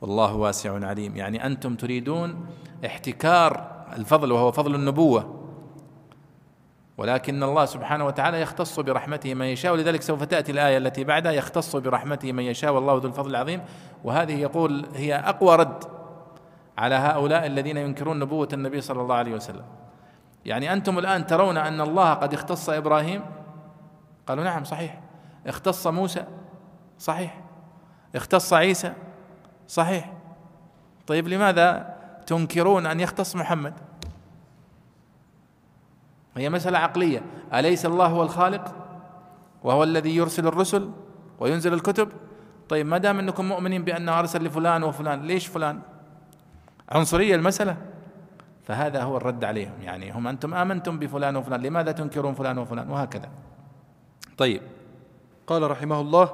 والله 0.01 0.35
واسع 0.35 0.87
عليم. 0.87 1.17
يعني 1.17 1.47
أنتم 1.47 1.75
تريدون 1.75 2.47
احتكار 2.87 3.71
الفضل 3.97 4.33
وهو 4.33 4.53
فضل 4.53 4.75
النبوة. 4.75 5.44
ولكن 6.99 7.43
الله 7.43 7.65
سبحانه 7.65 8.07
وتعالى 8.07 8.41
يختص 8.41 8.81
برحمته 8.81 9.35
من 9.35 9.47
يشاء 9.47 9.73
ولذلك 9.73 10.03
سوف 10.03 10.23
تأتي 10.23 10.53
الآية 10.53 10.79
التي 10.79 11.05
بعدها 11.05 11.33
يختص 11.33 11.77
برحمته 11.77 12.33
من 12.33 12.43
يشاء 12.43 12.73
والله 12.73 12.99
ذو 12.99 13.09
الفضل 13.09 13.31
العظيم. 13.31 13.63
وهذه 14.05 14.41
يقول 14.41 14.87
هي 14.95 15.15
أقوى 15.15 15.57
رد 15.57 15.85
على 16.79 16.95
هؤلاء 16.95 17.47
الذين 17.47 17.77
ينكرون 17.77 18.19
نبوة 18.19 18.49
النبي 18.53 18.81
صلى 18.81 19.03
الله 19.03 19.15
عليه 19.15 19.35
وسلم. 19.35 19.65
يعني 20.45 20.73
أنتم 20.73 20.99
الآن 20.99 21.27
ترون 21.27 21.57
أن 21.57 21.81
الله 21.81 22.15
قد 22.15 22.35
اختص 22.35 22.71
إبراهيم؟ 22.71 23.23
قالوا 24.27 24.45
نعم 24.45 24.65
صحيح. 24.65 25.01
اختص 25.47 25.87
موسى؟ 25.87 26.25
صحيح. 26.99 27.41
اختص 28.15 28.53
عيسى؟ 28.53 28.93
صحيح. 29.69 30.13
طيب 31.07 31.29
لماذا 31.29 31.97
تنكرون 32.27 32.87
أن 32.87 33.01
يختص 33.01 33.37
محمد؟ 33.37 33.75
هي 36.37 36.51
مسألة 36.51 36.79
عقلية. 36.79 37.23
أليس 37.55 37.87
الله 37.87 38.07
هو 38.07 38.23
الخالق؟ 38.23 38.75
وهو 39.65 39.83
الذي 39.83 40.17
يرسل 40.17 40.47
الرسل 40.47 40.91
وينزل 41.41 41.73
الكتب؟ 41.73 42.09
طيب 42.69 42.87
ما 42.87 42.99
دام 42.99 43.19
أنكم 43.19 43.49
مؤمنين 43.49 43.85
بأنه 43.85 44.19
أرسل 44.19 44.45
لفلان 44.45 44.83
وفلان 44.83 45.23
ليش 45.23 45.47
فلان؟ 45.47 45.81
عنصرية 46.89 47.35
المسألة. 47.35 47.77
فهذا 48.65 49.03
هو 49.03 49.17
الرد 49.17 49.45
عليهم. 49.45 49.83
يعني 49.83 50.13
هم 50.13 50.29
أنتم 50.29 50.55
آمنتم 50.55 50.99
بفلان 50.99 51.37
وفلان 51.37 51.61
لماذا 51.63 51.93
تنكرون 51.93 52.35
فلان 52.35 52.59
وفلان؟ 52.59 52.91
وهكذا. 52.91 53.29
طيب 54.39 54.63
قال 55.47 55.71
رحمه 55.71 56.01
الله 56.01 56.29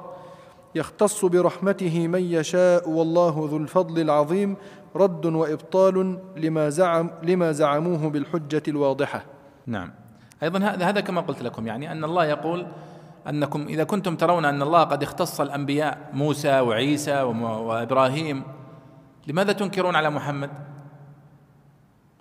يختص 0.75 1.25
برحمته 1.25 2.07
من 2.07 2.21
يشاء 2.21 2.89
والله 2.89 3.47
ذو 3.51 3.57
الفضل 3.57 4.01
العظيم 4.01 4.55
رد 4.95 5.25
وإبطال 5.25 6.19
لما 6.37 6.69
زعم 6.69 7.11
لما 7.23 7.51
زعموه 7.51 8.09
بالحجة 8.09 8.63
الواضحة. 8.67 9.23
نعم. 9.65 9.91
أيضا 10.43 10.59
هذا 10.59 11.01
كما 11.01 11.21
قلت 11.21 11.41
لكم 11.41 11.67
يعني 11.67 11.91
أن 11.91 12.03
الله 12.03 12.25
يقول 12.25 12.67
أنكم 13.29 13.67
إذا 13.67 13.83
كنتم 13.83 14.15
ترون 14.15 14.45
أن 14.45 14.61
الله 14.61 14.83
قد 14.83 15.03
اختص 15.03 15.41
الأنبياء 15.41 16.09
موسى 16.13 16.59
وعيسى 16.59 17.21
وإبراهيم 17.21 18.43
لماذا 19.27 19.53
تنكرون 19.53 19.95
على 19.95 20.09
محمد؟ 20.09 20.49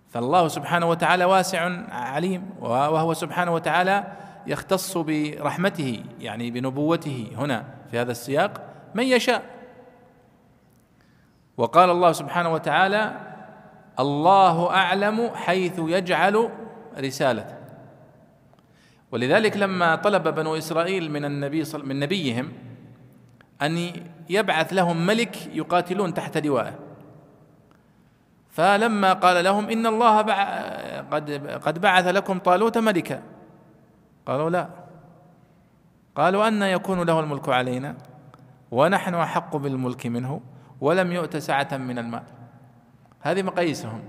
فالله 0.09 0.49
سبحانه 0.49 0.86
وتعالى 0.91 1.24
واسع 1.24 1.70
عليم 1.91 2.51
وهو 2.61 3.14
سبحانه 3.14 3.55
وتعالى 3.55 4.05
يختص 4.47 4.99
برحمته 4.99 6.05
يعني 6.20 6.51
بنبوته 6.51 7.32
هنا 7.36 7.64
في 7.91 7.99
هذا 7.99 8.11
السياق 8.11 8.61
من 8.95 9.05
يشاء 9.05 9.43
وقال 11.57 11.91
الله 11.91 12.12
سبحانه 12.12 12.53
وتعالى 12.53 13.20
الله 13.99 14.70
أعلم 14.70 15.30
حيث 15.34 15.78
يجعل 15.78 16.51
رسالته 16.99 17.57
ولذلك 19.12 19.57
لما 19.57 19.97
طلب 19.97 20.28
بنو 20.28 20.57
إسرائيل 20.57 21.11
من 21.11 21.24
النبي 21.24 21.64
صل 21.64 21.86
من 21.86 22.01
نبيهم 22.01 22.53
أن 23.62 23.93
يبعث 24.30 24.72
لهم 24.72 25.07
ملك 25.07 25.47
يقاتلون 25.47 26.14
تحت 26.14 26.38
لوائه 26.38 26.91
فلما 28.51 29.12
قال 29.12 29.45
لهم 29.45 29.70
إن 29.70 29.86
الله 29.86 30.16
قد 31.01 31.30
قد 31.62 31.78
بعث 31.78 32.07
لكم 32.07 32.38
طالوت 32.38 32.78
ملكا. 32.78 33.22
قالوا 34.26 34.51
لا. 34.51 34.68
قالوا 36.16 36.49
أن 36.49 36.62
يكون 36.62 37.03
له 37.03 37.20
الملك 37.20 37.49
علينا 37.49 37.97
ونحن 38.70 39.14
أحق 39.14 39.57
بالملك 39.57 40.07
منه 40.07 40.41
ولم 40.80 41.12
يؤت 41.12 41.36
سعة 41.36 41.76
من 41.76 41.99
المال 41.99 42.22
هذه 43.20 43.43
مقاييسهم. 43.43 44.03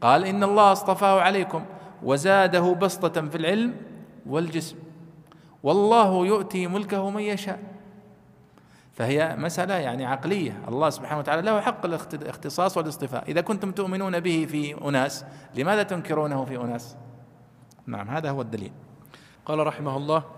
قال 0.00 0.24
إن 0.24 0.42
الله 0.42 0.72
اصطفاه 0.72 1.20
عليكم 1.20 1.64
وزاده 2.02 2.72
بسطة 2.74 3.28
في 3.28 3.36
العلم 3.36 3.74
والجسم. 4.26 4.76
والله 5.62 6.26
يؤتي 6.26 6.66
ملكه 6.66 7.10
من 7.10 7.22
يشاء. 7.22 7.58
فهي 8.92 9.36
مسألة 9.36 9.74
يعني 9.74 10.04
عقلية. 10.04 10.62
الله 10.68 10.90
سبحانه 10.90 11.18
وتعالى 11.18 11.42
له 11.42 11.60
حق 11.60 11.84
الاختصاص 11.86 12.76
والاصطفاء. 12.76 13.30
إذا 13.30 13.40
كنتم 13.40 13.72
تؤمنون 13.72 14.20
به 14.20 14.46
في 14.50 14.88
أناس 14.88 15.24
لماذا 15.54 15.82
تنكرونه 15.82 16.44
في 16.44 16.56
أناس؟ 16.56 16.96
نعم 17.86 18.10
هذا 18.10 18.30
هو 18.30 18.40
الدليل. 18.40 18.72
قال 19.46 19.66
رحمه 19.66 19.96
الله 19.96 20.37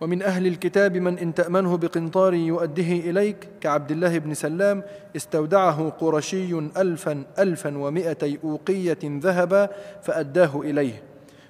ومن 0.00 0.22
أهل 0.22 0.46
الكتاب 0.46 0.96
من 0.96 1.18
إن 1.18 1.34
تأمنه 1.34 1.76
بقنطار 1.76 2.34
يؤديه 2.34 3.10
إليك 3.10 3.48
كعبد 3.60 3.90
الله 3.90 4.18
بن 4.18 4.34
سلام 4.34 4.82
استودعه 5.16 5.88
قرشي 5.88 6.58
ألفا 6.58 7.24
ألفا 7.38 7.78
ومائتي 7.78 8.38
أوقية 8.44 8.98
ذهبا 9.04 9.68
فأداه 10.02 10.60
إليه. 10.60 11.02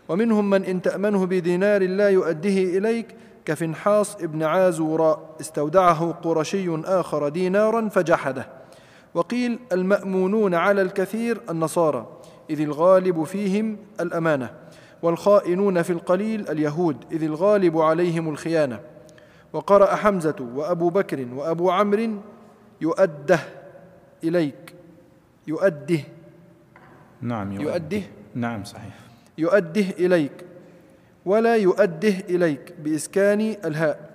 ومنهم 0.09 0.51
من 0.51 0.65
إن 0.65 0.83
تأمنه 0.83 1.27
بدينار 1.27 1.83
لا 1.83 2.09
يؤديه 2.09 2.79
إليك 2.79 3.07
كفنحاص 3.45 4.17
ابن 4.17 4.43
عازوراء 4.43 5.37
استودعه 5.41 6.13
قرشي 6.13 6.81
آخر 6.85 7.29
دينارا 7.29 7.89
فجحده. 7.89 8.47
وقيل 9.15 9.59
المأمونون 9.73 10.55
على 10.55 10.83
الكثير 10.83 11.41
النصارى 11.51 12.07
إذ 12.51 12.61
الغالب 12.61 13.25
فيهم 13.25 13.77
الأمانة. 14.01 14.51
والخائنون 15.03 15.83
في 15.83 15.91
القليل 15.93 16.49
اليهود 16.49 16.97
إذ 17.13 17.23
الغالب 17.23 17.79
عليهم 17.79 18.29
الخيانة. 18.29 18.81
وقرأ 19.53 19.95
حمزة 19.95 20.49
وأبو 20.55 20.91
بكر 20.91 21.27
وأبو 21.35 21.71
عمرو 21.71 22.11
يؤده 22.81 23.41
إليك. 24.25 24.75
يؤده. 25.47 26.01
نعم 27.21 27.53
يؤده, 27.53 27.73
يؤده. 27.73 28.03
نعم 28.35 28.65
صحيح. 28.65 28.95
يؤده 29.39 29.85
إليك. 29.99 30.33
ولا 31.25 31.57
يؤده 31.57 32.15
إليك 32.29 32.75
بإسكان 32.79 33.41
الهاء. 33.41 34.11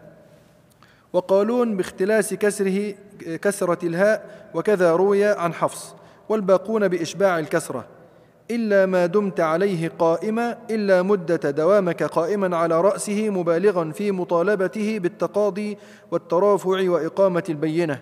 وقالون 1.14 1.78
باختلاس 1.78 2.34
كسره 2.34 2.96
كسرة 3.42 3.86
الهاء 3.86 4.50
وكذا 4.54 4.92
روي 4.92 5.26
عن 5.26 5.54
حفص. 5.54 5.96
والباقون 6.30 6.88
بإشباع 6.88 7.40
الكسرة. 7.40 7.88
إلا 8.52 8.86
ما 8.86 9.06
دمت 9.06 9.40
عليه 9.40 9.92
قائما 10.00 10.58
إلا 10.72 11.02
مدة 11.02 11.52
دوامك 11.52 12.04
قائما 12.04 12.58
على 12.58 12.82
رأسه 12.82 13.30
مبالغا 13.30 13.92
في 13.92 14.12
مطالبته 14.12 15.00
بالتقاضي 15.00 15.78
والترافع 16.12 16.90
وإقامة 16.90 17.44
البينة. 17.50 18.00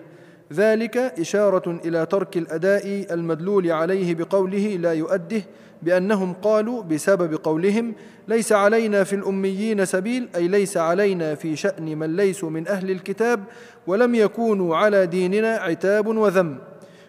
ذلك 0.52 0.96
إشارة 0.96 1.80
إلى 1.84 2.06
ترك 2.06 2.36
الأداء 2.36 3.06
المدلول 3.10 3.70
عليه 3.70 4.14
بقوله 4.14 4.76
لا 4.80 4.92
يؤده 4.92 5.42
بأنهم 5.82 6.32
قالوا 6.32 6.82
بسبب 6.82 7.34
قولهم 7.34 7.94
ليس 8.28 8.52
علينا 8.52 9.04
في 9.04 9.16
الأميين 9.16 9.84
سبيل 9.84 10.28
أي 10.36 10.48
ليس 10.48 10.76
علينا 10.76 11.34
في 11.34 11.56
شأن 11.56 11.98
من 11.98 12.16
ليسوا 12.16 12.50
من 12.50 12.68
أهل 12.68 12.90
الكتاب 12.90 13.44
ولم 13.86 14.14
يكونوا 14.14 14.76
على 14.76 15.06
ديننا 15.06 15.56
عتاب 15.56 16.06
وذم. 16.06 16.58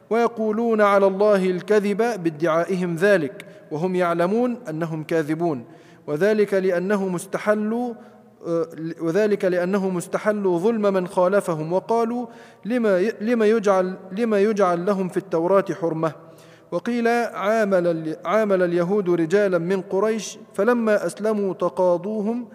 ويقولون 0.09 0.81
على 0.81 1.07
الله 1.07 1.49
الكذب 1.49 1.97
بادعائهم 1.97 2.95
ذلك 2.95 3.45
وهم 3.71 3.95
يعلمون 3.95 4.57
أنهم 4.69 5.03
كاذبون. 5.03 5.65
وذلك 6.07 6.53
لأنه 6.53 7.07
مستحل 7.07 7.95
وذلك 9.01 9.45
لأنه 9.45 9.89
مستحل 9.89 10.43
ظلم 10.43 10.93
من 10.93 11.07
خالفهم 11.07 11.73
وقالوا 11.73 12.27
لما 12.65 13.01
لما 13.21 13.45
يجعل 13.45 13.97
لما 14.11 14.39
يجعل 14.39 14.85
لهم 14.85 15.09
في 15.09 15.17
التوراة 15.17 15.65
حرمة. 15.81 16.11
وقيل 16.71 17.07
عامل 17.07 18.15
عامل 18.25 18.63
اليهود 18.63 19.09
رجالا 19.09 19.57
من 19.57 19.81
قريش 19.81 20.39
فلما 20.53 21.05
أسلموا 21.05 21.53
تقاضوهم 21.53 22.47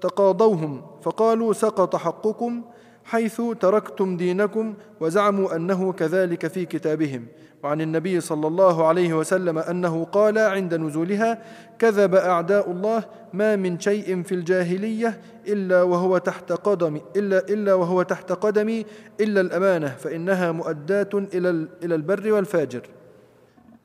تقاضوهم 0.00 0.82
فقالوا 1.02 1.52
سقط 1.52 1.96
حقكم 1.96 2.62
حيث 3.04 3.42
تركتم 3.60 4.16
دينكم 4.16 4.74
وزعموا 5.00 5.56
أنه 5.56 5.92
كذلك 5.92 6.46
في 6.46 6.64
كتابهم. 6.64 7.26
وعن 7.62 7.80
النبي 7.80 8.20
صلى 8.20 8.46
الله 8.46 8.86
عليه 8.86 9.14
وسلم 9.14 9.58
أنه 9.58 10.04
قال 10.04 10.38
عند 10.38 10.74
نزولها 10.74 11.38
كذب 11.78 12.14
أعداء 12.14 12.70
الله 12.70 13.04
ما 13.32 13.56
من 13.56 13.80
شيء 13.80 14.22
في 14.22 14.34
الجاهلية 14.34 15.20
إلا 15.46 15.82
وهو 15.82 16.18
تحت 16.18 16.52
قدمي 16.52 17.02
الا 17.16 17.38
إلا 17.38 17.74
وهو 17.74 18.02
تحت 18.02 18.32
قدمي 18.32 18.86
إلا 19.20 19.40
الأمانة 19.40 19.88
فإنها 19.88 20.52
مؤداة 20.52 21.08
إلى 21.14 21.50
إلى 21.82 21.94
البر 21.94 22.32
والفاجر. 22.32 22.82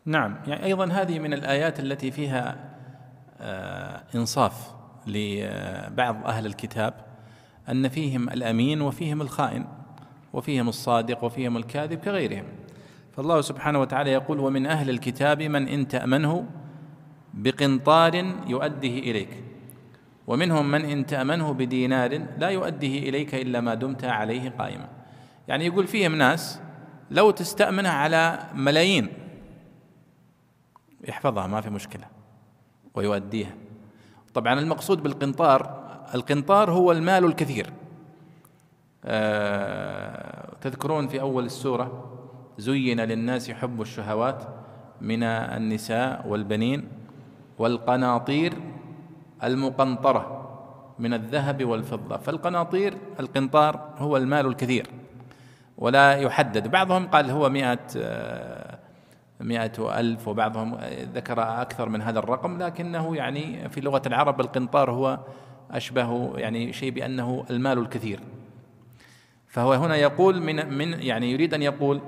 نعم. 0.05 0.35
يعني 0.47 0.65
أيضا 0.65 0.85
هذه 0.85 1.19
من 1.19 1.33
الآيات 1.33 1.79
التي 1.79 2.11
فيها 2.11 2.57
آه 3.41 4.03
إنصاف 4.15 4.53
لبعض 5.07 6.25
أهل 6.25 6.45
الكتاب. 6.45 6.93
أن 7.69 7.87
فيهم 7.87 8.29
الأمين 8.29 8.81
وفيهم 8.81 9.21
الخائن 9.21 9.65
وفيهم 10.33 10.69
الصادق 10.69 11.23
وفيهم 11.23 11.57
الكاذب 11.57 11.99
كغيرهم. 11.99 12.45
فالله 13.11 13.41
سبحانه 13.41 13.81
وتعالى 13.81 14.11
يقول 14.11 14.39
ومن 14.39 14.65
أهل 14.65 14.89
الكتاب 14.89 15.41
من 15.41 15.67
إن 15.67 15.87
تأمنه 15.87 16.45
بقنطار 17.33 18.15
يؤديه 18.47 18.99
إليك 19.11 19.43
ومنهم 20.27 20.71
من 20.71 20.85
إن 20.85 21.05
تأمنه 21.05 21.53
بدينار 21.53 22.25
لا 22.37 22.49
يؤديه 22.49 23.09
إليك 23.09 23.35
إلا 23.35 23.61
ما 23.61 23.73
دمت 23.73 24.03
عليه 24.03 24.49
قائما. 24.49 24.89
يعني 25.47 25.65
يقول 25.65 25.87
فيهم 25.87 26.15
ناس 26.15 26.59
لو 27.11 27.31
تستأمنها 27.31 27.91
على 27.91 28.39
ملايين 28.53 29.09
يحفظها 31.07 31.47
ما 31.47 31.61
في 31.61 31.69
مشكلة 31.69 32.05
ويؤديها. 32.93 33.53
طبعا 34.33 34.59
المقصود 34.59 35.03
بالقنطار 35.03 35.86
القنطار 36.15 36.71
هو 36.71 36.91
المال 36.91 37.25
الكثير. 37.25 37.69
آه 39.05 40.49
تذكرون 40.61 41.07
في 41.07 41.21
أول 41.21 41.45
السورة 41.45 42.03
زين 42.57 42.99
للناس 42.99 43.51
حب 43.51 43.81
الشهوات 43.81 44.43
من 45.01 45.23
النساء 45.23 46.27
والبنين 46.27 46.87
والقناطير 47.57 48.53
المقنطرة 49.43 50.49
من 50.99 51.13
الذهب 51.13 51.65
والفضة. 51.65 52.17
فالقناطير 52.17 52.97
القنطار 53.19 53.93
هو 53.97 54.17
المال 54.17 54.45
الكثير 54.45 54.87
ولا 55.77 56.13
يحدد. 56.13 56.67
بعضهم 56.67 57.07
قال 57.07 57.31
هو 57.31 57.49
مئة 57.49 57.79
آه، 57.97 58.77
مئة 59.39 59.99
ألف 59.99 60.27
وبعضهم 60.27 60.77
ذكر 61.13 61.61
أكثر 61.61 61.89
من 61.89 62.01
هذا 62.01 62.19
الرقم 62.19 62.57
لكنه 62.63 63.15
يعني 63.15 63.69
في 63.69 63.81
لغة 63.81 64.01
العرب 64.05 64.41
القنطار 64.41 64.91
هو 64.91 65.19
أشبه 65.71 66.37
يعني 66.37 66.73
شيء 66.73 66.91
بأنه 66.91 67.45
المال 67.49 67.77
الكثير. 67.77 68.19
فهو 69.47 69.73
هنا 69.73 69.95
يقول 69.95 70.41
من 70.41 70.73
من 70.73 71.01
يعني 71.01 71.31
يريد 71.31 71.53
أن 71.53 71.61
يقول 71.61 72.01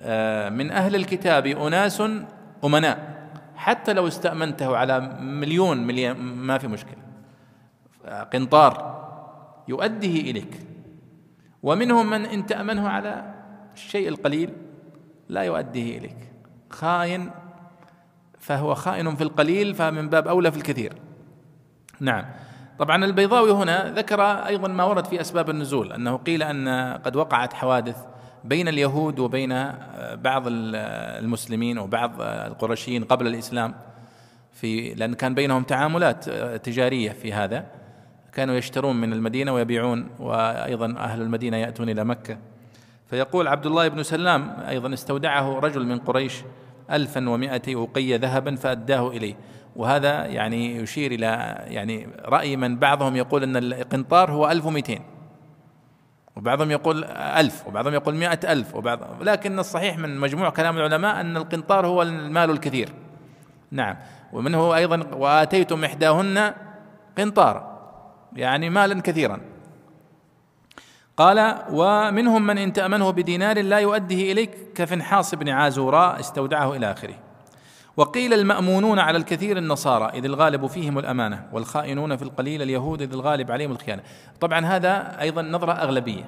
آه، 0.00 0.48
من 0.48 0.70
أهل 0.70 0.94
الكتاب 0.94 1.46
أناس 1.46 2.02
أمناء 2.64 3.28
حتى 3.56 3.92
لو 3.92 4.08
استأمنته 4.08 4.76
على 4.76 5.00
مليون 5.20 5.86
مليون 5.86 6.16
ما 6.16 6.58
في 6.58 6.68
مشكلة. 6.68 6.98
قنطار 8.32 8.98
يؤديه 9.68 10.30
إليك. 10.30 10.60
ومنهم 11.62 12.10
من 12.10 12.24
إن 12.24 12.46
تأمنه 12.46 12.88
على 12.88 13.34
الشيء 13.74 14.08
القليل 14.08 14.50
لا 15.28 15.42
يؤديه 15.42 15.98
إليك. 15.98 16.32
خائن 16.70 17.30
فهو 18.38 18.74
خائن 18.74 19.14
في 19.14 19.22
القليل 19.22 19.74
فمن 19.74 20.08
باب 20.08 20.28
أولى 20.28 20.50
في 20.50 20.56
الكثير. 20.56 20.92
نعم. 22.00 22.24
طبعا 22.78 23.04
البيضاوي 23.04 23.50
هنا 23.50 23.92
ذكر 23.96 24.22
أيضا 24.22 24.68
ما 24.68 24.84
ورد 24.84 25.04
في 25.04 25.20
أسباب 25.20 25.50
النزول 25.50 25.92
أنه 25.92 26.16
قيل 26.16 26.42
أن 26.42 26.68
قد 27.04 27.16
وقعت 27.16 27.52
حوادث 27.52 27.96
بين 28.44 28.68
اليهود 28.68 29.18
وبين 29.18 29.72
بعض 30.14 30.42
المسلمين 30.46 31.78
وبعض 31.78 32.12
القرشيين 32.20 33.04
قبل 33.04 33.26
الإسلام 33.26 33.74
في 34.52 34.94
لأن 34.94 35.14
كان 35.14 35.34
بينهم 35.34 35.62
تعاملات 35.62 36.30
تجارية 36.64 37.10
في 37.10 37.32
هذا. 37.32 37.64
كانوا 38.32 38.54
يشترون 38.54 38.96
من 38.96 39.12
المدينة 39.12 39.54
ويبيعون 39.54 40.08
وأيضا 40.20 40.94
أهل 40.98 41.22
المدينة 41.22 41.56
يأتون 41.56 41.88
إلى 41.88 42.04
مكة. 42.04 42.38
فيقول 43.10 43.48
عبد 43.48 43.66
الله 43.66 43.88
بن 43.88 44.02
سلام 44.02 44.56
أيضا 44.68 44.94
استودعه 44.94 45.58
رجل 45.58 45.86
من 45.86 45.98
قريش 45.98 46.34
ألفا 46.90 47.28
ومائة 47.28 47.74
أوقية 47.74 48.16
ذهبا 48.16 48.56
فأداه 48.56 49.08
إليه. 49.08 49.34
وهذا 49.78 50.26
يعني 50.26 50.76
يشير 50.76 51.12
إلى 51.12 51.58
يعني 51.66 52.08
رأي 52.24 52.56
من 52.56 52.76
بعضهم 52.76 53.16
يقول 53.16 53.42
أن 53.42 53.56
القنطار 53.56 54.30
هو 54.30 54.50
ألف 54.50 54.66
ومئتين. 54.66 55.02
وبعضهم 56.36 56.70
يقول 56.70 57.04
ألف 57.04 57.66
وبعضهم 57.66 57.94
يقول 57.94 58.14
مئة 58.14 58.52
ألف 58.52 58.74
وبعض 58.74 59.00
لكن 59.20 59.58
الصحيح 59.58 59.98
من 59.98 60.18
مجموع 60.18 60.50
كلام 60.50 60.76
العلماء 60.76 61.20
أن 61.20 61.36
القنطار 61.36 61.86
هو 61.86 62.02
المال 62.02 62.50
الكثير. 62.50 62.88
نعم. 63.70 63.96
ومنه 64.32 64.76
أيضا 64.76 65.14
وآتيتم 65.14 65.84
إحداهن 65.84 66.54
قنطارا 67.18 67.78
يعني 68.36 68.70
مالا 68.70 69.00
كثيرا. 69.00 69.40
قال 71.16 71.58
ومنهم 71.72 72.46
من 72.46 72.58
إن 72.58 72.72
تأمنه 72.72 73.10
بدينار 73.10 73.62
لا 73.62 73.78
يؤديه 73.78 74.32
إليك 74.32 74.50
كفنحاص 74.74 75.34
بن 75.34 75.48
عازوراء 75.48 76.20
استودعه 76.20 76.76
إلى 76.76 76.90
آخره. 76.90 77.27
وقيل 77.98 78.34
المأمونون 78.34 78.98
على 78.98 79.18
الكثير 79.18 79.58
النصارى 79.58 80.18
إذ 80.18 80.24
الغالب 80.24 80.66
فيهم 80.66 80.98
الأمانة 80.98 81.48
والخائنون 81.52 82.16
في 82.16 82.22
القليل 82.22 82.62
اليهود 82.62 83.02
إذ 83.02 83.12
الغالب 83.12 83.50
عليهم 83.50 83.72
الخيانة. 83.72 84.02
طبعا 84.40 84.66
هذا 84.66 85.20
أيضا 85.20 85.42
نظرة 85.42 85.72
أغلبية 85.72 86.24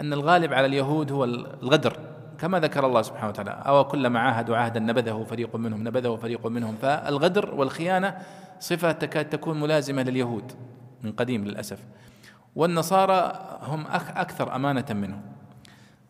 أن 0.00 0.12
الغالب 0.12 0.52
على 0.52 0.66
اليهود 0.66 1.12
هو 1.12 1.24
الغدر 1.24 1.96
كما 2.38 2.60
ذكر 2.60 2.86
الله 2.86 3.02
سبحانه 3.02 3.28
وتعالى 3.28 3.50
أو 3.50 3.84
كلما 3.84 4.20
عاهدوا 4.20 4.56
عهدا 4.56 4.80
نبذه 4.80 5.26
فريق 5.30 5.56
منهم 5.56 5.88
نبذه 5.88 6.16
فريق 6.16 6.46
منهم. 6.46 6.76
فالغدر 6.82 7.54
والخيانة 7.54 8.16
صفة 8.60 8.92
تكاد 8.92 9.28
تكون 9.28 9.60
ملازمة 9.60 10.02
لليهود 10.02 10.52
من 11.02 11.12
قديم 11.12 11.44
للأسف. 11.44 11.78
والنصارى 12.56 13.32
هم 13.62 13.84
أكثر 14.16 14.56
أمانة 14.56 14.86
منهم 14.90 15.35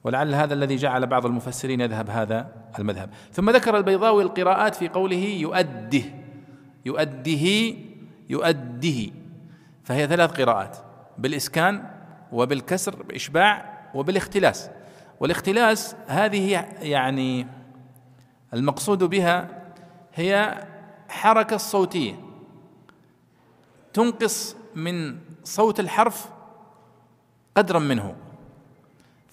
ولعل 0.07 0.35
هذا 0.35 0.55
الذي 0.55 0.77
جعل 0.77 1.07
بعض 1.07 1.27
المفسرين 1.27 1.81
يذهب 1.81 2.11
هذا 2.11 2.53
المذهب. 2.79 3.11
ثم 3.33 3.51
ذكر 3.51 3.77
البيضاوي 3.77 4.23
القراءات 4.23 4.75
في 4.75 4.89
قوله 4.89 5.17
يؤده 5.17 6.03
يؤده 6.85 7.77
يؤده 8.31 9.13
فهي 9.85 10.07
ثلاث 10.07 10.41
قراءات 10.41 10.77
بالإسكان 11.19 11.91
وبالكسر 12.33 13.03
بإشباع 13.03 13.79
وبالاختلاس. 13.95 14.71
والاختلاس 15.21 15.97
هذه 16.07 16.67
يعني 16.81 17.47
المقصود 18.55 19.05
بها 19.05 19.49
هي 20.15 20.65
حركة 21.09 21.57
صوتية 21.57 22.15
تنقص 23.93 24.57
من 24.75 25.19
صوت 25.45 25.81
الحرف 25.81 26.29
قدرا 27.57 27.79
منه. 27.79 28.26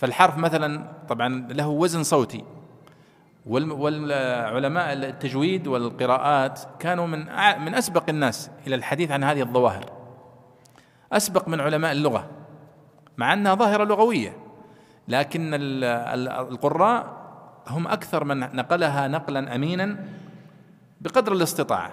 فالحرف 0.03 0.37
مثلا 0.37 0.83
طبعا 1.09 1.47
له 1.51 1.67
وزن 1.67 2.03
صوتي. 2.03 2.43
والعلماء 3.45 4.93
التجويد 4.93 5.67
والقراءات 5.67 6.59
كانوا 6.79 7.07
من 7.07 7.19
من 7.65 7.75
أسبق 7.75 8.09
الناس 8.09 8.51
إلى 8.67 8.75
الحديث 8.75 9.11
عن 9.11 9.23
هذه 9.23 9.41
الظواهر. 9.41 9.85
أسبق 11.13 11.47
من 11.47 11.59
علماء 11.59 11.91
اللغة 11.91 12.29
مع 13.17 13.33
أنها 13.33 13.55
ظاهرة 13.55 13.83
لغوية. 13.83 14.37
لكن 15.07 15.51
القراء 16.51 17.23
هم 17.67 17.87
أكثر 17.87 18.23
من 18.23 18.39
نقلها 18.39 19.07
نقلا 19.07 19.55
امينا 19.55 20.05
بقدر 21.01 21.31
الاستطاعة. 21.31 21.91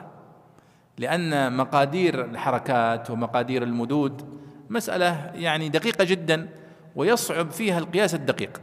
لأن 0.99 1.57
مقادير 1.57 2.25
الحركات 2.25 3.11
ومقادير 3.11 3.63
المدود 3.63 4.41
مسألة 4.71 5.31
يعني 5.35 5.69
دقيقة 5.69 6.05
جدا. 6.05 6.49
ويصعب 6.97 7.51
فيها 7.51 7.79
القياس 7.79 8.15
الدقيق. 8.15 8.61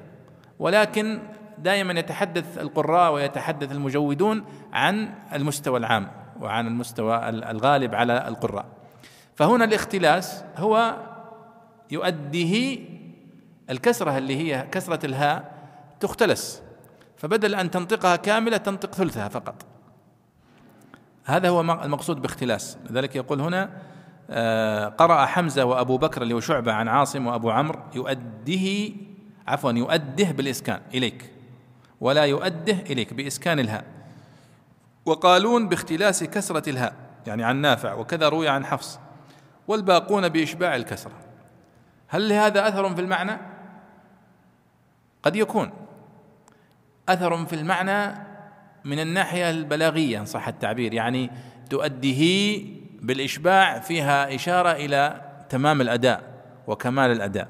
ولكن 0.60 1.20
دائما 1.58 2.00
يتحدث 2.00 2.58
القراء 2.58 3.14
ويتحدث 3.14 3.72
المجودون 3.72 4.46
عن 4.74 5.14
المستوى 5.34 5.80
العام 5.80 6.12
وعن 6.40 6.68
المستوى 6.68 7.30
الغالب 7.30 7.96
على 7.96 8.28
القراء. 8.28 8.66
فهنا 9.36 9.66
الاختلاس 9.66 10.44
هو 10.58 10.98
يؤديه 11.92 12.80
الكسرة 13.70 14.18
اللي 14.18 14.36
هي 14.36 14.68
كسرة 14.72 15.06
الهاء 15.06 15.58
تختلس. 16.00 16.64
فبدل 17.18 17.56
أن 17.56 17.72
تنطقها 17.72 18.16
كاملة 18.16 18.58
تنطق 18.58 18.96
ثلثها 18.96 19.28
فقط. 19.28 19.66
هذا 21.26 21.50
هو 21.50 21.62
المقصود 21.62 22.22
باختلاس. 22.22 22.78
لذلك 22.90 23.16
يقول 23.16 23.42
هنا 23.42 23.70
قرأ 24.98 25.26
حمزة 25.26 25.66
وأبو 25.66 25.98
بكر 25.98 26.22
اللي 26.22 26.34
هو 26.34 26.40
شعبة 26.40 26.74
عن 26.74 26.88
عاصم 26.88 27.28
وأبو 27.28 27.50
عمرو 27.50 27.80
يؤده 27.96 28.94
عفوا 29.48 29.72
يؤده 29.72 30.32
بالإسكان 30.32 30.82
إليك. 30.94 31.32
ولا 32.02 32.24
يؤده 32.24 32.74
إليك 32.74 33.14
بإسكان 33.14 33.60
الهاء. 33.60 33.86
وقالون 35.06 35.70
باختلاس 35.70 36.24
كسرة 36.24 36.70
الهاء 36.70 36.94
يعني 37.28 37.44
عن 37.44 37.56
نافع 37.56 37.94
وكذا 37.94 38.30
روي 38.30 38.48
عن 38.48 38.66
حفص. 38.66 39.00
والباقون 39.68 40.30
بإشباع 40.30 40.76
الكسرة. 40.76 41.14
هل 42.08 42.30
لهذا 42.30 42.68
أثر 42.68 42.96
في 42.96 43.02
المعنى؟ 43.02 43.38
قد 45.24 45.36
يكون. 45.36 45.72
أثر 47.10 47.46
في 47.46 47.54
المعنى 47.54 48.28
من 48.86 49.00
الناحية 49.00 49.50
البلاغية 49.50 50.20
إن 50.20 50.26
صح 50.26 50.48
التعبير. 50.48 50.94
يعني 50.94 51.32
تؤديه 51.70 52.66
بالإشباع 53.02 53.80
فيها 53.80 54.36
إشارة 54.36 54.72
إلى 54.72 55.22
تمام 55.50 55.82
الأداء 55.82 56.24
وكمال 56.68 57.12
الأداء 57.12 57.48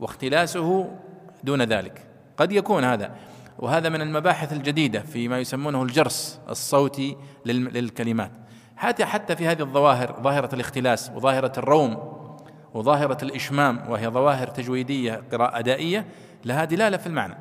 واختلاسه 0.00 0.96
دون 1.44 1.62
ذلك. 1.62 2.06
قد 2.36 2.52
يكون 2.52 2.84
هذا 2.84 3.16
وهذا 3.58 3.88
من 3.88 4.00
المباحث 4.00 4.52
الجديدة 4.52 5.00
فيما 5.00 5.38
يسمونه 5.38 5.82
الجرس 5.82 6.40
الصوتي 6.48 7.16
للكلمات. 7.46 8.30
حتى 8.76 9.04
حتى 9.04 9.36
في 9.36 9.46
هذه 9.46 9.60
الظواهر 9.60 10.22
ظاهرة 10.22 10.54
الاختلاس 10.54 11.10
وظاهرة 11.14 11.52
الروم 11.58 12.18
وظاهرة 12.74 13.18
الإشمام 13.24 13.90
وهي 13.90 14.08
ظواهر 14.08 14.46
تجويدية 14.46 15.22
قراءة 15.32 15.58
أدائية 15.58 16.06
لها 16.44 16.64
دلالة 16.64 16.96
في 16.96 17.06
المعنى 17.06 17.38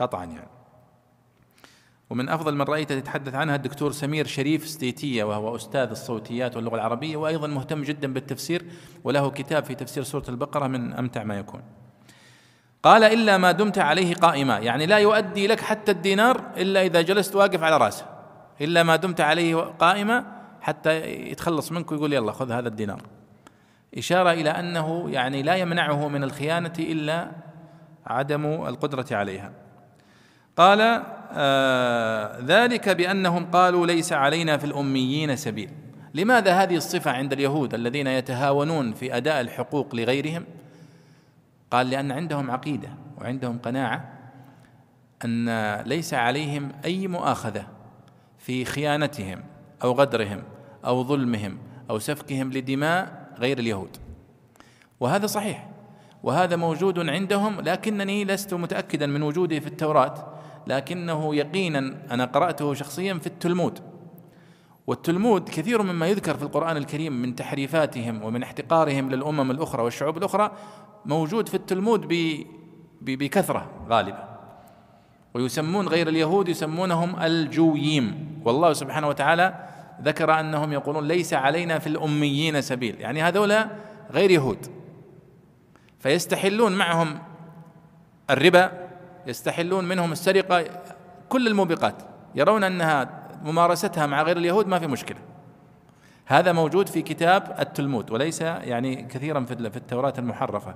قطعا 0.00 0.24
يعني. 0.24 0.57
ومن 2.10 2.28
أفضل 2.28 2.54
من 2.54 2.62
رأيت 2.62 2.90
يتحدث 2.90 3.34
عنها 3.34 3.56
الدكتور 3.56 3.92
سمير 3.92 4.26
شريف 4.26 4.68
ستيتية 4.68 5.24
وهو 5.24 5.56
أستاذ 5.56 5.90
الصوتيات 5.90 6.56
واللغة 6.56 6.74
العربية 6.74 7.16
وأيضا 7.16 7.46
مهتم 7.46 7.82
جدا 7.82 8.12
بالتفسير 8.12 8.64
وله 9.04 9.30
كتاب 9.30 9.64
في 9.64 9.74
تفسير 9.74 10.02
سورة 10.02 10.24
البقرة 10.28 10.66
من 10.66 10.92
أمتع 10.92 11.24
ما 11.24 11.38
يكون. 11.38 11.62
قال 12.82 13.04
إلا 13.04 13.38
ما 13.38 13.52
دمت 13.52 13.78
عليه 13.78 14.14
قائما. 14.14 14.58
يعني 14.58 14.86
لا 14.86 14.98
يؤدي 14.98 15.46
لك 15.46 15.60
حتى 15.60 15.92
الدينار 15.92 16.44
إلا 16.56 16.82
إذا 16.82 17.00
جلست 17.00 17.36
واقف 17.36 17.62
على 17.62 17.76
رأسه. 17.76 18.06
إلا 18.60 18.82
ما 18.82 18.96
دمت 18.96 19.20
عليه 19.20 19.56
قائما 19.56 20.24
حتى 20.60 21.00
يتخلص 21.30 21.72
منك 21.72 21.92
ويقول 21.92 22.12
يلا 22.12 22.32
خذ 22.32 22.52
هذا 22.52 22.68
الدينار. 22.68 23.02
إشارة 23.98 24.32
إلى 24.32 24.50
أنه 24.50 25.10
يعني 25.10 25.42
لا 25.42 25.56
يمنعه 25.56 26.08
من 26.08 26.24
الخيانة 26.24 26.72
إلا 26.78 27.30
عدم 28.06 28.46
القدرة 28.46 29.06
عليها. 29.10 29.52
قال 30.56 31.02
ذلك 32.44 32.88
بأنهم 32.88 33.46
قالوا 33.46 33.86
ليس 33.86 34.12
علينا 34.12 34.56
في 34.56 34.64
الأميين 34.64 35.36
سبيل. 35.36 35.70
لماذا 36.14 36.52
هذه 36.62 36.76
الصفة 36.76 37.10
عند 37.10 37.32
اليهود 37.32 37.74
الذين 37.74 38.06
يتهاونون 38.06 38.92
في 38.92 39.16
أداء 39.16 39.40
الحقوق 39.40 39.94
لغيرهم؟ 39.94 40.44
قال 41.70 41.90
لأن 41.90 42.12
عندهم 42.12 42.50
عقيدة 42.50 42.88
وعندهم 43.20 43.58
قناعة 43.58 44.12
أن 45.24 45.74
ليس 45.86 46.14
عليهم 46.14 46.72
أي 46.84 47.06
مؤاخذة 47.06 47.66
في 48.38 48.64
خيانتهم 48.64 49.42
أو 49.82 49.92
غدرهم 49.92 50.42
أو 50.84 51.04
ظلمهم 51.04 51.58
أو 51.90 51.98
سفكهم 51.98 52.52
لدماء 52.52 53.28
غير 53.38 53.58
اليهود. 53.58 53.96
وهذا 55.00 55.26
صحيح 55.26 55.68
وهذا 56.22 56.56
موجود 56.56 57.08
عندهم 57.08 57.60
لكنني 57.60 58.24
لست 58.24 58.54
متأكدا 58.54 59.06
من 59.06 59.22
وجوده 59.22 59.60
في 59.60 59.66
التوراة. 59.66 60.37
لكنه 60.68 61.34
يقينا 61.34 61.78
أنا 62.10 62.24
قرأته 62.24 62.74
شخصيا 62.74 63.14
في 63.14 63.26
التلمود. 63.26 63.78
والتلمود 64.86 65.48
كثير 65.48 65.82
مما 65.82 66.06
يذكر 66.06 66.36
في 66.36 66.42
القرآن 66.42 66.76
الكريم 66.76 67.22
من 67.22 67.34
تحريفاتهم 67.34 68.22
ومن 68.22 68.42
احتقارهم 68.42 69.10
للأمم 69.10 69.50
الأخرى 69.50 69.82
والشعوب 69.82 70.18
الأخرى 70.18 70.50
موجود 71.06 71.48
في 71.48 71.54
التلمود 71.54 72.08
بكثرة 73.02 73.70
غالبا. 73.88 74.28
ويسمون 75.34 75.88
غير 75.88 76.08
اليهود 76.08 76.48
يسمونهم 76.48 77.20
الجويم 77.20 78.38
والله 78.44 78.72
سبحانه 78.72 79.08
وتعالى 79.08 79.68
ذكر 80.02 80.40
أنهم 80.40 80.72
يقولون 80.72 81.08
ليس 81.08 81.34
علينا 81.34 81.78
في 81.78 81.86
الأميين 81.86 82.60
سبيل. 82.60 83.00
يعني 83.00 83.22
هذولا 83.22 83.70
غير 84.10 84.30
يهود. 84.30 84.66
فيستحلون 86.00 86.72
معهم 86.72 87.18
الربا 88.30 88.87
يستحلون 89.28 89.84
منهم 89.84 90.12
السرقة 90.12 90.64
كل 91.28 91.46
الموبقات 91.46 91.94
يرون 92.34 92.64
أنها 92.64 93.28
ممارستها 93.44 94.06
مع 94.06 94.22
غير 94.22 94.36
اليهود 94.36 94.66
ما 94.66 94.78
في 94.78 94.86
مشكلة. 94.86 95.18
هذا 96.26 96.52
موجود 96.52 96.88
في 96.88 97.02
كتاب 97.02 97.56
التلمود 97.60 98.10
وليس 98.10 98.40
يعني 98.40 99.02
كثيرا 99.02 99.44
في 99.44 99.76
التوراة 99.76 100.12
المحرفة. 100.18 100.74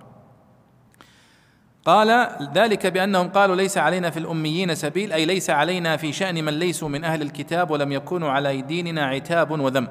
قال 1.84 2.28
ذلك 2.54 2.86
بأنهم 2.86 3.28
قالوا 3.28 3.56
ليس 3.56 3.78
علينا 3.78 4.10
في 4.10 4.18
الأميين 4.18 4.74
سبيل 4.74 5.12
أي 5.12 5.24
ليس 5.24 5.50
علينا 5.50 5.96
في 5.96 6.12
شأن 6.12 6.44
من 6.44 6.52
ليسوا 6.52 6.88
من 6.88 7.04
أهل 7.04 7.22
الكتاب 7.22 7.70
ولم 7.70 7.92
يكونوا 7.92 8.30
على 8.30 8.62
ديننا 8.62 9.04
عتاب 9.04 9.50
وذم. 9.50 9.88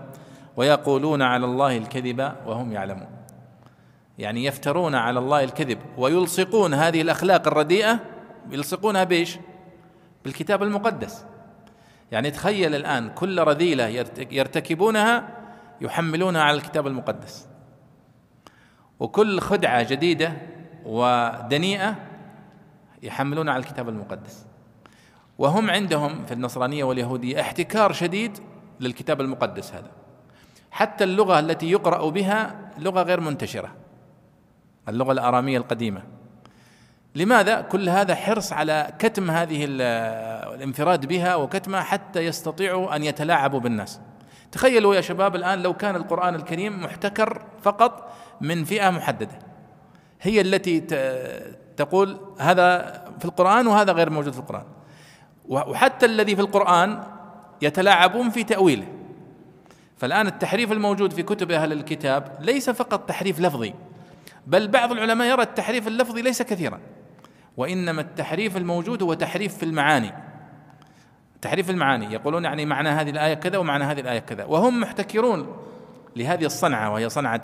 ويقولون 0.57 1.21
على 1.21 1.45
الله 1.45 1.77
الكذب 1.77 2.31
وهم 2.45 2.71
يعلمون. 2.71 3.07
يعني 4.17 4.45
يفترون 4.45 4.95
على 4.95 5.19
الله 5.19 5.43
الكذب 5.43 5.79
ويلصقون 5.97 6.73
هذه 6.73 7.01
الأخلاق 7.01 7.47
الرديئة 7.47 7.99
يلصقونها 8.49 9.03
بإيش؟ 9.03 9.37
بالكتاب 10.23 10.63
المقدس. 10.63 11.25
يعني 12.11 12.31
تخيل 12.31 12.75
الآن 12.75 13.09
كل 13.09 13.39
رذيلة 13.39 13.87
يرتكبونها 14.31 15.37
يحملونها 15.81 16.41
على 16.41 16.57
الكتاب 16.57 16.87
المقدس. 16.87 17.47
وكل 18.99 19.39
خدعة 19.39 19.83
جديدة 19.83 20.33
ودنيئة 20.85 21.95
يحملون 23.03 23.49
على 23.49 23.59
الكتاب 23.59 23.89
المقدس. 23.89 24.45
وهم 25.37 25.69
عندهم 25.69 26.25
في 26.25 26.33
النصرانية 26.33 26.83
واليهودية 26.83 27.41
احتكار 27.41 27.93
شديد 27.93 28.37
للكتاب 28.79 29.21
المقدس 29.21 29.73
هذا. 29.73 29.91
حتى 30.71 31.03
اللغة 31.03 31.39
التي 31.39 31.71
يقرأ 31.71 32.09
بها 32.09 32.71
لغة 32.77 33.01
غير 33.01 33.19
منتشرة 33.19 33.75
اللغة 34.89 35.11
الآرامية 35.11 35.57
القديمة. 35.57 36.03
لماذا؟ 37.15 37.61
كل 37.61 37.89
هذا 37.89 38.15
حرص 38.15 38.53
على 38.53 38.93
كتم 38.99 39.31
هذه 39.31 39.65
الانفراد 40.55 41.05
بها 41.05 41.35
وكتمها 41.35 41.81
حتى 41.81 42.19
يستطيعوا 42.19 42.95
أن 42.95 43.03
يتلاعبوا 43.03 43.59
بالناس؟ 43.59 43.99
تخيلوا 44.51 44.95
يا 44.95 45.01
شباب 45.01 45.35
الآن 45.35 45.61
لو 45.63 45.73
كان 45.73 45.95
القرآن 45.95 46.35
الكريم 46.35 46.83
محتكر 46.83 47.45
فقط 47.61 48.13
من 48.41 48.63
فئة 48.63 48.89
محددة. 48.89 49.39
هي 50.21 50.41
التي 50.41 50.79
تقول 51.77 52.19
هذا 52.39 52.91
في 53.19 53.25
القرآن 53.25 53.67
وهذا 53.67 53.91
غير 53.91 54.09
موجود 54.09 54.33
في 54.33 54.39
القرآن. 54.39 54.65
وحتى 55.45 56.05
الذي 56.05 56.35
في 56.35 56.41
القرآن 56.41 57.03
يتلاعبون 57.61 58.29
في 58.29 58.43
تأويله. 58.43 58.87
فالآن 59.97 60.27
التحريف 60.27 60.71
الموجود 60.71 61.13
في 61.13 61.23
كتب 61.23 61.51
أهل 61.51 61.71
الكتاب 61.71 62.37
ليس 62.39 62.69
فقط 62.69 63.09
تحريف 63.09 63.39
لفظي 63.39 63.73
بل 64.47 64.67
بعض 64.67 64.91
العلماء 64.91 65.27
يرى 65.27 65.43
التحريف 65.43 65.87
اللفظي 65.87 66.21
ليس 66.21 66.41
كثيرا. 66.41 66.79
وإنما 67.57 68.01
التحريف 68.01 68.57
الموجود 68.57 69.03
هو 69.03 69.13
تحريف 69.13 69.57
في 69.57 69.63
المعاني. 69.63 70.13
تحريف 71.41 71.69
المعاني. 71.69 72.13
يقولون 72.13 72.43
يعني 72.43 72.65
معنى 72.65 72.89
هذه 72.89 73.09
الآية 73.09 73.33
كذا 73.33 73.57
ومعنى 73.57 73.83
هذه 73.83 73.99
الآية 73.99 74.19
كذا. 74.19 74.45
وهم 74.45 74.79
محتكرون 74.79 75.57
لهذه 76.15 76.45
الصنعة 76.45 76.93
وهي 76.93 77.09
صنعة 77.09 77.41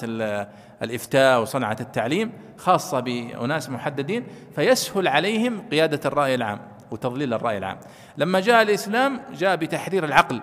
الإفتاء 0.82 1.42
وصنعة 1.42 1.78
التعليم 1.80 2.32
خاصة 2.58 3.00
بأناس 3.00 3.70
محددين 3.70 4.24
فيسهل 4.56 5.08
عليهم 5.08 5.62
قيادة 5.72 6.00
الرأي 6.06 6.36
العام 6.36 6.60
وتضليل 6.92 7.34
الرأي 7.34 7.58
العام. 7.58 7.78
لما 8.18 8.40
جاء 8.40 8.62
الإسلام 8.62 9.22
جاء 9.34 9.56
بتحرير 9.56 10.06
العقل 10.06 10.42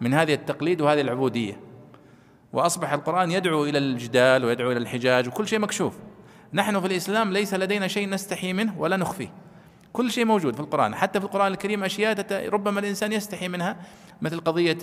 من 0.00 0.14
هذه 0.14 0.34
التقليد 0.34 0.80
وهذه 0.80 1.00
العبودية. 1.00 1.60
وأصبح 2.52 2.92
القرآن 2.92 3.30
يدعو 3.30 3.64
إلى 3.64 3.78
الجدال 3.78 4.44
ويدعو 4.44 4.72
إلى 4.72 4.78
الحجاج 4.78 5.28
وكل 5.28 5.48
شيء 5.48 5.58
مكشوف. 5.58 5.98
نحن 6.52 6.80
في 6.80 6.86
الإسلام 6.86 7.32
ليس 7.32 7.54
لدينا 7.54 7.88
شيء 7.88 8.08
نستحي 8.08 8.52
منه 8.52 8.74
ولا 8.78 8.96
نخفيه 8.96 9.28
كل 9.92 10.10
شيء 10.10 10.24
موجود 10.24 10.54
في 10.54 10.60
القرآن. 10.60 10.94
حتى 10.94 11.20
في 11.20 11.26
القرآن 11.26 11.52
الكريم 11.52 11.84
أشياء 11.84 12.48
ربما 12.48 12.80
الإنسان 12.80 13.12
يستحي 13.12 13.48
منها 13.48 13.76
مثل 14.22 14.40
قضية 14.40 14.78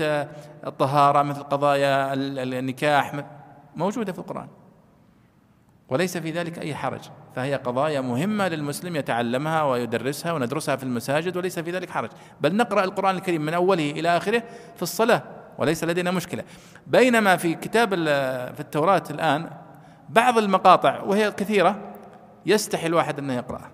الطهارة 0.68 1.22
مثل 1.22 1.44
قضايا 1.44 2.14
النكاح 2.14 3.24
موجودة 3.76 4.14
في 4.14 4.20
القرآن. 4.20 4.48
وليس 5.90 6.18
في 6.18 6.32
ذلك 6.32 6.60
أي 6.60 6.76
حرج. 6.76 7.02
فهي 7.36 7.56
قضايا 7.56 8.02
مهمة 8.02 8.48
للمسلم 8.48 8.96
يتعلمها 8.96 9.64
ويدرسها 9.64 10.32
وندرسها 10.32 10.76
في 10.76 10.84
المساجد 10.84 11.38
وليس 11.38 11.60
في 11.60 11.72
ذلك 11.72 11.90
حرج. 11.90 12.10
بل 12.42 12.56
نقرأ 12.56 12.84
القرآن 12.84 13.16
الكريم 13.16 13.42
من 13.42 13.54
أوله 13.54 13.92
إلى 13.92 14.18
آخره 14.18 14.44
في 14.76 14.82
الصلاة 14.82 15.24
وليس 15.58 15.84
لدينا 15.84 16.12
مشكلة. 16.12 16.44
بينما 16.88 17.36
في 17.36 17.56
كتاب 17.56 17.90
في 18.54 18.60
التوراة 18.60 19.04
الآن 19.10 19.50
بعض 20.10 20.38
المقاطع 20.38 21.02
وهي 21.02 21.32
كثيرة 21.32 21.94
يستحي 22.46 22.88
الواحد 22.88 23.20
أنه 23.20 23.34
يقرأها 23.34 23.72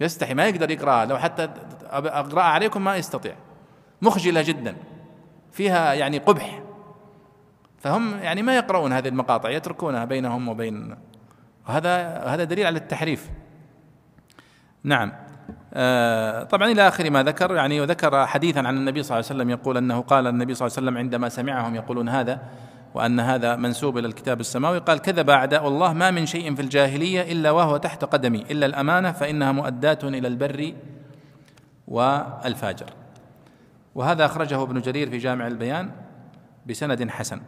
يستحي 0.00 0.34
ما 0.34 0.46
يقدر 0.46 0.70
يقرأها 0.70 1.04
لو 1.04 1.18
حتى 1.18 1.48
أقرأها 1.90 2.44
عليكم 2.44 2.84
ما 2.84 2.96
يستطيع. 2.96 3.34
مخجلة 4.02 4.42
جدا. 4.42 4.76
فيها 5.52 5.94
يعني 5.94 6.18
قبح. 6.18 6.62
فهم 7.78 8.18
يعني 8.18 8.42
ما 8.42 8.56
يقرؤون 8.56 8.92
هذه 8.92 9.08
المقاطع 9.08 9.50
يتركونها 9.50 10.04
بينهم 10.04 10.48
وبين. 10.48 10.96
وهذا 11.68 12.18
هذا 12.26 12.44
دليل 12.44 12.66
على 12.66 12.78
التحريف. 12.78 13.30
نعم. 14.84 15.12
آه 15.74 16.42
طبعا 16.42 16.70
إلى 16.70 16.88
آخر 16.88 17.10
ما 17.10 17.22
ذكر 17.22 17.54
يعني 17.54 17.80
وذكر 17.80 18.26
حديثا 18.26 18.58
عن 18.58 18.76
النبي 18.76 19.02
صلى 19.02 19.18
الله 19.18 19.30
عليه 19.30 19.40
وسلم 19.40 19.50
يقول 19.50 19.76
أنه 19.76 20.00
قال 20.00 20.26
النبي 20.26 20.54
صلى 20.54 20.66
الله 20.66 20.76
عليه 20.76 20.86
وسلم 20.86 20.98
عندما 20.98 21.28
سمعهم 21.28 21.74
يقولون 21.74 22.08
هذا 22.08 22.40
وأن 22.94 23.20
هذا 23.20 23.56
منسوب 23.56 23.98
إلى 23.98 24.06
الكتاب 24.08 24.40
السماوي. 24.40 24.78
قال 24.78 24.98
كذب 24.98 25.30
أعداء 25.30 25.68
الله 25.68 25.92
ما 25.92 26.10
من 26.10 26.26
شيء 26.26 26.54
في 26.54 26.62
الجاهلية 26.62 27.32
إلا 27.32 27.50
وهو 27.50 27.76
تحت 27.76 28.04
قدمي 28.04 28.42
إلا 28.50 28.66
الأمانة 28.66 29.12
فإنها 29.12 29.52
مؤداه 29.52 29.98
إلى 30.04 30.28
البر 30.28 30.72
والفاجر. 31.88 32.90
وهذا 33.94 34.24
أخرجه 34.24 34.62
ابن 34.62 34.80
جرير 34.80 35.10
في 35.10 35.18
جامع 35.18 35.46
البيان 35.46 35.90
بسند 36.66 37.10
حسن. 37.10 37.40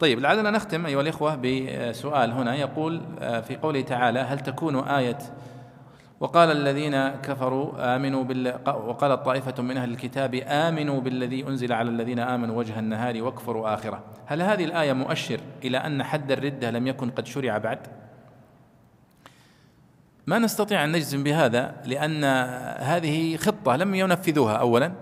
طيب 0.00 0.20
لعلنا 0.20 0.50
نختم 0.50 0.86
أيها 0.86 1.00
الإخوة 1.00 1.34
بسؤال 1.34 2.32
هنا. 2.32 2.54
يقول 2.54 3.00
في 3.20 3.56
قوله 3.62 3.80
تعالى 3.80 4.20
هل 4.20 4.40
تكون 4.40 4.78
آية 4.78 5.18
وقال 6.20 6.50
الذين 6.50 7.08
كفروا 7.08 7.96
آمنوا 7.96 8.24
بالله 8.24 8.60
وقال 8.66 9.22
طائفة 9.22 9.62
من 9.62 9.76
أهل 9.76 9.90
الكتاب 9.90 10.34
آمنوا 10.34 11.00
بالذي 11.00 11.48
أنزل 11.48 11.72
على 11.72 11.90
الذين 11.90 12.18
آمنوا 12.18 12.58
وجه 12.58 12.78
النهار 12.78 13.22
واكفروا 13.22 13.74
آخرة. 13.74 14.04
هل 14.26 14.42
هذه 14.42 14.64
الآية 14.64 14.92
مؤشر 14.92 15.40
إلى 15.64 15.78
أن 15.78 16.02
حد 16.02 16.32
الردة 16.32 16.70
لم 16.70 16.86
يكن 16.86 17.10
قد 17.10 17.26
شرع 17.26 17.58
بعد؟ 17.58 17.78
ما 20.26 20.38
نستطيع 20.38 20.84
أن 20.84 20.92
نجزم 20.92 21.22
بهذا 21.22 21.74
لأن 21.84 22.24
هذه 22.84 23.36
خطة 23.36 23.76
لم 23.76 23.94
ينفذوها 23.94 24.54
أولا 24.54 24.92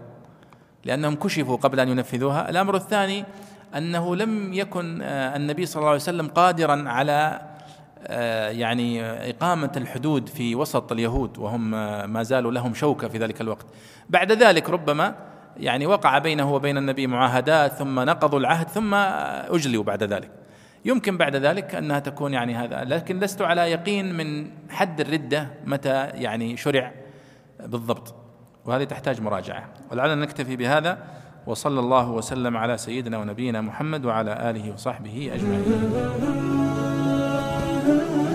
لأنهم 0.84 1.14
كشفوا 1.14 1.56
قبل 1.56 1.80
أن 1.80 1.88
ينفذوها. 1.88 2.50
الأمر 2.50 2.76
الثاني 2.76 3.24
أنه 3.76 4.16
لم 4.16 4.52
يكن 4.52 5.02
النبي 5.02 5.66
صلى 5.66 5.80
الله 5.80 5.88
عليه 5.88 6.00
وسلم 6.00 6.28
قادرا 6.28 6.88
على 6.88 7.12
آه، 7.12 7.53
يعني 8.50 9.02
إقامة 9.02 9.72
الحدود 9.76 10.28
في 10.28 10.54
وسط 10.54 10.92
اليهود 10.92 11.38
وهم 11.38 11.70
ما 12.12 12.22
زالوا 12.22 12.52
لهم 12.52 12.74
شوكة 12.74 13.08
في 13.08 13.18
ذلك 13.18 13.40
الوقت. 13.40 13.66
بعد 14.10 14.32
ذلك 14.32 14.70
ربما 14.70 15.14
يعني 15.56 15.86
وقع 15.86 16.18
بينه 16.18 16.54
وبين 16.54 16.78
النبي 16.78 17.06
معاهدات 17.06 17.72
ثم 17.72 18.00
نقضوا 18.00 18.38
العهد 18.38 18.68
ثم 18.68 18.94
أجلوا 18.94 19.84
بعد 19.84 20.02
ذلك. 20.02 20.30
يمكن 20.84 21.16
بعد 21.16 21.36
ذلك 21.36 21.74
أنها 21.74 21.98
تكون 21.98 22.32
يعني 22.32 22.54
هذا 22.54 22.84
لكن 22.84 23.20
لست 23.20 23.42
على 23.42 23.60
يقين 23.60 24.14
من 24.14 24.50
حد 24.70 25.00
الردة 25.00 25.50
متى 25.66 26.06
يعني 26.06 26.56
شرع 26.56 26.92
بالضبط. 27.60 28.14
وهذه 28.64 28.84
تحتاج 28.84 29.20
مراجعة. 29.20 29.68
ولعلنا 29.90 30.14
نكتفي 30.14 30.56
بهذا 30.56 30.98
وصلى 31.46 31.80
الله 31.80 32.10
وسلم 32.10 32.56
على 32.56 32.78
سيدنا 32.78 33.18
ونبينا 33.18 33.60
محمد 33.60 34.04
وعلى 34.04 34.50
آله 34.50 34.72
وصحبه 34.72 35.30
أجمعين. 35.34 36.93
Oh. 37.86 38.33